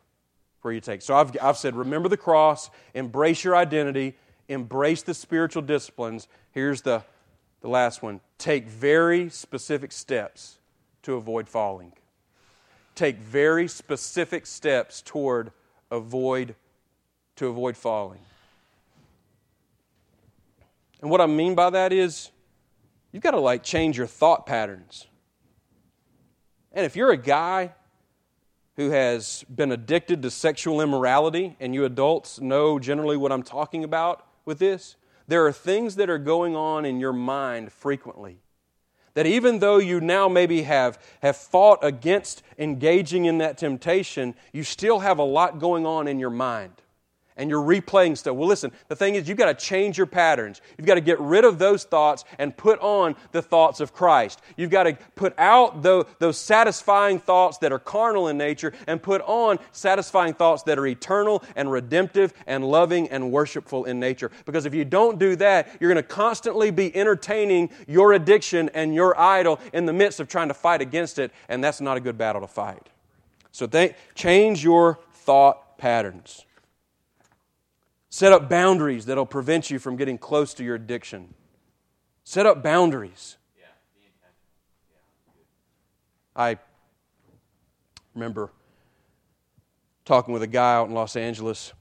where 0.62 0.72
you 0.72 0.80
take. 0.80 1.02
So 1.02 1.14
I've, 1.14 1.36
I've 1.42 1.56
said, 1.56 1.76
remember 1.76 2.08
the 2.08 2.16
cross, 2.16 2.70
embrace 2.94 3.44
your 3.44 3.56
identity, 3.56 4.16
embrace 4.48 5.02
the 5.02 5.14
spiritual 5.14 5.62
disciplines. 5.62 6.28
Here's 6.52 6.82
the, 6.82 7.02
the 7.60 7.68
last 7.68 8.02
one 8.02 8.20
take 8.38 8.66
very 8.66 9.28
specific 9.28 9.92
steps 9.92 10.58
to 11.02 11.14
avoid 11.14 11.48
falling. 11.48 11.92
Take 12.94 13.18
very 13.18 13.68
specific 13.68 14.46
steps 14.46 15.02
toward 15.02 15.52
avoid 15.90 16.54
to 17.36 17.46
avoid 17.46 17.76
falling. 17.76 18.20
And 21.00 21.10
what 21.10 21.20
I 21.20 21.26
mean 21.26 21.54
by 21.54 21.70
that 21.70 21.92
is 21.92 22.30
you've 23.10 23.22
got 23.22 23.32
to 23.32 23.40
like 23.40 23.62
change 23.62 23.98
your 23.98 24.06
thought 24.06 24.46
patterns. 24.46 25.06
And 26.72 26.86
if 26.86 26.96
you're 26.96 27.10
a 27.10 27.16
guy 27.16 27.72
who 28.76 28.90
has 28.90 29.44
been 29.54 29.72
addicted 29.72 30.22
to 30.22 30.30
sexual 30.30 30.80
immorality, 30.80 31.56
and 31.60 31.74
you 31.74 31.84
adults 31.84 32.40
know 32.40 32.78
generally 32.78 33.16
what 33.16 33.32
I'm 33.32 33.42
talking 33.42 33.84
about 33.84 34.26
with 34.44 34.58
this, 34.58 34.96
there 35.28 35.46
are 35.46 35.52
things 35.52 35.96
that 35.96 36.10
are 36.10 36.18
going 36.18 36.56
on 36.56 36.84
in 36.84 36.98
your 36.98 37.12
mind 37.12 37.72
frequently. 37.72 38.38
That 39.14 39.26
even 39.26 39.58
though 39.58 39.76
you 39.76 40.00
now 40.00 40.28
maybe 40.28 40.62
have, 40.62 40.98
have 41.20 41.36
fought 41.36 41.80
against 41.82 42.42
engaging 42.58 43.26
in 43.26 43.38
that 43.38 43.58
temptation, 43.58 44.34
you 44.52 44.64
still 44.64 45.00
have 45.00 45.18
a 45.18 45.24
lot 45.24 45.58
going 45.58 45.84
on 45.84 46.08
in 46.08 46.18
your 46.18 46.30
mind 46.30 46.72
and 47.36 47.48
you're 47.48 47.62
replaying 47.62 48.16
stuff. 48.16 48.36
Well, 48.36 48.48
listen, 48.48 48.72
the 48.88 48.96
thing 48.96 49.14
is, 49.14 49.28
you've 49.28 49.38
got 49.38 49.46
to 49.46 49.66
change 49.66 49.96
your 49.96 50.06
patterns. 50.06 50.60
You've 50.76 50.86
got 50.86 50.94
to 50.94 51.00
get 51.00 51.18
rid 51.20 51.44
of 51.44 51.58
those 51.58 51.84
thoughts 51.84 52.24
and 52.38 52.56
put 52.56 52.78
on 52.80 53.16
the 53.32 53.42
thoughts 53.42 53.80
of 53.80 53.92
Christ. 53.92 54.40
You've 54.56 54.70
got 54.70 54.84
to 54.84 54.96
put 55.14 55.34
out 55.38 55.82
those, 55.82 56.06
those 56.18 56.38
satisfying 56.38 57.18
thoughts 57.18 57.58
that 57.58 57.72
are 57.72 57.78
carnal 57.78 58.28
in 58.28 58.38
nature 58.38 58.72
and 58.86 59.02
put 59.02 59.22
on 59.22 59.58
satisfying 59.72 60.34
thoughts 60.34 60.62
that 60.64 60.78
are 60.78 60.86
eternal 60.86 61.42
and 61.56 61.70
redemptive 61.70 62.32
and 62.46 62.64
loving 62.64 63.08
and 63.08 63.32
worshipful 63.32 63.84
in 63.84 63.98
nature. 63.98 64.30
Because 64.44 64.66
if 64.66 64.74
you 64.74 64.84
don't 64.84 65.18
do 65.18 65.36
that, 65.36 65.68
you're 65.80 65.92
going 65.92 66.02
to 66.02 66.08
constantly 66.08 66.70
be 66.70 66.94
entertaining 66.94 67.70
your 67.86 68.12
addiction 68.12 68.70
and 68.74 68.94
your 68.94 69.18
idol 69.18 69.60
in 69.72 69.86
the 69.86 69.92
midst 69.92 70.20
of 70.20 70.28
trying 70.28 70.48
to 70.48 70.54
fight 70.54 70.80
against 70.80 71.18
it, 71.18 71.32
and 71.48 71.62
that's 71.62 71.80
not 71.80 71.96
a 71.96 72.00
good 72.00 72.18
battle 72.18 72.40
to 72.40 72.46
fight. 72.46 72.88
So, 73.50 73.68
change 74.14 74.64
your 74.64 74.98
thought 75.12 75.78
patterns. 75.78 76.46
Set 78.12 78.30
up 78.30 78.50
boundaries 78.50 79.06
that'll 79.06 79.24
prevent 79.24 79.70
you 79.70 79.78
from 79.78 79.96
getting 79.96 80.18
close 80.18 80.52
to 80.52 80.62
your 80.62 80.74
addiction. 80.74 81.32
Set 82.24 82.44
up 82.44 82.62
boundaries. 82.62 83.38
I 86.36 86.58
remember 88.14 88.50
talking 90.04 90.34
with 90.34 90.42
a 90.42 90.46
guy 90.46 90.74
out 90.74 90.88
in 90.88 90.94
Los 90.94 91.16
Angeles. 91.16 91.72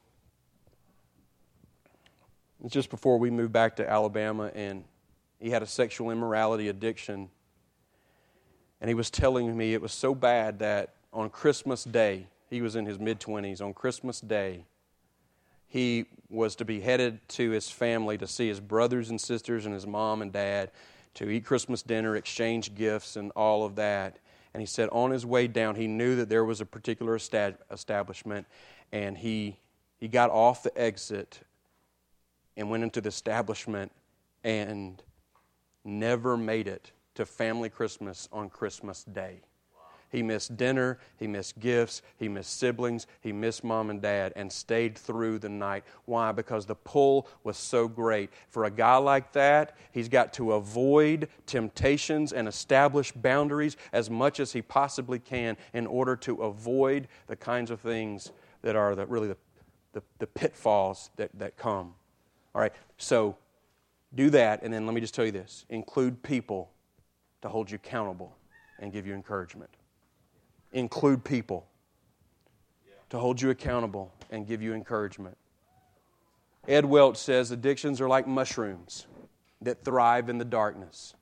Just 2.66 2.90
before 2.90 3.20
we 3.20 3.30
moved 3.30 3.52
back 3.52 3.76
to 3.76 3.90
Alabama, 3.90 4.52
and 4.56 4.86
he 5.38 5.50
had 5.50 5.62
a 5.62 5.68
sexual 5.68 6.12
immorality 6.12 6.70
addiction. 6.70 7.30
And 8.80 8.88
he 8.88 8.94
was 8.94 9.10
telling 9.10 9.58
me 9.58 9.74
it 9.74 9.82
was 9.82 9.92
so 9.92 10.16
bad 10.16 10.60
that 10.60 10.94
on 11.12 11.30
Christmas 11.30 11.84
Day, 11.84 12.28
he 12.50 12.62
was 12.62 12.78
in 12.78 12.86
his 12.86 13.00
mid 13.00 13.20
20s, 13.20 13.62
on 13.62 13.74
Christmas 13.74 14.22
Day, 14.22 14.64
he 15.72 16.06
was 16.30 16.58
to 16.58 16.66
be 16.66 16.82
headed 16.82 17.18
to 17.30 17.50
his 17.52 17.72
family 17.72 18.18
to 18.18 18.28
see 18.28 18.50
his 18.50 18.60
brothers 18.60 19.10
and 19.10 19.20
sisters 19.20 19.66
and 19.66 19.74
his 19.74 19.88
mom 19.88 20.22
and 20.22 20.34
dad 20.34 20.70
to 21.14 21.30
eat 21.30 21.46
Christmas 21.46 21.82
dinner, 21.82 22.18
exchange 22.18 22.76
gifts, 22.76 23.16
and 23.16 23.32
all 23.38 23.64
of 23.64 23.78
that. 23.78 24.18
And 24.54 24.60
he 24.60 24.68
said 24.68 24.90
on 24.92 25.12
his 25.12 25.26
way 25.26 25.48
down, 25.48 25.76
he 25.76 25.88
knew 25.88 26.18
that 26.18 26.28
there 26.28 26.44
was 26.44 26.60
a 26.60 26.66
particular 26.66 27.16
establishment, 27.16 28.48
and 28.92 29.18
he, 29.18 29.60
he 29.98 30.10
got 30.10 30.30
off 30.30 30.62
the 30.62 30.78
exit 30.78 31.40
and 32.58 32.70
went 32.70 32.84
into 32.84 33.00
the 33.00 33.08
establishment 33.08 33.94
and 34.44 35.02
never 35.86 36.36
made 36.36 36.68
it 36.68 36.92
to 37.16 37.26
family 37.26 37.70
Christmas 37.70 38.28
on 38.34 38.50
Christmas 38.50 39.06
Day. 39.06 39.40
He 40.12 40.22
missed 40.22 40.58
dinner, 40.58 41.00
he 41.16 41.26
missed 41.26 41.58
gifts, 41.60 42.02
he 42.18 42.28
missed 42.28 42.60
siblings, 42.60 43.08
he 43.22 43.32
missed 43.32 43.64
mom 43.64 43.90
and 43.90 44.02
dad, 44.02 44.34
and 44.36 44.52
stayed 44.52 44.98
through 44.98 45.40
the 45.40 45.48
night. 45.48 45.86
Why? 46.04 46.34
Because 46.34 46.66
the 46.66 46.76
pull 46.76 47.30
was 47.46 47.56
so 47.56 47.88
great. 47.88 48.30
For 48.50 48.66
a 48.66 48.72
guy 48.72 48.98
like 48.98 49.32
that, 49.32 49.78
he's 49.94 50.10
got 50.10 50.34
to 50.34 50.52
avoid 50.52 51.30
temptations 51.46 52.34
and 52.34 52.46
establish 52.46 53.14
boundaries 53.14 53.78
as 53.94 54.10
much 54.10 54.42
as 54.42 54.52
he 54.52 54.62
possibly 54.62 55.18
can 55.18 55.56
in 55.74 55.88
order 55.88 56.18
to 56.18 56.44
avoid 56.44 57.08
the 57.28 57.38
kinds 57.38 57.72
of 57.72 57.80
things 57.80 58.34
that 58.64 58.76
are 58.76 58.96
the, 58.96 59.06
really 59.06 59.30
the, 59.30 59.38
the, 59.94 60.04
the 60.20 60.28
pitfalls 60.28 61.10
that, 61.16 61.30
that 61.40 61.56
come. 61.56 61.94
All 62.54 62.62
right, 62.62 62.74
so 62.98 63.38
do 64.14 64.30
that, 64.32 64.62
and 64.62 64.74
then 64.74 64.86
let 64.86 64.94
me 64.94 65.00
just 65.00 65.14
tell 65.14 65.26
you 65.26 65.32
this 65.32 65.66
include 65.70 66.22
people 66.22 66.70
to 67.44 67.48
hold 67.48 67.72
you 67.72 67.76
accountable 67.76 68.36
and 68.78 68.92
give 68.92 69.08
you 69.08 69.14
encouragement 69.14 69.70
include 70.72 71.24
people 71.24 71.68
to 73.10 73.20
hold 73.20 73.42
you 73.42 73.50
accountable 73.50 74.14
and 74.30 74.48
give 74.48 74.62
you 74.62 74.74
encouragement. 74.74 75.38
Ed 76.68 76.86
Welch 76.86 77.18
says 77.18 77.52
addictions 77.52 78.00
are 78.00 78.08
like 78.08 78.28
mushrooms 78.28 79.08
that 79.62 79.84
thrive 79.84 80.30
in 80.30 80.38
the 80.38 80.46
darkness. 80.46 81.16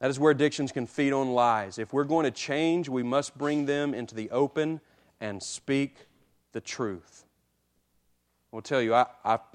That 0.00 0.08
is 0.08 0.18
where 0.18 0.30
addictions 0.30 0.72
can 0.72 0.86
feed 0.86 1.12
on 1.12 1.32
lies. 1.32 1.78
If 1.78 1.92
we're 1.92 2.04
going 2.04 2.24
to 2.24 2.30
change, 2.30 2.88
we 2.88 3.02
must 3.02 3.36
bring 3.36 3.66
them 3.66 3.92
into 3.92 4.14
the 4.14 4.30
open 4.30 4.80
and 5.20 5.42
speak 5.42 6.06
the 6.52 6.60
truth. 6.60 7.24
I 8.52 8.56
will 8.56 8.62
tell 8.62 8.80
you, 8.80 8.94
I, 8.94 9.06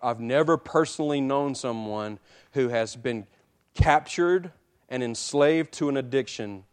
have 0.03 0.19
never 0.19 0.57
personally 0.57 1.19
known 1.19 1.55
someone 1.55 2.19
who 2.53 2.69
has 2.69 2.95
been 2.95 3.27
captured 3.73 4.51
and 4.87 5.03
enslaved 5.03 5.73
to 5.73 5.89
an 5.89 5.97
addiction 5.97 6.63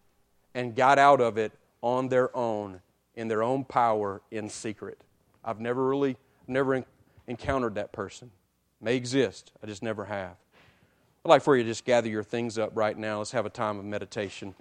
and 0.55 0.75
got 0.75 0.99
out 0.99 1.21
of 1.21 1.39
it 1.39 1.53
on 1.83 2.09
their 2.09 2.35
own, 2.37 2.81
in 3.15 3.29
their 3.29 3.43
own 3.43 3.65
power, 3.65 4.23
in 4.31 4.49
secret. 4.49 5.01
I've 5.45 5.61
never 5.61 5.87
really, 5.87 6.17
never 6.47 6.85
encountered 7.27 7.75
that 7.75 7.93
person. 7.93 8.31
May 8.81 8.97
exist, 8.97 9.53
I 9.63 9.67
just 9.67 9.83
never 9.83 10.05
have. 10.05 10.37
I'd 11.25 11.29
like 11.29 11.43
for 11.43 11.57
you 11.57 11.63
to 11.63 11.69
just 11.69 11.85
gather 11.85 12.09
your 12.09 12.25
things 12.25 12.59
up 12.59 12.73
right 12.75 12.99
now. 12.99 13.19
Let's 13.19 13.31
have 13.31 13.47
a 13.47 13.51
time 13.51 13.79
of 13.79 13.85
meditation. 13.85 14.55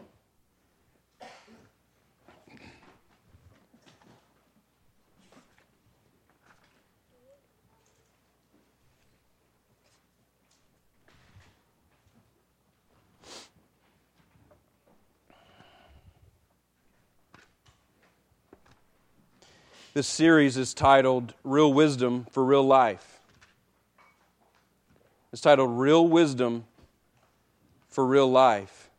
This 19.93 20.07
series 20.07 20.55
is 20.55 20.73
titled 20.73 21.33
Real 21.43 21.73
Wisdom 21.73 22.25
for 22.31 22.45
Real 22.45 22.63
Life. 22.63 23.19
It's 25.33 25.41
titled 25.41 25.77
Real 25.77 26.07
Wisdom 26.07 26.63
for 27.89 28.05
Real 28.05 28.31
Life. 28.31 28.89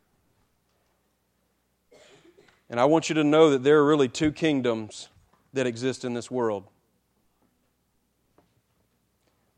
And 2.69 2.79
I 2.79 2.85
want 2.85 3.09
you 3.09 3.15
to 3.15 3.23
know 3.23 3.49
that 3.49 3.63
there 3.63 3.79
are 3.79 3.85
really 3.85 4.07
two 4.07 4.31
kingdoms 4.31 5.09
that 5.51 5.65
exist 5.65 6.05
in 6.05 6.13
this 6.13 6.29
world. 6.29 6.65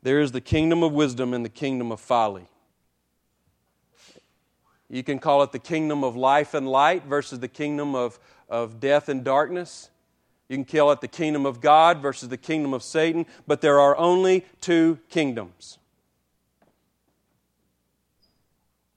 There 0.02 0.20
is 0.20 0.32
the 0.32 0.40
kingdom 0.40 0.82
of 0.82 0.92
wisdom 0.92 1.34
and 1.34 1.44
the 1.44 1.50
kingdom 1.50 1.92
of 1.92 2.00
folly. 2.00 2.46
You 4.88 5.02
can 5.02 5.18
call 5.18 5.42
it 5.42 5.52
the 5.52 5.58
kingdom 5.58 6.02
of 6.02 6.16
life 6.16 6.54
and 6.54 6.66
light 6.66 7.04
versus 7.04 7.40
the 7.40 7.48
kingdom 7.48 7.94
of, 7.94 8.18
of 8.48 8.80
death 8.80 9.10
and 9.10 9.22
darkness. 9.22 9.90
You 10.48 10.56
can 10.56 10.64
kill 10.64 10.90
it 10.92 11.00
the 11.00 11.08
kingdom 11.08 11.44
of 11.44 11.60
God 11.60 12.00
versus 12.00 12.28
the 12.28 12.36
kingdom 12.36 12.72
of 12.72 12.82
Satan, 12.82 13.26
but 13.46 13.60
there 13.60 13.80
are 13.80 13.96
only 13.96 14.44
two 14.60 14.98
kingdoms. 15.08 15.78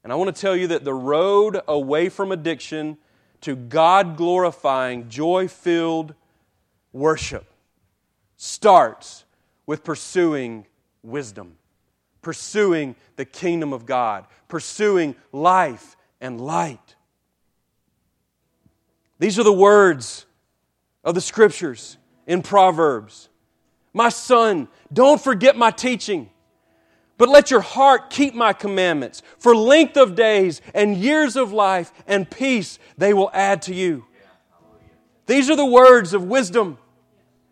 And 0.04 0.14
I 0.14 0.16
want 0.16 0.34
to 0.34 0.42
tell 0.42 0.56
you 0.56 0.68
that 0.68 0.84
the 0.84 0.94
road 0.94 1.60
away 1.68 2.10
from 2.10 2.32
addiction 2.32 2.98
to 3.42 3.56
God 3.56 4.16
glorifying, 4.18 5.10
joy 5.10 5.48
filled 5.48 6.14
worship 6.94 7.46
starts 8.38 9.26
with 9.66 9.84
pursuing 9.84 10.66
wisdom, 11.04 11.58
pursuing 12.22 12.96
the 13.16 13.26
kingdom 13.26 13.74
of 13.74 13.86
God, 13.86 14.26
pursuing 14.48 15.16
life 15.32 15.96
and 16.22 16.40
light. 16.40 16.96
These 19.20 19.38
are 19.38 19.44
the 19.44 19.54
words 19.54 20.26
of 21.04 21.16
the 21.16 21.22
scriptures 21.22 21.98
in 22.28 22.42
Proverbs. 22.42 23.30
My 23.94 24.10
son, 24.10 24.68
don't 24.92 25.22
forget 25.22 25.58
my 25.58 25.72
teaching, 25.72 26.30
but 27.18 27.30
let 27.30 27.52
your 27.52 27.62
heart 27.62 28.10
keep 28.10 28.34
my 28.34 28.54
commandments. 28.54 29.22
For 29.38 29.56
length 29.56 29.98
of 29.98 30.16
days 30.16 30.62
and 30.74 30.96
years 30.96 31.36
of 31.36 31.52
life 31.52 31.92
and 32.08 32.30
peace 32.30 32.80
they 32.98 33.14
will 33.14 33.32
add 33.34 33.64
to 33.64 33.74
you. 33.74 34.06
These 35.26 35.50
are 35.50 35.56
the 35.56 35.66
words 35.66 36.14
of 36.14 36.24
wisdom. 36.24 36.78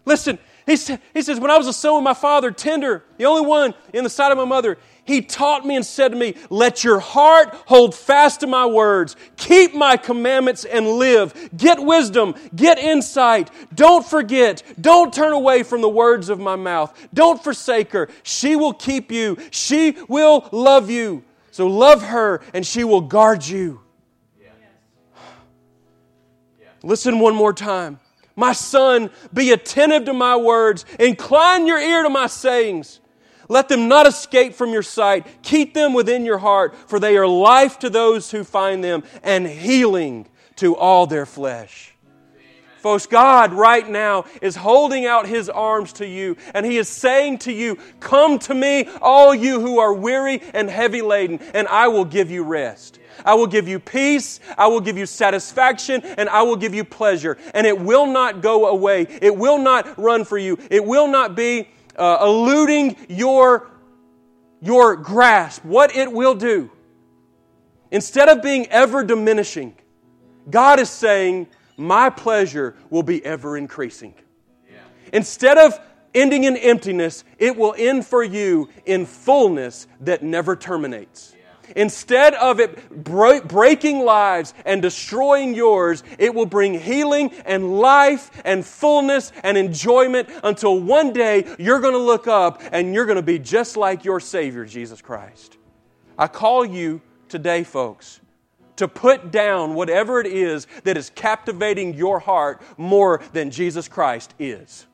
Listen, 0.06 0.40
he, 0.66 0.78
he 1.14 1.22
says, 1.22 1.40
When 1.40 1.52
I 1.52 1.58
was 1.58 1.68
a 1.68 1.74
son 1.74 2.04
my 2.04 2.14
father, 2.14 2.52
tender, 2.52 3.04
the 3.18 3.26
only 3.26 3.46
one 3.46 3.74
in 3.94 4.04
the 4.04 4.10
sight 4.10 4.32
of 4.32 4.38
my 4.38 4.46
mother, 4.46 4.78
he 5.08 5.22
taught 5.22 5.66
me 5.66 5.78
and 5.78 5.86
said 5.86 6.10
to 6.10 6.18
me, 6.18 6.36
Let 6.50 6.84
your 6.84 7.00
heart 7.00 7.56
hold 7.66 7.96
fast 7.96 8.42
to 8.42 8.48
my 8.48 8.66
words. 8.66 9.16
Keep 9.38 9.74
my 9.74 9.96
commandments 9.96 10.66
and 10.66 10.86
live. 10.86 11.50
Get 11.56 11.80
wisdom. 11.80 12.36
Get 12.54 12.78
insight. 12.78 13.50
Don't 13.74 14.06
forget. 14.06 14.62
Don't 14.80 15.14
turn 15.14 15.32
away 15.32 15.64
from 15.64 15.80
the 15.82 15.90
words 15.90 16.28
of 16.28 16.40
my 16.40 16.58
mouth. 16.58 16.94
Don't 17.14 17.42
forsake 17.42 17.94
her. 17.94 18.10
She 18.24 18.58
will 18.58 18.74
keep 18.74 19.10
you. 19.10 19.38
She 19.50 19.96
will 20.10 20.50
love 20.52 20.90
you. 20.90 21.24
So 21.52 21.68
love 21.68 22.04
her 22.04 22.42
and 22.54 22.68
she 22.68 22.84
will 22.84 23.02
guard 23.02 23.48
you. 23.48 23.80
Listen 26.84 27.20
one 27.20 27.34
more 27.34 27.54
time. 27.54 28.00
My 28.36 28.52
son, 28.52 29.10
be 29.34 29.52
attentive 29.52 30.06
to 30.06 30.14
my 30.14 30.36
words. 30.36 30.86
Incline 31.00 31.66
your 31.66 31.80
ear 31.80 32.04
to 32.04 32.10
my 32.10 32.28
sayings. 32.28 33.00
Let 33.50 33.70
them 33.70 33.88
not 33.88 34.08
escape 34.08 34.54
from 34.54 34.72
your 34.72 34.84
sight. 34.84 35.26
Keep 35.42 35.74
them 35.74 35.94
within 35.94 36.26
your 36.26 36.38
heart, 36.38 36.76
for 36.90 37.00
they 37.00 37.18
are 37.18 37.28
life 37.28 37.80
to 37.80 37.90
those 37.90 38.32
who 38.32 38.44
find 38.44 38.84
them 38.84 39.04
and 39.24 39.48
healing 39.48 40.28
to 40.58 40.76
all 40.76 41.08
their 41.08 41.26
flesh. 41.26 41.94
Folks, 42.80 43.08
God 43.08 43.54
right 43.54 43.88
now 43.90 44.26
is 44.42 44.56
holding 44.56 45.06
out 45.06 45.28
His 45.28 45.50
arms 45.50 45.94
to 45.94 46.08
you, 46.08 46.38
and 46.54 46.66
He 46.66 46.78
is 46.78 46.88
saying 46.88 47.40
to 47.40 47.52
you, 47.52 47.78
Come 48.00 48.40
to 48.40 48.54
me, 48.54 48.88
all 49.02 49.34
you 49.34 49.60
who 49.60 49.80
are 49.80 49.94
weary 49.94 50.42
and 50.54 50.70
heavy 50.70 51.02
laden, 51.02 51.40
and 51.54 51.68
I 51.68 51.88
will 51.88 52.06
give 52.06 52.30
you 52.30 52.44
rest. 52.44 53.00
I 53.26 53.34
will 53.34 53.48
give 53.48 53.68
you 53.68 53.80
peace, 53.80 54.40
I 54.58 54.68
will 54.68 54.80
give 54.80 54.98
you 54.98 55.06
satisfaction, 55.06 56.02
and 56.04 56.30
I 56.30 56.44
will 56.44 56.56
give 56.56 56.76
you 56.76 56.84
pleasure. 56.84 57.38
And 57.54 57.66
it 57.66 57.80
will 57.80 58.06
not 58.06 58.42
go 58.42 58.68
away, 58.68 59.08
it 59.22 59.36
will 59.36 59.58
not 59.58 59.98
run 59.98 60.24
for 60.24 60.38
you, 60.38 60.58
it 60.70 60.86
will 60.86 61.08
not 61.08 61.36
be 61.36 61.68
uh, 61.98 62.20
eluding 62.22 62.96
your, 63.10 63.70
your 64.62 64.96
grasp, 64.96 65.64
what 65.66 65.96
it 65.96 66.12
will 66.12 66.36
do, 66.36 66.70
instead 67.92 68.30
of 68.30 68.42
being 68.42 68.68
ever 68.68 69.04
diminishing, 69.04 69.76
God 70.50 70.80
is 70.80 70.90
saying, 70.90 71.48
My 71.78 72.10
pleasure 72.10 72.76
will 72.90 73.04
be 73.04 73.24
ever 73.26 73.58
increasing. 73.58 74.14
Yeah. 74.70 74.80
Instead 75.14 75.58
of 75.58 75.80
ending 76.14 76.46
in 76.46 76.58
emptiness, 76.58 77.24
it 77.38 77.56
will 77.56 77.76
end 77.78 78.06
for 78.06 78.24
you 78.24 78.70
in 78.86 79.06
fullness 79.06 79.88
that 80.02 80.24
never 80.24 80.56
terminates. 80.56 81.36
Instead 81.76 82.34
of 82.36 82.60
it 82.60 83.04
breaking 83.04 84.00
lives 84.00 84.54
and 84.66 84.82
destroying 84.82 85.54
yours, 85.54 86.04
it 86.18 86.34
will 86.34 86.46
bring 86.46 86.80
healing 86.80 87.32
and 87.46 87.78
life 87.80 88.32
and 88.46 88.66
fullness 88.66 89.32
and 89.44 89.58
enjoyment 89.58 90.30
until 90.44 90.80
one 90.80 91.14
day 91.14 91.46
you're 91.60 91.80
going 91.80 91.94
to 91.94 92.00
look 92.00 92.28
up 92.28 92.62
and 92.72 92.94
you're 92.94 93.06
going 93.06 93.18
to 93.18 93.22
be 93.22 93.40
just 93.40 93.78
like 93.78 94.04
your 94.06 94.20
Savior, 94.20 94.66
Jesus 94.66 95.02
Christ. 95.02 95.58
I 96.18 96.28
call 96.28 96.66
you 96.66 97.02
today, 97.30 97.64
folks, 97.64 98.20
to 98.78 98.88
put 98.88 99.32
down 99.32 99.76
whatever 99.76 100.20
it 100.20 100.28
is 100.28 100.68
that 100.84 100.98
is 100.98 101.12
captivating 101.12 101.94
your 101.94 102.20
heart 102.20 102.62
more 102.78 103.22
than 103.34 103.52
Jesus 103.52 103.88
Christ 103.88 104.34
is. 104.40 104.87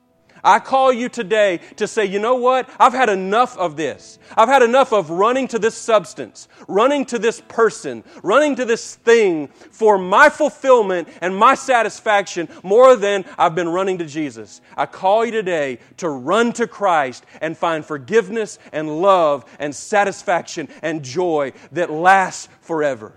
I 0.44 0.58
call 0.58 0.92
you 0.92 1.08
today 1.08 1.60
to 1.76 1.88
say, 1.88 2.04
you 2.04 2.18
know 2.18 2.36
what? 2.36 2.68
I've 2.78 2.92
had 2.92 3.08
enough 3.08 3.56
of 3.56 3.76
this. 3.76 4.18
I've 4.36 4.48
had 4.48 4.62
enough 4.62 4.92
of 4.92 5.10
running 5.10 5.48
to 5.48 5.58
this 5.58 5.74
substance, 5.74 6.48
running 6.68 7.06
to 7.06 7.18
this 7.18 7.40
person, 7.48 8.04
running 8.22 8.56
to 8.56 8.64
this 8.64 8.96
thing 8.96 9.48
for 9.48 9.96
my 9.96 10.28
fulfillment 10.28 11.08
and 11.20 11.36
my 11.36 11.54
satisfaction 11.54 12.48
more 12.62 12.94
than 12.96 13.24
I've 13.38 13.54
been 13.54 13.68
running 13.68 13.98
to 13.98 14.06
Jesus. 14.06 14.60
I 14.76 14.86
call 14.86 15.24
you 15.24 15.32
today 15.32 15.78
to 15.98 16.08
run 16.08 16.52
to 16.54 16.66
Christ 16.66 17.24
and 17.40 17.56
find 17.56 17.84
forgiveness 17.84 18.58
and 18.72 19.00
love 19.00 19.44
and 19.58 19.74
satisfaction 19.74 20.68
and 20.82 21.02
joy 21.02 21.52
that 21.72 21.90
lasts 21.90 22.48
forever. 22.60 23.12